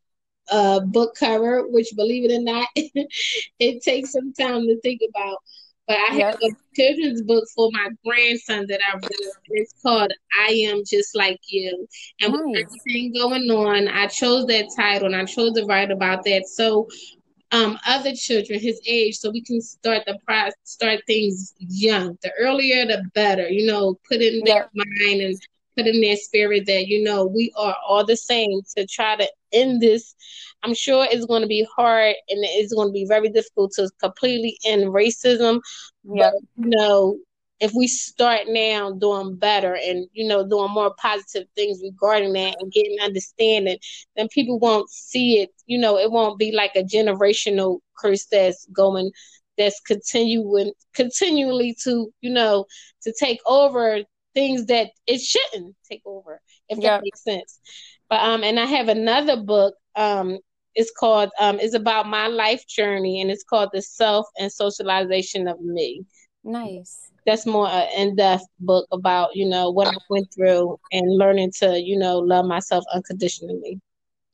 uh, 0.51 0.79
book 0.81 1.15
cover, 1.15 1.67
which 1.67 1.89
believe 1.95 2.29
it 2.29 2.35
or 2.35 2.41
not, 2.41 2.67
it 2.75 3.83
takes 3.83 4.11
some 4.11 4.33
time 4.33 4.61
to 4.61 4.79
think 4.81 5.01
about. 5.09 5.37
But 5.87 5.97
I 5.97 6.13
have 6.13 6.35
a 6.35 6.49
children's 6.75 7.23
book 7.23 7.43
for 7.53 7.69
my 7.73 7.89
grandson 8.05 8.65
that 8.67 8.79
I 8.89 8.93
wrote. 8.93 9.33
It's 9.49 9.73
called 9.81 10.13
I 10.39 10.51
Am 10.53 10.83
Just 10.85 11.13
Like 11.13 11.41
You. 11.47 11.87
And 12.21 12.31
nice. 12.31 12.41
with 12.41 12.65
everything 12.85 13.13
going 13.13 13.51
on, 13.51 13.89
I 13.89 14.07
chose 14.07 14.45
that 14.45 14.69
title 14.75 15.07
and 15.07 15.15
I 15.15 15.25
chose 15.25 15.53
to 15.53 15.65
write 15.65 15.91
about 15.91 16.23
that. 16.23 16.45
So 16.47 16.87
um, 17.51 17.77
other 17.85 18.13
children 18.15 18.59
his 18.59 18.81
age, 18.87 19.17
so 19.17 19.29
we 19.29 19.41
can 19.41 19.61
start 19.61 20.03
the 20.07 20.17
process, 20.25 20.55
start 20.63 21.01
things 21.05 21.53
young. 21.59 22.17
The 22.23 22.31
earlier, 22.39 22.85
the 22.85 23.03
better. 23.13 23.47
You 23.47 23.67
know, 23.67 23.99
put 24.09 24.21
in 24.21 24.43
their 24.45 24.69
mind 24.73 25.21
and 25.21 25.35
put 25.77 25.85
in 25.85 26.01
their 26.01 26.15
spirit 26.15 26.65
that 26.65 26.87
you 26.87 27.03
know 27.03 27.25
we 27.25 27.51
are 27.57 27.75
all 27.87 28.05
the 28.05 28.17
same 28.17 28.61
to 28.75 28.87
try 28.87 29.15
to 29.17 29.29
end 29.53 29.81
this 29.81 30.15
i'm 30.63 30.73
sure 30.73 31.07
it's 31.09 31.25
going 31.25 31.41
to 31.41 31.47
be 31.47 31.67
hard 31.75 32.15
and 32.29 32.43
it's 32.43 32.73
going 32.73 32.87
to 32.87 32.93
be 32.93 33.05
very 33.05 33.29
difficult 33.29 33.71
to 33.71 33.89
completely 33.99 34.57
end 34.65 34.85
racism 34.85 35.59
yeah 36.03 36.31
you 36.57 36.69
know 36.69 37.17
if 37.59 37.71
we 37.73 37.87
start 37.87 38.41
now 38.47 38.91
doing 38.91 39.35
better 39.35 39.75
and 39.75 40.07
you 40.13 40.27
know 40.27 40.47
doing 40.47 40.71
more 40.71 40.93
positive 40.95 41.47
things 41.55 41.79
regarding 41.83 42.33
that 42.33 42.55
and 42.59 42.71
getting 42.71 42.97
understanding 43.01 43.77
then 44.15 44.27
people 44.29 44.59
won't 44.59 44.89
see 44.89 45.39
it 45.39 45.49
you 45.65 45.77
know 45.77 45.97
it 45.97 46.11
won't 46.11 46.39
be 46.39 46.51
like 46.51 46.75
a 46.75 46.83
generational 46.83 47.79
curse 47.97 48.25
that's 48.25 48.65
going 48.73 49.11
that's 49.57 49.79
continuing 49.81 50.71
continually 50.93 51.75
to 51.81 52.11
you 52.21 52.29
know 52.31 52.65
to 53.03 53.13
take 53.19 53.39
over 53.45 53.99
things 54.33 54.65
that 54.67 54.91
it 55.07 55.21
shouldn't 55.21 55.75
take 55.89 56.01
over, 56.05 56.41
if 56.69 56.79
yep. 56.79 56.99
that 56.99 57.03
makes 57.03 57.23
sense. 57.23 57.59
But 58.13 58.21
um, 58.21 58.43
and 58.43 58.59
I 58.59 58.65
have 58.65 58.89
another 58.89 59.37
book. 59.37 59.73
Um, 59.95 60.37
it's 60.75 60.91
called 60.91 61.31
um, 61.39 61.59
it's 61.59 61.73
about 61.73 62.05
my 62.05 62.27
life 62.27 62.63
journey, 62.67 63.19
and 63.21 63.31
it's 63.31 63.43
called 63.43 63.69
the 63.73 63.81
self 63.81 64.27
and 64.37 64.51
socialization 64.51 65.47
of 65.47 65.59
me. 65.61 66.05
Nice. 66.43 67.09
That's 67.25 67.47
more 67.47 67.67
an 67.67 67.87
in-depth 67.97 68.45
book 68.59 68.85
about 68.91 69.35
you 69.35 69.49
know 69.49 69.71
what 69.71 69.87
I 69.87 69.97
went 70.11 70.27
through 70.31 70.79
and 70.91 71.17
learning 71.17 71.53
to 71.61 71.81
you 71.81 71.97
know 71.97 72.19
love 72.19 72.45
myself 72.45 72.83
unconditionally. 72.93 73.81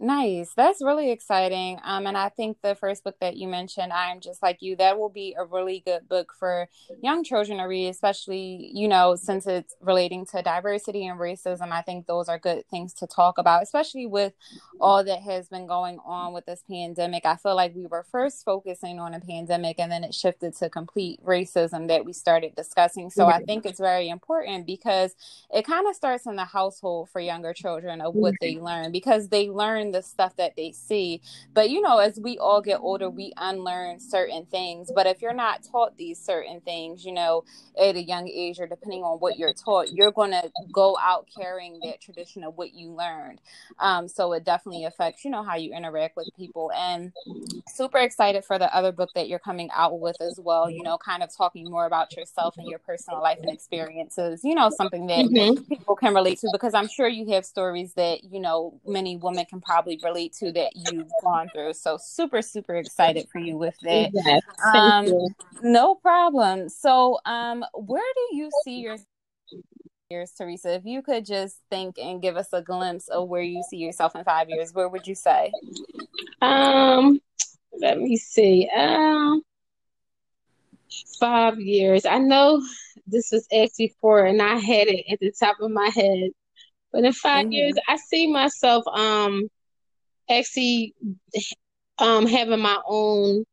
Nice. 0.01 0.53
That's 0.55 0.81
really 0.81 1.11
exciting. 1.11 1.77
Um, 1.83 2.07
and 2.07 2.17
I 2.17 2.29
think 2.29 2.61
the 2.61 2.73
first 2.73 3.03
book 3.03 3.17
that 3.19 3.35
you 3.35 3.49
mentioned, 3.49 3.91
I 3.91 4.11
am 4.11 4.21
just 4.21 4.41
like 4.41 4.61
you, 4.61 4.77
that 4.77 4.97
will 4.97 5.09
be 5.09 5.35
a 5.37 5.43
really 5.43 5.83
good 5.85 6.07
book 6.07 6.33
for 6.39 6.69
young 7.03 7.21
children 7.21 7.57
to 7.57 7.65
read, 7.65 7.89
especially, 7.89 8.71
you 8.73 8.87
know, 8.87 9.17
since 9.17 9.45
it's 9.45 9.75
relating 9.81 10.25
to 10.27 10.41
diversity 10.41 11.05
and 11.05 11.19
racism. 11.19 11.73
I 11.73 11.81
think 11.81 12.07
those 12.07 12.29
are 12.29 12.39
good 12.39 12.65
things 12.69 12.93
to 12.93 13.07
talk 13.07 13.37
about, 13.37 13.61
especially 13.61 14.05
with 14.07 14.31
all 14.79 15.03
that 15.03 15.21
has 15.21 15.49
been 15.49 15.67
going 15.67 15.99
on 16.05 16.31
with 16.31 16.45
this 16.45 16.63
pandemic. 16.69 17.25
I 17.25 17.35
feel 17.35 17.57
like 17.57 17.75
we 17.75 17.85
were 17.85 18.05
first 18.09 18.45
focusing 18.45 19.01
on 19.01 19.13
a 19.13 19.19
pandemic 19.19 19.79
and 19.79 19.91
then 19.91 20.05
it 20.05 20.13
shifted 20.13 20.55
to 20.59 20.69
complete 20.69 21.21
racism 21.25 21.89
that 21.89 22.05
we 22.05 22.13
started 22.13 22.55
discussing. 22.55 23.09
So 23.09 23.27
I 23.27 23.39
think 23.39 23.65
it's 23.65 23.81
very 23.81 24.07
important 24.07 24.65
because 24.65 25.13
it 25.53 25.65
kind 25.65 25.87
of 25.89 25.95
starts 25.95 26.25
in 26.25 26.37
the 26.37 26.45
household 26.45 27.09
for 27.09 27.19
younger 27.19 27.51
children 27.51 27.99
of 27.99 28.15
what 28.15 28.35
they 28.39 28.55
learn 28.55 28.93
because 28.93 29.27
they 29.27 29.49
learn 29.49 29.88
the 29.91 30.01
stuff 30.01 30.35
that 30.37 30.55
they 30.55 30.71
see. 30.71 31.21
But 31.53 31.69
you 31.69 31.81
know, 31.81 31.97
as 31.97 32.19
we 32.19 32.37
all 32.37 32.61
get 32.61 32.79
older, 32.81 33.09
we 33.09 33.33
unlearn 33.37 33.99
certain 33.99 34.45
things. 34.45 34.91
But 34.93 35.07
if 35.07 35.21
you're 35.21 35.33
not 35.33 35.63
taught 35.63 35.97
these 35.97 36.19
certain 36.19 36.61
things, 36.61 37.05
you 37.05 37.13
know, 37.13 37.43
at 37.79 37.95
a 37.95 38.01
young 38.01 38.27
age 38.27 38.59
or 38.59 38.67
depending 38.67 39.03
on 39.03 39.19
what 39.19 39.37
you're 39.37 39.53
taught, 39.53 39.91
you're 39.91 40.11
going 40.11 40.31
to 40.31 40.49
go 40.71 40.97
out 40.99 41.27
carrying 41.35 41.79
that 41.83 42.01
tradition 42.01 42.43
of 42.43 42.57
what 42.57 42.73
you 42.73 42.91
learned. 42.91 43.39
Um, 43.79 44.07
so 44.07 44.33
it 44.33 44.43
definitely 44.43 44.85
affects, 44.85 45.23
you 45.23 45.31
know, 45.31 45.43
how 45.43 45.55
you 45.55 45.73
interact 45.73 46.15
with 46.17 46.29
people. 46.37 46.71
And 46.75 47.11
super 47.67 47.99
excited 47.99 48.43
for 48.45 48.59
the 48.59 48.73
other 48.75 48.91
book 48.91 49.09
that 49.15 49.27
you're 49.27 49.39
coming 49.39 49.69
out 49.75 49.99
with 49.99 50.19
as 50.21 50.39
well, 50.41 50.69
you 50.69 50.83
know, 50.83 50.97
kind 50.97 51.23
of 51.23 51.35
talking 51.35 51.69
more 51.69 51.85
about 51.85 52.15
yourself 52.15 52.57
and 52.57 52.67
your 52.67 52.79
personal 52.79 53.21
life 53.21 53.39
and 53.41 53.49
experiences, 53.49 54.41
you 54.43 54.55
know, 54.55 54.69
something 54.69 55.07
that 55.07 55.25
mm-hmm. 55.25 55.63
people 55.63 55.95
can 55.95 56.13
relate 56.13 56.39
to 56.39 56.49
because 56.51 56.73
I'm 56.73 56.87
sure 56.87 57.07
you 57.07 57.31
have 57.33 57.45
stories 57.45 57.93
that, 57.93 58.23
you 58.23 58.39
know, 58.39 58.79
many 58.85 59.17
women 59.17 59.45
can 59.45 59.61
probably 59.61 59.78
probably 59.79 59.99
relate 60.03 60.33
to 60.33 60.51
that 60.51 60.71
you've 60.75 61.09
gone 61.23 61.49
through. 61.49 61.73
So 61.73 61.97
super, 62.01 62.41
super 62.41 62.75
excited 62.75 63.27
for 63.31 63.39
you 63.39 63.57
with 63.57 63.75
that. 63.83 64.09
Yes, 64.13 64.41
um, 64.73 65.05
you. 65.05 65.29
No 65.61 65.95
problem. 65.95 66.67
So 66.67 67.19
um, 67.25 67.63
where 67.73 68.03
do 68.15 68.35
you 68.35 68.49
see 68.63 68.79
your 68.79 68.97
years, 70.09 70.31
Teresa, 70.35 70.73
if 70.73 70.85
you 70.85 71.01
could 71.01 71.25
just 71.25 71.59
think 71.69 71.97
and 71.99 72.21
give 72.21 72.35
us 72.35 72.51
a 72.51 72.61
glimpse 72.61 73.07
of 73.09 73.29
where 73.29 73.43
you 73.43 73.63
see 73.69 73.77
yourself 73.77 74.15
in 74.15 74.23
five 74.23 74.49
years, 74.49 74.73
where 74.73 74.89
would 74.89 75.05
you 75.07 75.15
say? 75.15 75.51
Um, 76.41 77.21
let 77.79 77.99
me 77.99 78.17
see. 78.17 78.67
Um, 78.75 79.43
five 81.19 81.59
years. 81.59 82.05
I 82.05 82.17
know 82.17 82.61
this 83.07 83.29
was 83.31 83.47
asked 83.53 83.77
before, 83.77 84.25
and 84.25 84.41
I 84.41 84.55
had 84.55 84.87
it 84.87 85.05
at 85.11 85.19
the 85.19 85.31
top 85.39 85.57
of 85.61 85.71
my 85.71 85.89
head. 85.93 86.31
But 86.91 87.05
in 87.05 87.13
5 87.13 87.43
mm-hmm. 87.45 87.51
years, 87.51 87.75
I 87.87 87.97
see 87.97 88.31
myself 88.31 88.83
um 88.87 89.47
actually 90.29 90.93
um 91.99 92.25
having 92.27 92.59
my 92.59 92.77
own 92.87 93.45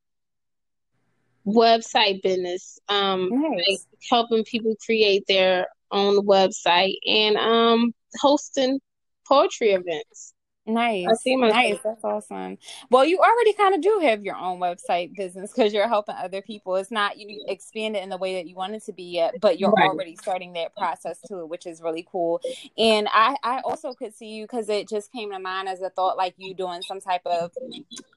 website 1.47 2.23
business, 2.23 2.79
um, 2.89 3.31
nice. 3.31 3.53
like 3.69 3.79
helping 4.11 4.45
people 4.45 4.75
create 4.85 5.25
their 5.29 5.67
own 5.91 6.27
website 6.27 6.95
and 7.07 7.37
um 7.37 7.93
hosting 8.21 8.81
poetry 9.27 9.71
events. 9.71 10.33
Nice. 10.67 11.07
Nice. 11.25 11.79
That's 11.85 12.03
awesome. 12.03 12.59
Well, 12.91 13.05
you 13.05 13.19
already 13.19 13.53
kind 13.53 13.75
of 13.75 13.81
do 13.81 14.01
have 14.03 14.25
your 14.25 14.37
own 14.37 14.59
website 14.59 15.15
business 15.15 15.53
because 15.53 15.73
you're 15.73 15.87
helping 15.87 16.17
other 16.17 16.43
people. 16.43 16.75
It's 16.75 16.91
not 16.91 17.19
you 17.19 17.45
expand 17.47 17.95
it 17.95 18.03
in 18.03 18.09
the 18.09 18.17
way 18.17 18.35
that 18.35 18.49
you 18.49 18.57
want 18.57 18.75
it 18.75 18.85
to 18.87 18.93
be 18.93 19.05
yet, 19.05 19.35
but 19.41 19.61
you're 19.61 19.71
right. 19.71 19.89
already 19.89 20.17
starting 20.17 20.55
that 20.55 20.75
process 20.77 21.21
too, 21.29 21.47
which 21.47 21.67
is 21.67 21.81
really 21.81 22.05
cool. 22.11 22.41
And 22.77 23.07
I, 23.13 23.37
I 23.45 23.61
also 23.61 23.93
could 23.93 24.13
see 24.13 24.31
you 24.31 24.45
because 24.45 24.69
it 24.69 24.89
just 24.89 25.13
came 25.13 25.31
to 25.31 25.39
mind 25.39 25.69
as 25.69 25.81
a 25.83 25.91
thought, 25.91 26.17
like 26.17 26.35
you 26.37 26.53
doing 26.53 26.83
some 26.83 27.01
type 27.01 27.23
of 27.25 27.53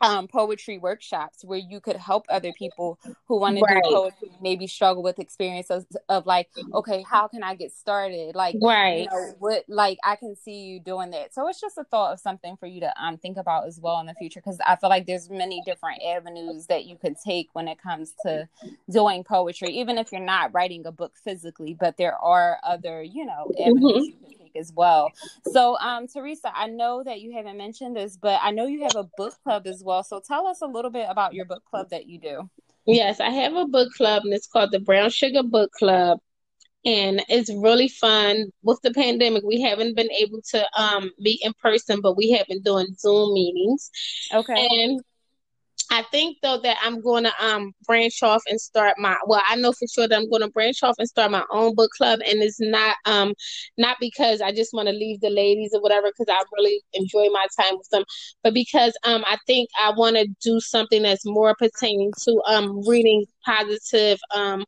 um, 0.02 0.28
poetry 0.28 0.80
workshops 0.80 1.45
where 1.45 1.60
you 1.60 1.80
could 1.80 1.97
help 1.97 2.26
other 2.30 2.52
people 2.54 2.97
who 3.28 3.39
want 3.39 3.62
right. 3.62 3.84
to 3.84 3.89
do 3.89 3.95
poetry, 3.95 4.30
maybe 4.41 4.66
struggle 4.66 5.04
with 5.04 5.20
experiences 5.20 5.86
of, 5.91 6.02
of, 6.10 6.26
like, 6.26 6.50
okay, 6.74 7.04
how 7.08 7.28
can 7.28 7.43
I 7.43 7.54
get 7.54 7.72
started? 7.72 8.34
Like, 8.34 8.56
right. 8.62 9.02
You 9.02 9.06
know, 9.06 9.36
what, 9.38 9.66
like 9.68 10.00
I 10.04 10.16
can 10.16 10.36
see 10.36 10.62
you 10.64 10.80
doing 10.80 11.12
that. 11.12 11.34
So 11.34 11.47
it's 11.47 11.62
just 11.62 11.78
a 11.78 11.84
thought 11.84 12.14
of 12.14 12.20
something 12.20 12.39
something 12.40 12.58
for 12.58 12.68
you 12.68 12.80
to 12.82 13.04
um, 13.04 13.18
think 13.18 13.38
about 13.38 13.68
as 13.68 13.80
well 13.80 14.00
in 14.00 14.06
the 14.06 14.14
future 14.14 14.40
because 14.40 14.60
I 14.66 14.76
feel 14.76 14.90
like 14.90 15.06
there's 15.06 15.30
many 15.30 15.62
different 15.66 16.02
avenues 16.04 16.68
that 16.68 16.86
you 16.86 16.96
could 16.98 17.16
take 17.24 17.50
when 17.54 17.68
it 17.68 17.82
comes 17.82 18.14
to 18.24 18.48
doing 18.90 19.24
poetry, 19.24 19.70
even 19.70 19.98
if 19.98 20.12
you're 20.12 20.22
not 20.22 20.54
writing 20.54 20.86
a 20.86 20.92
book 20.92 21.14
physically, 21.24 21.76
but 21.80 21.98
there 21.98 22.16
are 22.16 22.60
other, 22.64 23.04
you 23.04 23.26
know, 23.26 23.52
avenues 23.60 23.82
mm-hmm. 23.82 24.04
you 24.04 24.38
can 24.38 24.38
take 24.38 24.56
as 24.56 24.72
well. 24.74 25.12
So, 25.52 25.78
um, 25.80 26.08
Teresa, 26.08 26.52
I 26.56 26.68
know 26.68 27.04
that 27.04 27.22
you 27.22 27.34
haven't 27.34 27.58
mentioned 27.58 27.96
this, 27.96 28.18
but 28.18 28.40
I 28.42 28.52
know 28.52 28.66
you 28.66 28.84
have 28.84 28.96
a 28.96 29.10
book 29.18 29.36
club 29.44 29.68
as 29.68 29.84
well. 29.84 30.04
So 30.04 30.22
tell 30.26 30.48
us 30.48 30.62
a 30.62 30.68
little 30.68 30.92
bit 30.92 31.08
about 31.10 31.34
your 31.34 31.46
book 31.46 31.64
club 31.70 31.90
that 31.90 32.08
you 32.08 32.20
do. 32.20 32.50
Yes, 32.86 33.20
I 33.20 33.30
have 33.30 33.56
a 33.56 33.66
book 33.66 33.92
club 33.94 34.24
and 34.26 34.34
it's 34.34 34.48
called 34.48 34.72
the 34.72 34.80
Brown 34.80 35.12
Sugar 35.12 35.44
Book 35.44 35.72
Club 35.74 36.20
and 36.86 37.21
it's 37.30 37.53
really 37.53 37.89
fun. 37.89 38.45
With 38.63 38.80
the 38.84 38.91
pandemic, 38.91 39.43
we 39.43 39.61
haven't 39.61 39.95
been 39.95 40.11
able 40.11 40.41
to 40.51 40.67
um, 40.80 41.11
meet 41.19 41.41
in 41.43 41.53
person, 41.61 41.99
but 42.01 42.17
we 42.17 42.32
have 42.32 42.47
been 42.47 42.61
doing 42.61 42.88
Zoom 42.97 43.34
meetings. 43.34 43.91
Okay. 44.34 44.53
And 44.55 45.01
I 45.91 46.03
think 46.11 46.38
though 46.43 46.59
that 46.61 46.77
I'm 46.84 47.01
going 47.01 47.23
to 47.23 47.32
um 47.43 47.73
branch 47.86 48.21
off 48.21 48.43
and 48.47 48.59
start 48.61 48.95
my 48.99 49.17
well 49.25 49.41
I 49.47 49.55
know 49.55 49.71
for 49.71 49.88
sure 49.88 50.07
that 50.07 50.15
I'm 50.15 50.30
going 50.30 50.41
to 50.43 50.49
branch 50.49 50.84
off 50.84 50.95
and 50.99 51.07
start 51.07 51.32
my 51.32 51.43
own 51.51 51.73
book 51.75 51.89
club 51.97 52.19
and 52.25 52.41
it's 52.43 52.59
not 52.59 52.95
um 53.05 53.34
not 53.77 53.97
because 53.99 54.41
I 54.41 54.51
just 54.51 54.73
want 54.73 54.88
to 54.88 54.93
leave 54.93 55.19
the 55.21 55.30
ladies 55.30 55.71
or 55.73 55.82
whatever 55.82 56.07
because 56.11 56.32
I 56.32 56.43
really 56.57 56.82
enjoy 56.93 57.30
my 57.32 57.45
time 57.59 57.77
with 57.77 57.89
them 57.89 58.03
but 58.43 58.53
because 58.53 58.93
um 59.03 59.23
I 59.25 59.38
think 59.47 59.69
I 59.82 59.91
want 59.95 60.15
to 60.17 60.27
do 60.41 60.59
something 60.59 61.01
that's 61.01 61.25
more 61.25 61.55
pertaining 61.57 62.11
to 62.25 62.41
um 62.47 62.82
reading 62.88 63.25
positive 63.43 64.19
um 64.36 64.65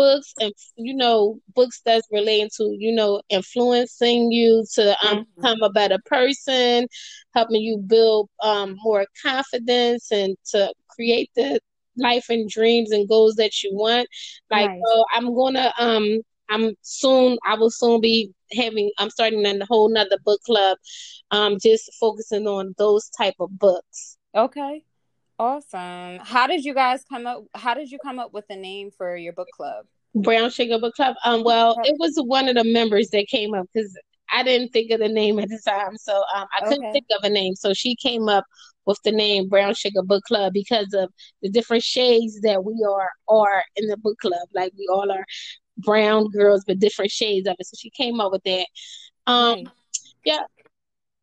books 0.00 0.32
and 0.40 0.54
you 0.76 0.94
know 0.94 1.38
books 1.54 1.82
that's 1.84 2.08
relating 2.10 2.48
to 2.56 2.74
you 2.78 2.90
know 2.90 3.20
influencing 3.28 4.32
you 4.32 4.64
to 4.72 4.92
um, 5.06 5.18
mm-hmm. 5.18 5.22
become 5.36 5.62
a 5.62 5.68
better 5.68 5.98
person 6.06 6.86
helping 7.34 7.60
you 7.60 7.76
build 7.86 8.30
um, 8.42 8.76
more 8.82 9.04
confidence 9.22 10.10
and 10.10 10.38
to 10.46 10.72
create 10.88 11.28
the 11.36 11.60
life 11.98 12.30
and 12.30 12.48
dreams 12.48 12.90
and 12.92 13.10
goals 13.10 13.34
that 13.34 13.62
you 13.62 13.70
want 13.74 14.08
like 14.50 14.70
nice. 14.70 14.80
so 14.86 15.04
i'm 15.12 15.34
gonna 15.34 15.70
um 15.78 16.06
i'm 16.48 16.72
soon 16.80 17.36
i 17.46 17.54
will 17.54 17.70
soon 17.70 18.00
be 18.00 18.32
having 18.52 18.90
i'm 18.98 19.10
starting 19.10 19.44
a 19.44 19.66
whole 19.66 19.90
nother 19.90 20.16
book 20.24 20.40
club 20.46 20.78
um 21.30 21.58
just 21.62 21.90
focusing 22.00 22.46
on 22.46 22.74
those 22.78 23.10
type 23.10 23.34
of 23.38 23.50
books 23.58 24.16
okay 24.34 24.82
Awesome. 25.40 26.18
How 26.22 26.46
did 26.46 26.66
you 26.66 26.74
guys 26.74 27.02
come 27.08 27.26
up 27.26 27.44
how 27.54 27.72
did 27.72 27.90
you 27.90 27.98
come 27.98 28.18
up 28.18 28.34
with 28.34 28.46
the 28.48 28.56
name 28.56 28.90
for 28.90 29.16
your 29.16 29.32
book 29.32 29.48
club? 29.56 29.86
Brown 30.14 30.50
Sugar 30.50 30.78
Book 30.78 30.94
Club. 30.94 31.16
Um 31.24 31.44
well, 31.44 31.78
it 31.82 31.96
was 31.98 32.14
one 32.26 32.46
of 32.50 32.56
the 32.56 32.64
members 32.64 33.08
that 33.12 33.26
came 33.26 33.54
up 33.54 33.66
cuz 33.74 33.96
I 34.30 34.42
didn't 34.42 34.68
think 34.68 34.90
of 34.90 35.00
the 35.00 35.08
name 35.08 35.38
at 35.38 35.48
the 35.48 35.58
time. 35.66 35.96
So 35.96 36.12
um 36.34 36.46
I 36.54 36.68
couldn't 36.68 36.84
okay. 36.84 36.92
think 36.92 37.06
of 37.16 37.24
a 37.24 37.30
name. 37.30 37.54
So 37.54 37.72
she 37.72 37.96
came 37.96 38.28
up 38.28 38.44
with 38.84 38.98
the 39.02 39.12
name 39.12 39.48
Brown 39.48 39.72
Sugar 39.72 40.02
Book 40.02 40.24
Club 40.24 40.52
because 40.52 40.92
of 40.92 41.10
the 41.40 41.48
different 41.48 41.84
shades 41.84 42.38
that 42.42 42.62
we 42.62 42.74
are 42.86 43.10
are 43.26 43.64
in 43.76 43.86
the 43.86 43.96
book 43.96 44.18
club. 44.18 44.46
Like 44.54 44.74
we 44.76 44.88
all 44.92 45.10
are 45.10 45.24
brown 45.78 46.28
girls 46.28 46.64
but 46.66 46.80
different 46.80 47.12
shades 47.12 47.48
of 47.48 47.56
it. 47.58 47.66
So 47.66 47.76
she 47.78 47.88
came 47.88 48.20
up 48.20 48.30
with 48.30 48.42
that. 48.44 48.66
Um 49.26 49.62
nice. 49.62 49.72
yeah, 50.26 50.42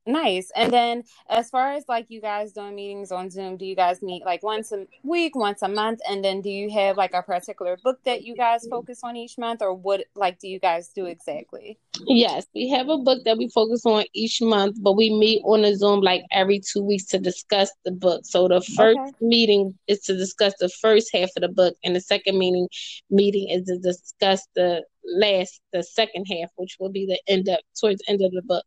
Nice. 0.08 0.52
And 0.56 0.72
then 0.72 1.04
as 1.30 1.50
far 1.50 1.74
as 1.74 1.84
like 1.90 2.10
you 2.10 2.22
guys 2.22 2.54
doing 2.54 2.76
meetings 2.76 3.12
on 3.12 3.30
Zoom, 3.30 3.58
do 3.58 3.66
you 3.66 3.76
guys 3.76 4.02
meet 4.02 4.24
like 4.26 4.42
once 4.42 4.72
a 4.72 4.88
week, 5.04 5.36
once 5.36 5.62
a 5.62 5.68
month? 5.68 6.00
And 6.10 6.24
then 6.24 6.40
do 6.40 6.50
you 6.50 6.72
have 6.72 6.96
like 6.96 7.14
a 7.14 7.22
particular 7.22 7.78
book 7.84 8.00
that 8.06 8.24
you 8.24 8.34
guys 8.34 8.66
focus 8.70 9.02
on 9.04 9.18
each 9.18 9.38
month 9.38 9.62
or 9.62 9.74
what 9.74 10.06
like 10.16 10.40
do 10.40 10.48
you 10.48 10.60
guys 10.60 10.88
do 10.96 11.08
exactly? 11.08 11.78
Yes, 12.06 12.46
we 12.56 12.70
have 12.70 12.88
a 12.88 12.98
book 12.98 13.26
that 13.26 13.38
we 13.38 13.50
focus 13.50 13.86
on 13.86 14.06
each 14.14 14.42
month, 14.42 14.78
but 14.82 14.94
we 14.94 15.10
meet 15.10 15.42
on 15.44 15.66
a 15.66 15.76
Zoom 15.76 16.00
like 16.00 16.24
every 16.32 16.62
two 16.62 16.84
weeks 16.84 17.06
to 17.08 17.20
discuss 17.20 17.70
the 17.84 17.92
book. 17.92 18.22
So 18.24 18.48
the 18.48 18.62
first 18.62 18.98
okay. 18.98 19.12
meeting 19.20 19.78
is 19.88 20.00
to 20.02 20.16
discuss 20.16 20.54
the 20.58 20.70
first 20.70 21.10
half 21.14 21.30
of 21.36 21.42
the 21.42 21.50
book 21.50 21.76
and 21.84 21.94
the 21.94 22.02
second 22.02 22.38
meeting 22.38 22.70
meeting 23.10 23.50
is 23.50 23.66
to 23.66 23.78
discuss 23.78 24.48
the 24.56 24.84
last 25.16 25.62
the 25.74 25.84
second 25.84 26.26
half, 26.26 26.50
which 26.56 26.78
will 26.80 26.92
be 26.92 27.06
the 27.06 27.20
end 27.32 27.50
up 27.50 27.60
towards 27.80 28.02
the 28.06 28.12
end 28.12 28.22
of 28.24 28.32
the 28.32 28.42
book. 28.44 28.66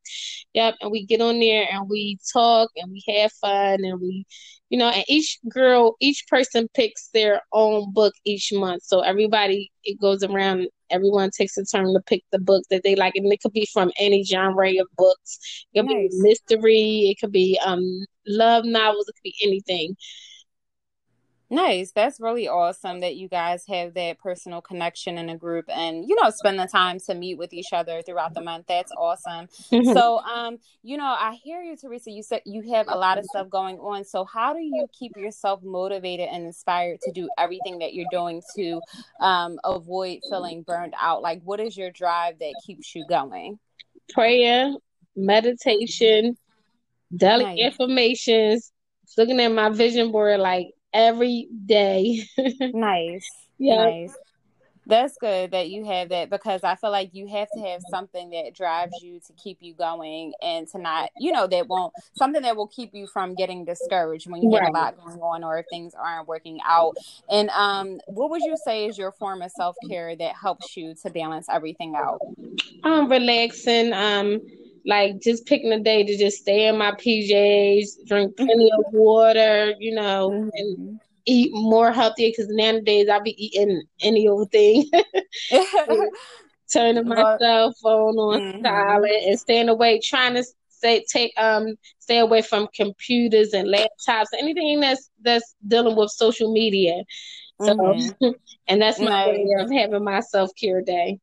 Yep, 0.54 0.76
and 0.80 0.90
we 0.90 1.06
get 1.06 1.20
on 1.20 1.40
there 1.40 1.66
and 1.70 1.88
we 1.88 2.18
talk 2.32 2.70
and 2.76 2.90
we 2.92 3.02
have 3.16 3.32
fun 3.32 3.84
and 3.84 4.00
we 4.00 4.24
you 4.70 4.78
know, 4.78 4.88
and 4.88 5.04
each 5.08 5.38
girl, 5.48 5.96
each 6.00 6.24
person 6.28 6.68
picks 6.74 7.08
their 7.08 7.42
own 7.52 7.92
book 7.92 8.14
each 8.24 8.52
month. 8.52 8.84
So 8.84 9.00
everybody 9.00 9.70
it 9.84 10.00
goes 10.00 10.22
around 10.22 10.68
everyone 10.90 11.30
takes 11.36 11.56
a 11.56 11.64
turn 11.64 11.86
to 11.94 12.00
pick 12.06 12.22
the 12.32 12.38
book 12.38 12.62
that 12.70 12.82
they 12.84 12.94
like 12.96 13.14
and 13.16 13.32
it 13.32 13.40
could 13.40 13.52
be 13.52 13.66
from 13.72 13.90
any 13.98 14.24
genre 14.24 14.70
of 14.80 14.86
books. 14.96 15.66
It 15.74 15.82
could 15.82 15.94
nice. 15.94 16.10
be 16.10 16.20
mystery, 16.22 17.10
it 17.10 17.18
could 17.20 17.32
be 17.32 17.58
um 17.64 18.04
love 18.26 18.64
novels, 18.64 19.08
it 19.08 19.14
could 19.14 19.22
be 19.24 19.34
anything. 19.42 19.96
Nice. 21.52 21.90
That's 21.90 22.20
really 22.20 22.46
awesome 22.46 23.00
that 23.00 23.16
you 23.16 23.28
guys 23.28 23.64
have 23.66 23.94
that 23.94 24.20
personal 24.20 24.60
connection 24.60 25.18
in 25.18 25.28
a 25.28 25.36
group 25.36 25.64
and 25.68 26.08
you 26.08 26.14
know 26.14 26.30
spend 26.30 26.60
the 26.60 26.68
time 26.68 27.00
to 27.00 27.14
meet 27.14 27.38
with 27.38 27.52
each 27.52 27.72
other 27.72 28.02
throughout 28.02 28.34
the 28.34 28.40
month. 28.40 28.66
That's 28.68 28.92
awesome. 28.92 29.48
Mm-hmm. 29.72 29.92
So 29.92 30.18
um 30.18 30.58
you 30.84 30.96
know, 30.96 31.04
I 31.18 31.36
hear 31.42 31.60
you 31.60 31.76
Teresa, 31.76 32.12
you 32.12 32.22
said 32.22 32.42
you 32.46 32.72
have 32.72 32.86
a 32.88 32.96
lot 32.96 33.18
of 33.18 33.24
stuff 33.24 33.50
going 33.50 33.78
on. 33.78 34.04
So 34.04 34.24
how 34.24 34.52
do 34.52 34.60
you 34.60 34.86
keep 34.96 35.16
yourself 35.16 35.60
motivated 35.64 36.28
and 36.30 36.44
inspired 36.46 37.00
to 37.02 37.10
do 37.10 37.28
everything 37.36 37.80
that 37.80 37.94
you're 37.94 38.06
doing 38.12 38.42
to 38.54 38.80
um 39.20 39.58
avoid 39.64 40.20
feeling 40.30 40.62
burned 40.62 40.94
out? 41.00 41.20
Like 41.20 41.42
what 41.42 41.58
is 41.58 41.76
your 41.76 41.90
drive 41.90 42.38
that 42.38 42.54
keeps 42.64 42.94
you 42.94 43.04
going? 43.08 43.58
Prayer, 44.12 44.72
meditation, 45.16 46.36
daily 47.16 47.44
nice. 47.44 47.74
affirmations, 47.74 48.70
looking 49.18 49.40
at 49.40 49.48
my 49.48 49.68
vision 49.70 50.12
board 50.12 50.38
like 50.38 50.68
every 50.92 51.48
day. 51.66 52.24
nice. 52.60 53.28
Yeah. 53.58 53.84
Nice. 53.84 54.16
That's 54.86 55.16
good 55.18 55.52
that 55.52 55.68
you 55.68 55.84
have 55.84 56.08
that 56.08 56.30
because 56.30 56.64
I 56.64 56.74
feel 56.74 56.90
like 56.90 57.10
you 57.12 57.28
have 57.28 57.48
to 57.54 57.60
have 57.60 57.80
something 57.90 58.30
that 58.30 58.54
drives 58.56 58.94
you 59.02 59.20
to 59.26 59.32
keep 59.34 59.58
you 59.60 59.72
going 59.74 60.32
and 60.42 60.66
to 60.68 60.78
not, 60.78 61.10
you 61.16 61.30
know, 61.30 61.46
that 61.46 61.68
won't 61.68 61.92
something 62.16 62.42
that 62.42 62.56
will 62.56 62.66
keep 62.66 62.92
you 62.92 63.06
from 63.06 63.36
getting 63.36 63.64
discouraged 63.64 64.28
when 64.28 64.42
you 64.42 64.50
right. 64.50 64.62
have 64.64 64.70
a 64.70 64.72
lot 64.72 64.96
going 64.96 65.20
on 65.20 65.44
or 65.44 65.58
if 65.58 65.66
things 65.70 65.92
aren't 65.94 66.26
working 66.26 66.58
out. 66.66 66.96
And 67.28 67.50
um, 67.50 68.00
what 68.06 68.30
would 68.30 68.42
you 68.42 68.56
say 68.64 68.86
is 68.86 68.98
your 68.98 69.12
form 69.12 69.42
of 69.42 69.52
self 69.52 69.76
care 69.88 70.16
that 70.16 70.34
helps 70.34 70.76
you 70.76 70.94
to 71.02 71.10
balance 71.10 71.46
everything 71.48 71.94
out? 71.94 72.20
Um, 72.82 73.08
relaxing. 73.08 73.92
Um, 73.92 74.40
like 74.84 75.20
just 75.20 75.46
picking 75.46 75.72
a 75.72 75.80
day 75.80 76.04
to 76.04 76.16
just 76.16 76.38
stay 76.38 76.68
in 76.68 76.78
my 76.78 76.92
PJs, 76.92 78.06
drink 78.06 78.36
plenty 78.36 78.70
of 78.72 78.84
water, 78.92 79.74
you 79.78 79.94
know, 79.94 80.30
mm-hmm. 80.30 80.48
and 80.54 81.00
eat 81.26 81.50
more 81.52 81.92
healthy 81.92 82.30
because 82.30 82.48
nowadays 82.48 83.08
I'll 83.08 83.22
be 83.22 83.42
eating 83.44 83.82
any 84.00 84.28
old 84.28 84.50
thing. 84.50 84.84
Turning 86.72 87.08
my 87.08 87.36
cell 87.40 87.74
phone 87.82 88.16
on 88.16 88.40
mm-hmm. 88.40 88.64
silent 88.64 89.26
and 89.26 89.40
staying 89.40 89.68
away, 89.68 90.00
trying 90.00 90.34
to 90.34 90.44
stay 90.68 91.04
take 91.10 91.32
um 91.36 91.74
stay 91.98 92.18
away 92.18 92.42
from 92.42 92.68
computers 92.74 93.52
and 93.52 93.68
laptops, 93.68 94.26
anything 94.38 94.80
that's 94.80 95.10
that's 95.20 95.54
dealing 95.66 95.96
with 95.96 96.10
social 96.10 96.52
media. 96.52 97.04
So, 97.60 97.76
mm-hmm. 97.76 98.30
and 98.68 98.80
that's 98.80 98.98
my 98.98 99.26
nice. 99.26 99.36
way 99.36 99.46
of 99.58 99.70
having 99.70 100.04
my 100.04 100.20
self 100.20 100.50
care 100.58 100.80
day. 100.82 101.18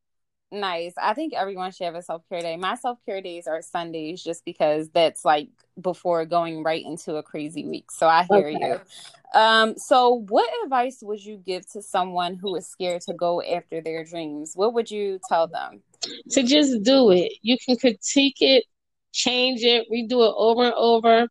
Nice. 0.51 0.93
I 0.97 1.13
think 1.13 1.33
everyone 1.33 1.71
should 1.71 1.85
have 1.85 1.95
a 1.95 2.01
self 2.01 2.23
care 2.29 2.41
day. 2.41 2.55
My 2.55 2.75
self 2.75 2.99
care 3.05 3.21
days 3.21 3.47
are 3.47 3.61
Sundays 3.61 4.23
just 4.23 4.45
because 4.45 4.89
that's 4.89 5.25
like 5.25 5.49
before 5.81 6.25
going 6.25 6.63
right 6.63 6.83
into 6.83 7.15
a 7.15 7.23
crazy 7.23 7.65
week. 7.65 7.91
So 7.91 8.07
I 8.07 8.25
hear 8.29 8.47
okay. 8.47 8.57
you. 8.61 9.39
Um, 9.39 9.77
so 9.77 10.23
what 10.29 10.49
advice 10.63 10.99
would 11.01 11.23
you 11.23 11.37
give 11.37 11.69
to 11.71 11.81
someone 11.81 12.35
who 12.35 12.55
is 12.55 12.65
scared 12.65 13.01
to 13.03 13.13
go 13.13 13.41
after 13.41 13.81
their 13.81 14.05
dreams? 14.05 14.53
What 14.55 14.73
would 14.73 14.89
you 14.89 15.19
tell 15.27 15.47
them? 15.47 15.81
To 16.31 16.43
just 16.43 16.81
do 16.81 17.11
it. 17.11 17.33
You 17.41 17.57
can 17.65 17.75
critique 17.75 18.37
it, 18.39 18.63
change 19.11 19.63
it, 19.63 19.85
redo 19.91 20.25
it 20.25 20.33
over 20.37 20.63
and 20.63 20.73
over. 20.75 21.27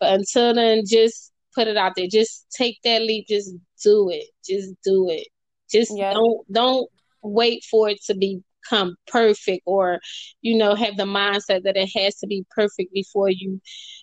But 0.00 0.14
until 0.14 0.54
then, 0.54 0.84
just 0.86 1.32
put 1.54 1.68
it 1.68 1.76
out 1.76 1.92
there. 1.96 2.06
Just 2.10 2.46
take 2.50 2.78
that 2.84 3.02
leap. 3.02 3.26
Just 3.28 3.54
do 3.84 4.08
it. 4.10 4.24
Just 4.42 4.72
do 4.82 5.10
it. 5.10 5.26
Just 5.70 5.92
yeah. 5.94 6.14
don't 6.14 6.50
don't 6.50 6.88
wait 7.28 7.64
for 7.70 7.88
it 7.88 8.02
to 8.04 8.14
become 8.14 8.96
perfect 9.06 9.62
or 9.66 9.98
you 10.42 10.56
know 10.56 10.74
have 10.74 10.96
the 10.96 11.04
mindset 11.04 11.62
that 11.62 11.76
it 11.76 11.88
has 11.96 12.16
to 12.16 12.26
be 12.26 12.44
perfect 12.54 12.92
before 12.92 13.30
you 13.30 13.60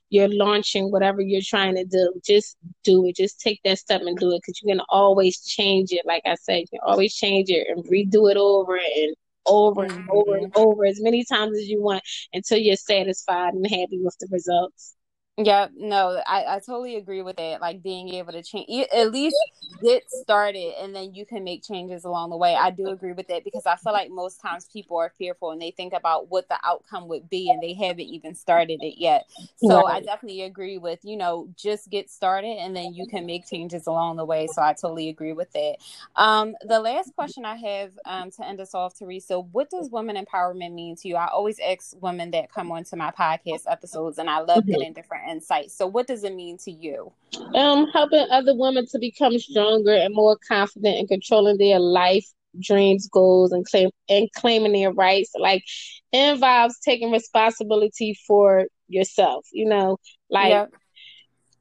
you're 0.09 0.29
launching 0.29 0.91
whatever 0.91 1.21
you're 1.21 1.41
trying 1.43 1.75
to 1.75 1.83
do. 1.83 2.13
Just 2.25 2.57
do 2.83 3.05
it. 3.07 3.15
Just 3.15 3.39
take 3.39 3.59
that 3.65 3.79
step 3.79 4.01
and 4.01 4.17
do 4.17 4.31
it 4.31 4.41
because 4.41 4.61
you 4.61 4.71
can 4.71 4.81
always 4.89 5.43
change 5.43 5.91
it. 5.91 6.05
Like 6.05 6.23
i 6.25 6.35
said 6.35 6.59
you 6.59 6.67
can 6.71 6.79
always 6.85 7.15
change 7.15 7.49
it 7.49 7.67
and 7.69 7.83
redo 7.85 8.31
it 8.31 8.37
over 8.37 8.77
and 8.77 9.15
over 9.45 9.85
mm-hmm. 9.85 9.97
and 9.97 10.09
over 10.09 10.35
and 10.35 10.51
over 10.55 10.85
as 10.85 11.01
many 11.01 11.23
times 11.23 11.57
as 11.57 11.67
you 11.67 11.81
want 11.81 12.03
until 12.33 12.57
you're 12.57 12.75
satisfied 12.75 13.53
and 13.53 13.67
happy 13.67 13.99
with 14.01 14.15
the 14.19 14.27
results 14.31 14.94
yeah, 15.37 15.67
no, 15.75 16.21
I, 16.25 16.45
I 16.55 16.59
totally 16.59 16.95
agree 16.95 17.21
with 17.21 17.37
it. 17.39 17.59
Like 17.59 17.83
being 17.83 18.07
able 18.13 18.31
to 18.31 18.41
change, 18.41 18.87
at 18.95 19.11
least 19.11 19.35
get 19.83 20.09
started, 20.09 20.73
and 20.79 20.95
then 20.95 21.13
you 21.13 21.25
can 21.25 21.43
make 21.43 21.61
changes 21.61 22.05
along 22.05 22.29
the 22.29 22.37
way. 22.37 22.55
I 22.55 22.71
do 22.71 22.87
agree 22.87 23.11
with 23.11 23.29
it 23.29 23.43
because 23.43 23.65
I 23.65 23.75
feel 23.75 23.91
like 23.91 24.09
most 24.09 24.39
times 24.39 24.69
people 24.71 24.95
are 24.95 25.11
fearful 25.17 25.51
and 25.51 25.61
they 25.61 25.71
think 25.71 25.91
about 25.91 26.29
what 26.29 26.47
the 26.47 26.57
outcome 26.63 27.09
would 27.09 27.29
be, 27.29 27.51
and 27.51 27.61
they 27.61 27.73
haven't 27.73 28.05
even 28.05 28.33
started 28.33 28.81
it 28.81 28.97
yet. 28.97 29.27
So 29.57 29.83
right. 29.83 29.95
I 29.95 29.99
definitely 29.99 30.43
agree 30.43 30.77
with 30.77 30.99
you 31.03 31.17
know 31.17 31.49
just 31.57 31.89
get 31.89 32.09
started, 32.09 32.57
and 32.57 32.73
then 32.73 32.93
you 32.93 33.05
can 33.05 33.25
make 33.25 33.45
changes 33.45 33.87
along 33.87 34.15
the 34.15 34.25
way. 34.25 34.47
So 34.47 34.61
I 34.61 34.71
totally 34.71 35.09
agree 35.09 35.33
with 35.33 35.53
it. 35.53 35.83
Um, 36.15 36.55
the 36.61 36.79
last 36.79 37.13
question 37.13 37.43
I 37.43 37.57
have 37.57 37.91
um, 38.05 38.31
to 38.31 38.47
end 38.47 38.61
us 38.61 38.73
off, 38.73 38.97
Teresa, 38.97 39.41
what 39.41 39.69
does 39.69 39.89
women 39.89 40.15
empowerment 40.15 40.73
mean 40.73 40.95
to 40.95 41.09
you? 41.09 41.17
I 41.17 41.27
always 41.27 41.59
ask 41.59 41.93
women 42.01 42.31
that 42.31 42.53
come 42.53 42.71
onto 42.71 42.95
my 42.95 43.11
podcast 43.11 43.63
episodes, 43.67 44.17
and 44.17 44.29
I 44.29 44.39
love 44.39 44.59
mm-hmm. 44.59 44.71
getting 44.71 44.93
different 44.93 45.24
insight. 45.29 45.71
So, 45.71 45.87
what 45.87 46.07
does 46.07 46.23
it 46.23 46.35
mean 46.35 46.57
to 46.59 46.71
you? 46.71 47.11
Um, 47.53 47.87
helping 47.93 48.25
other 48.31 48.55
women 48.55 48.85
to 48.91 48.99
become 48.99 49.37
stronger 49.39 49.93
and 49.93 50.13
more 50.13 50.37
confident 50.47 50.97
in 50.97 51.07
controlling 51.07 51.57
their 51.57 51.79
life, 51.79 52.25
dreams, 52.59 53.07
goals, 53.11 53.51
and 53.51 53.65
claim 53.65 53.89
and 54.09 54.29
claiming 54.35 54.73
their 54.73 54.91
rights. 54.91 55.31
Like, 55.37 55.63
involves 56.11 56.79
taking 56.79 57.11
responsibility 57.11 58.17
for 58.27 58.65
yourself. 58.87 59.45
You 59.53 59.67
know, 59.67 59.97
like. 60.29 60.49
Yep. 60.49 60.73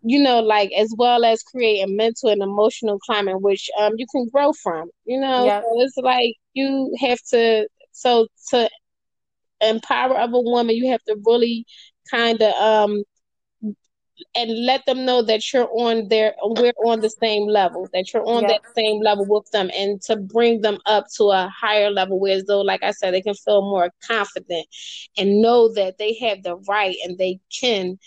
You 0.06 0.22
know, 0.22 0.40
like 0.40 0.70
as 0.76 0.94
well 0.98 1.24
as 1.24 1.42
create 1.42 1.80
a 1.80 1.86
mental 1.86 2.28
and 2.28 2.42
emotional 2.42 2.98
climate 2.98 3.40
which 3.40 3.70
um 3.80 3.94
you 3.96 4.04
can 4.12 4.28
grow 4.28 4.52
from. 4.52 4.90
You 5.06 5.18
know, 5.18 5.46
yep. 5.46 5.62
so 5.62 5.80
it's 5.80 5.96
like 5.96 6.34
you 6.52 6.94
have 7.00 7.18
to 7.30 7.66
so 7.92 8.26
to 8.50 8.68
empower 9.60 10.16
other 10.16 10.40
woman, 10.40 10.76
you 10.76 10.90
have 10.90 11.02
to 11.04 11.16
really 11.24 11.64
kind 12.10 12.40
of 12.42 12.54
um 12.54 13.02
and 14.34 14.64
let 14.64 14.84
them 14.86 15.04
know 15.04 15.22
that 15.22 15.52
you're 15.52 15.68
on 15.72 16.08
their 16.08 16.34
we're 16.42 16.72
on 16.84 17.00
the 17.00 17.10
same 17.10 17.46
level 17.48 17.88
that 17.92 18.12
you're 18.12 18.26
on 18.26 18.46
that 18.46 18.60
same 18.74 19.00
level 19.00 19.26
with 19.28 19.50
them 19.50 19.70
and 19.76 20.00
to 20.00 20.16
bring 20.16 20.60
them 20.60 20.78
up 20.86 21.06
to 21.16 21.24
a 21.24 21.48
higher 21.48 21.90
level 21.90 22.20
where 22.20 22.36
as 22.36 22.44
though 22.44 22.60
like 22.60 22.82
i 22.82 22.90
said 22.90 23.12
they 23.12 23.20
can 23.22 23.34
feel 23.34 23.62
more 23.62 23.90
confident 24.06 24.66
and 25.16 25.42
know 25.42 25.72
that 25.72 25.98
they 25.98 26.14
have 26.14 26.42
the 26.42 26.56
right 26.68 26.96
and 27.04 27.18
they 27.18 27.40
can 27.60 27.98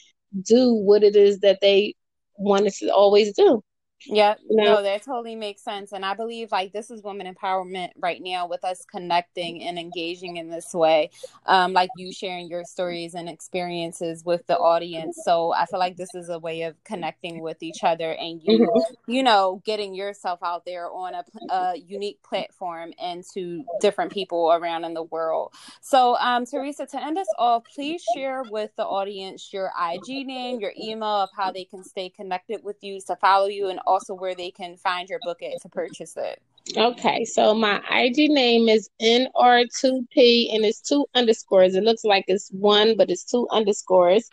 do 0.43 0.74
what 0.74 1.03
it 1.03 1.16
is 1.16 1.39
that 1.39 1.60
they 1.62 1.93
wanted 2.38 2.74
to 2.74 2.89
always 2.89 3.34
do 3.34 3.62
yeah, 4.06 4.36
no, 4.50 4.84
that 4.84 5.04
totally 5.04 5.36
makes 5.36 5.64
sense. 5.64 5.91
And 5.91 6.06
I 6.06 6.14
believe 6.14 6.52
like 6.52 6.72
this 6.72 6.91
is 6.91 7.02
women 7.02 7.34
empowerment 7.34 7.89
right 7.98 8.22
now 8.22 8.48
with 8.48 8.64
us 8.64 8.86
connecting 8.86 9.64
and 9.64 9.80
engaging 9.80 10.38
in 10.38 10.50
this 10.50 10.74
way. 10.74 11.10
Um, 11.45 11.74
like 11.74 11.89
you 11.98 12.14
sharing 12.14 12.48
your 12.48 12.64
stories 12.64 13.16
and 13.16 13.28
experiences 13.28 14.24
with 14.24 14.45
the 14.48 14.58
audience. 14.58 15.20
So 15.26 15.54
I 15.54 15.66
feel 15.66 15.80
like 15.80 15.98
this 15.98 16.14
is 16.14 16.30
a 16.30 16.38
way 16.38 16.64
of 16.64 16.76
connecting 16.84 17.41
with 17.41 17.64
each 17.64 17.84
other 17.84 18.12
and 18.12 18.41
you, 18.43 18.60
mm-hmm. 18.60 19.12
you 19.12 19.24
know, 19.24 19.62
getting 19.66 19.95
yourself 19.95 20.39
out 20.43 20.66
there 20.66 20.89
on 20.91 21.16
a, 21.16 21.24
a, 21.50 21.78
unique 21.78 22.22
platform 22.24 22.91
and 23.00 23.24
to 23.34 23.64
different 23.82 24.12
people 24.12 24.52
around 24.52 24.84
in 24.84 24.93
the 24.93 25.04
world. 25.04 25.54
So, 25.82 26.18
um, 26.18 26.45
Teresa, 26.45 26.86
to 26.88 27.04
end 27.04 27.18
us 27.18 27.28
off, 27.38 27.64
please 27.74 28.04
share 28.16 28.43
with 28.50 28.72
the 28.78 28.84
audience 28.84 29.52
your 29.54 29.72
IG 29.91 30.26
name, 30.28 30.60
your 30.60 30.74
email 30.80 31.04
of 31.04 31.30
how 31.36 31.52
they 31.52 31.66
can 31.66 31.84
stay 31.84 32.10
connected 32.10 32.64
with 32.64 32.78
you 32.82 33.00
to 33.08 33.16
follow 33.16 33.48
you 33.48 33.70
and 33.70 33.80
also 33.88 34.14
where 34.14 34.36
they 34.36 34.52
can 34.52 34.78
find 34.78 35.10
your 35.10 35.20
book 35.24 35.42
at 35.42 35.62
to 35.62 35.70
purchase 35.70 36.16
it. 36.18 36.42
Okay, 36.76 37.24
so 37.24 37.54
my 37.54 37.82
IG 37.90 38.30
name 38.30 38.68
is 38.68 38.90
NR2P 39.02 40.54
and 40.54 40.66
it's 40.66 40.82
two 40.82 41.06
underscores. 41.16 41.76
It 41.76 41.84
looks 41.84 42.04
like 42.04 42.26
it's 42.28 42.50
one, 42.50 42.98
but 42.98 43.10
it's 43.10 43.24
two 43.24 43.48
underscores. 43.52 44.30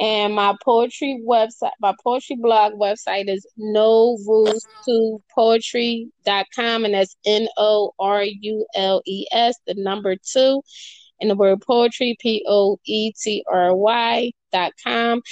And 0.00 0.34
my 0.34 0.56
poetry 0.64 1.22
website, 1.24 1.70
my 1.80 1.94
poetry 2.02 2.36
blog 2.36 2.72
website 2.72 3.28
is 3.28 3.46
no 3.56 4.18
rules 4.26 4.66
to 4.86 5.22
poetry.com, 5.32 6.84
and 6.84 6.94
that's 6.94 7.16
N 7.24 7.46
O 7.56 7.92
R 8.00 8.24
U 8.24 8.66
L 8.74 9.02
E 9.06 9.26
S, 9.30 9.56
the 9.66 9.74
number 9.74 10.16
two, 10.16 10.62
and 11.20 11.30
the 11.30 11.36
word 11.36 11.60
poetry, 11.60 12.16
P 12.18 12.44
O 12.48 12.78
E 12.84 13.12
T 13.12 13.44
R 13.48 13.74
Y 13.76 14.32
dot 14.52 14.72
com. 14.82 15.22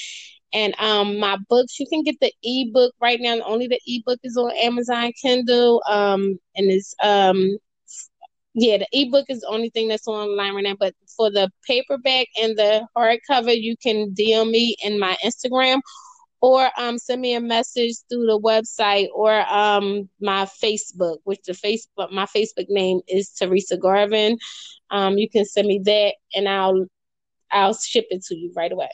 And 0.52 0.74
um, 0.78 1.18
my 1.18 1.38
books, 1.48 1.80
you 1.80 1.86
can 1.86 2.02
get 2.02 2.20
the 2.20 2.32
ebook 2.42 2.94
right 3.00 3.18
now. 3.20 3.40
Only 3.44 3.68
the 3.68 3.80
ebook 3.86 4.20
is 4.22 4.36
on 4.36 4.52
Amazon 4.62 5.12
Kindle. 5.20 5.82
Um, 5.88 6.38
and 6.56 6.70
it's 6.70 6.94
um, 7.02 7.56
yeah, 8.54 8.78
the 8.78 8.88
ebook 8.92 9.26
is 9.28 9.40
the 9.40 9.48
only 9.48 9.70
thing 9.70 9.88
that's 9.88 10.06
online 10.06 10.54
right 10.54 10.64
now. 10.64 10.76
But 10.78 10.94
for 11.16 11.30
the 11.30 11.50
paperback 11.66 12.28
and 12.40 12.56
the 12.56 12.86
hardcover, 12.96 13.58
you 13.58 13.76
can 13.76 14.10
DM 14.14 14.50
me 14.50 14.76
in 14.84 14.98
my 14.98 15.16
Instagram 15.24 15.80
or 16.42 16.68
um, 16.76 16.98
send 16.98 17.22
me 17.22 17.34
a 17.34 17.40
message 17.40 17.94
through 18.08 18.26
the 18.26 18.38
website 18.38 19.06
or 19.14 19.32
um, 19.52 20.08
my 20.20 20.44
Facebook, 20.44 21.18
which 21.24 21.40
the 21.46 21.52
Facebook 21.52 22.12
my 22.12 22.26
Facebook 22.26 22.66
name 22.68 23.00
is 23.08 23.30
Teresa 23.30 23.76
Garvin. 23.76 24.36
Um, 24.90 25.16
you 25.16 25.30
can 25.30 25.46
send 25.46 25.68
me 25.68 25.80
that, 25.84 26.14
and 26.34 26.48
I'll 26.48 26.86
I'll 27.50 27.74
ship 27.74 28.06
it 28.10 28.24
to 28.24 28.36
you 28.36 28.52
right 28.54 28.72
away. 28.72 28.90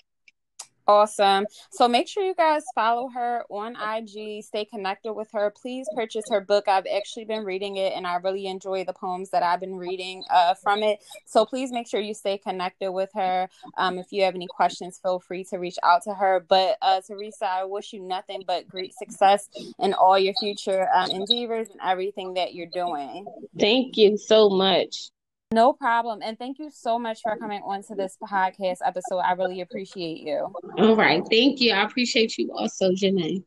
Awesome. 0.89 1.45
So 1.71 1.87
make 1.87 2.09
sure 2.09 2.25
you 2.25 2.35
guys 2.35 2.65
follow 2.75 3.11
her 3.11 3.45
on 3.51 3.77
IG, 3.77 4.43
stay 4.43 4.65
connected 4.65 5.13
with 5.13 5.29
her. 5.33 5.51
Please 5.51 5.87
purchase 5.95 6.25
her 6.31 6.41
book. 6.41 6.67
I've 6.67 6.87
actually 6.87 7.27
been 7.27 7.45
reading 7.45 7.77
it 7.77 7.93
and 7.95 8.07
I 8.07 8.17
really 8.17 8.47
enjoy 8.47 8.85
the 8.85 8.95
poems 8.95 9.29
that 9.31 9.43
I've 9.43 9.61
been 9.61 9.77
reading 9.77 10.25
uh, 10.31 10.55
from 10.55 10.83
it. 10.83 11.01
So 11.27 11.45
please 11.45 11.73
make 11.73 11.89
sure 11.89 12.01
you 12.01 12.15
stay 12.15 12.39
connected 12.39 12.91
with 12.91 13.11
her. 13.13 13.51
Um, 13.77 13.99
if 13.99 14.07
you 14.13 14.23
have 14.23 14.35
any 14.35 14.47
questions, 14.47 14.99
feel 14.99 15.21
free 15.21 15.45
to 15.51 15.59
reach 15.59 15.77
out 15.83 16.05
to 16.05 16.15
her. 16.15 16.43
But 16.49 16.79
uh, 16.81 17.03
Teresa, 17.07 17.47
I 17.47 17.65
wish 17.65 17.93
you 17.93 18.01
nothing 18.01 18.45
but 18.47 18.67
great 18.67 18.95
success 18.95 19.51
in 19.79 19.93
all 19.93 20.19
your 20.19 20.35
future 20.41 20.89
um, 20.95 21.11
endeavors 21.11 21.69
and 21.69 21.81
everything 21.85 22.33
that 22.35 22.55
you're 22.55 22.67
doing. 22.73 23.27
Thank 23.59 23.99
you 23.99 24.17
so 24.17 24.49
much. 24.49 25.11
No 25.53 25.73
problem. 25.73 26.21
And 26.23 26.39
thank 26.39 26.59
you 26.59 26.71
so 26.71 26.99
much 26.99 27.23
for 27.23 27.35
coming 27.37 27.63
on 27.65 27.83
to 27.85 27.95
this 27.95 28.19
podcast 28.23 28.79
episode. 28.85 29.21
I 29.21 29.33
really 29.33 29.63
appreciate 29.63 30.19
you. 30.19 30.53
All 30.77 30.95
right. 30.95 31.23
Thank 31.31 31.61
you. 31.61 31.73
I 31.73 31.85
appreciate 31.85 32.37
you 32.37 32.53
also, 32.53 32.91
Janae. 32.91 33.43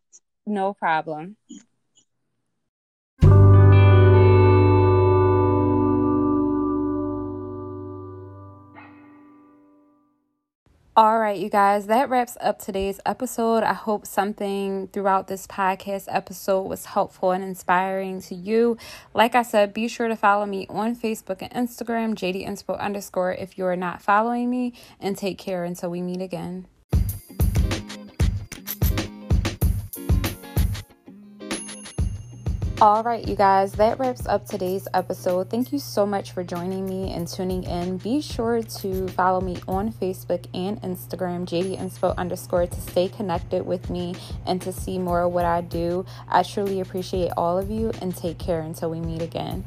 No 0.48 0.74
problem. 0.74 1.38
All 10.94 11.20
right, 11.20 11.40
you 11.40 11.50
guys, 11.50 11.86
that 11.86 12.10
wraps 12.10 12.36
up 12.42 12.60
today's 12.60 13.00
episode. 13.06 13.64
I 13.64 13.72
hope 13.72 14.06
something 14.06 14.90
throughout 14.90 15.28
this 15.28 15.48
podcast 15.48 16.08
episode 16.10 16.64
was 16.64 16.84
helpful 16.84 17.32
and 17.32 17.42
inspiring 17.42 18.20
to 18.24 18.36
you. 18.36 18.76
Like 19.14 19.34
I 19.34 19.44
said, 19.44 19.74
be 19.74 19.88
sure 19.88 20.10
to 20.10 20.18
follow 20.18 20.46
me 20.46 20.68
on 20.70 20.98
Facebook 20.98 21.42
and 21.42 21.54
Instagram, 21.54 22.16
JD 22.16 22.46
Inspo 22.46 22.78
underscore, 22.78 23.32
if 23.32 23.58
you 23.58 23.66
are 23.68 23.78
not 23.78 24.02
following 24.02 24.50
me, 24.50 24.74
and 25.00 25.18
take 25.18 25.38
care 25.38 25.64
until 25.64 25.90
we 25.90 26.02
meet 26.02 26.20
again. 26.20 26.68
All 32.82 33.04
right, 33.04 33.28
you 33.28 33.36
guys, 33.36 33.74
that 33.74 34.00
wraps 34.00 34.26
up 34.26 34.48
today's 34.48 34.88
episode. 34.96 35.52
Thank 35.52 35.72
you 35.72 35.78
so 35.78 36.04
much 36.04 36.32
for 36.32 36.44
joining 36.44 36.90
me 36.90 37.14
and 37.14 37.28
tuning 37.28 37.64
in. 37.64 38.00
Be 38.00 38.22
sure 38.22 38.64
to 38.64 39.08
follow 39.10 39.40
me 39.40 39.58
on 39.68 39.94
Facebook 39.94 40.48
and 40.56 40.82
Instagram, 40.82 41.46
JD 41.46 41.78
Inspo 41.78 42.18
underscore, 42.18 42.66
to 42.66 42.82
stay 42.82 43.08
connected 43.08 43.68
with 43.68 43.92
me 43.92 44.16
and 44.48 44.60
to 44.64 44.74
see 44.74 44.98
more 44.98 45.22
of 45.22 45.32
what 45.32 45.46
I 45.46 45.62
do. 45.62 46.08
I 46.28 46.42
truly 46.42 46.80
appreciate 46.80 47.32
all 47.38 47.60
of 47.60 47.70
you 47.70 47.92
and 48.02 48.18
take 48.18 48.40
care 48.40 48.62
until 48.62 48.90
we 48.90 49.00
meet 49.00 49.22
again. 49.22 49.64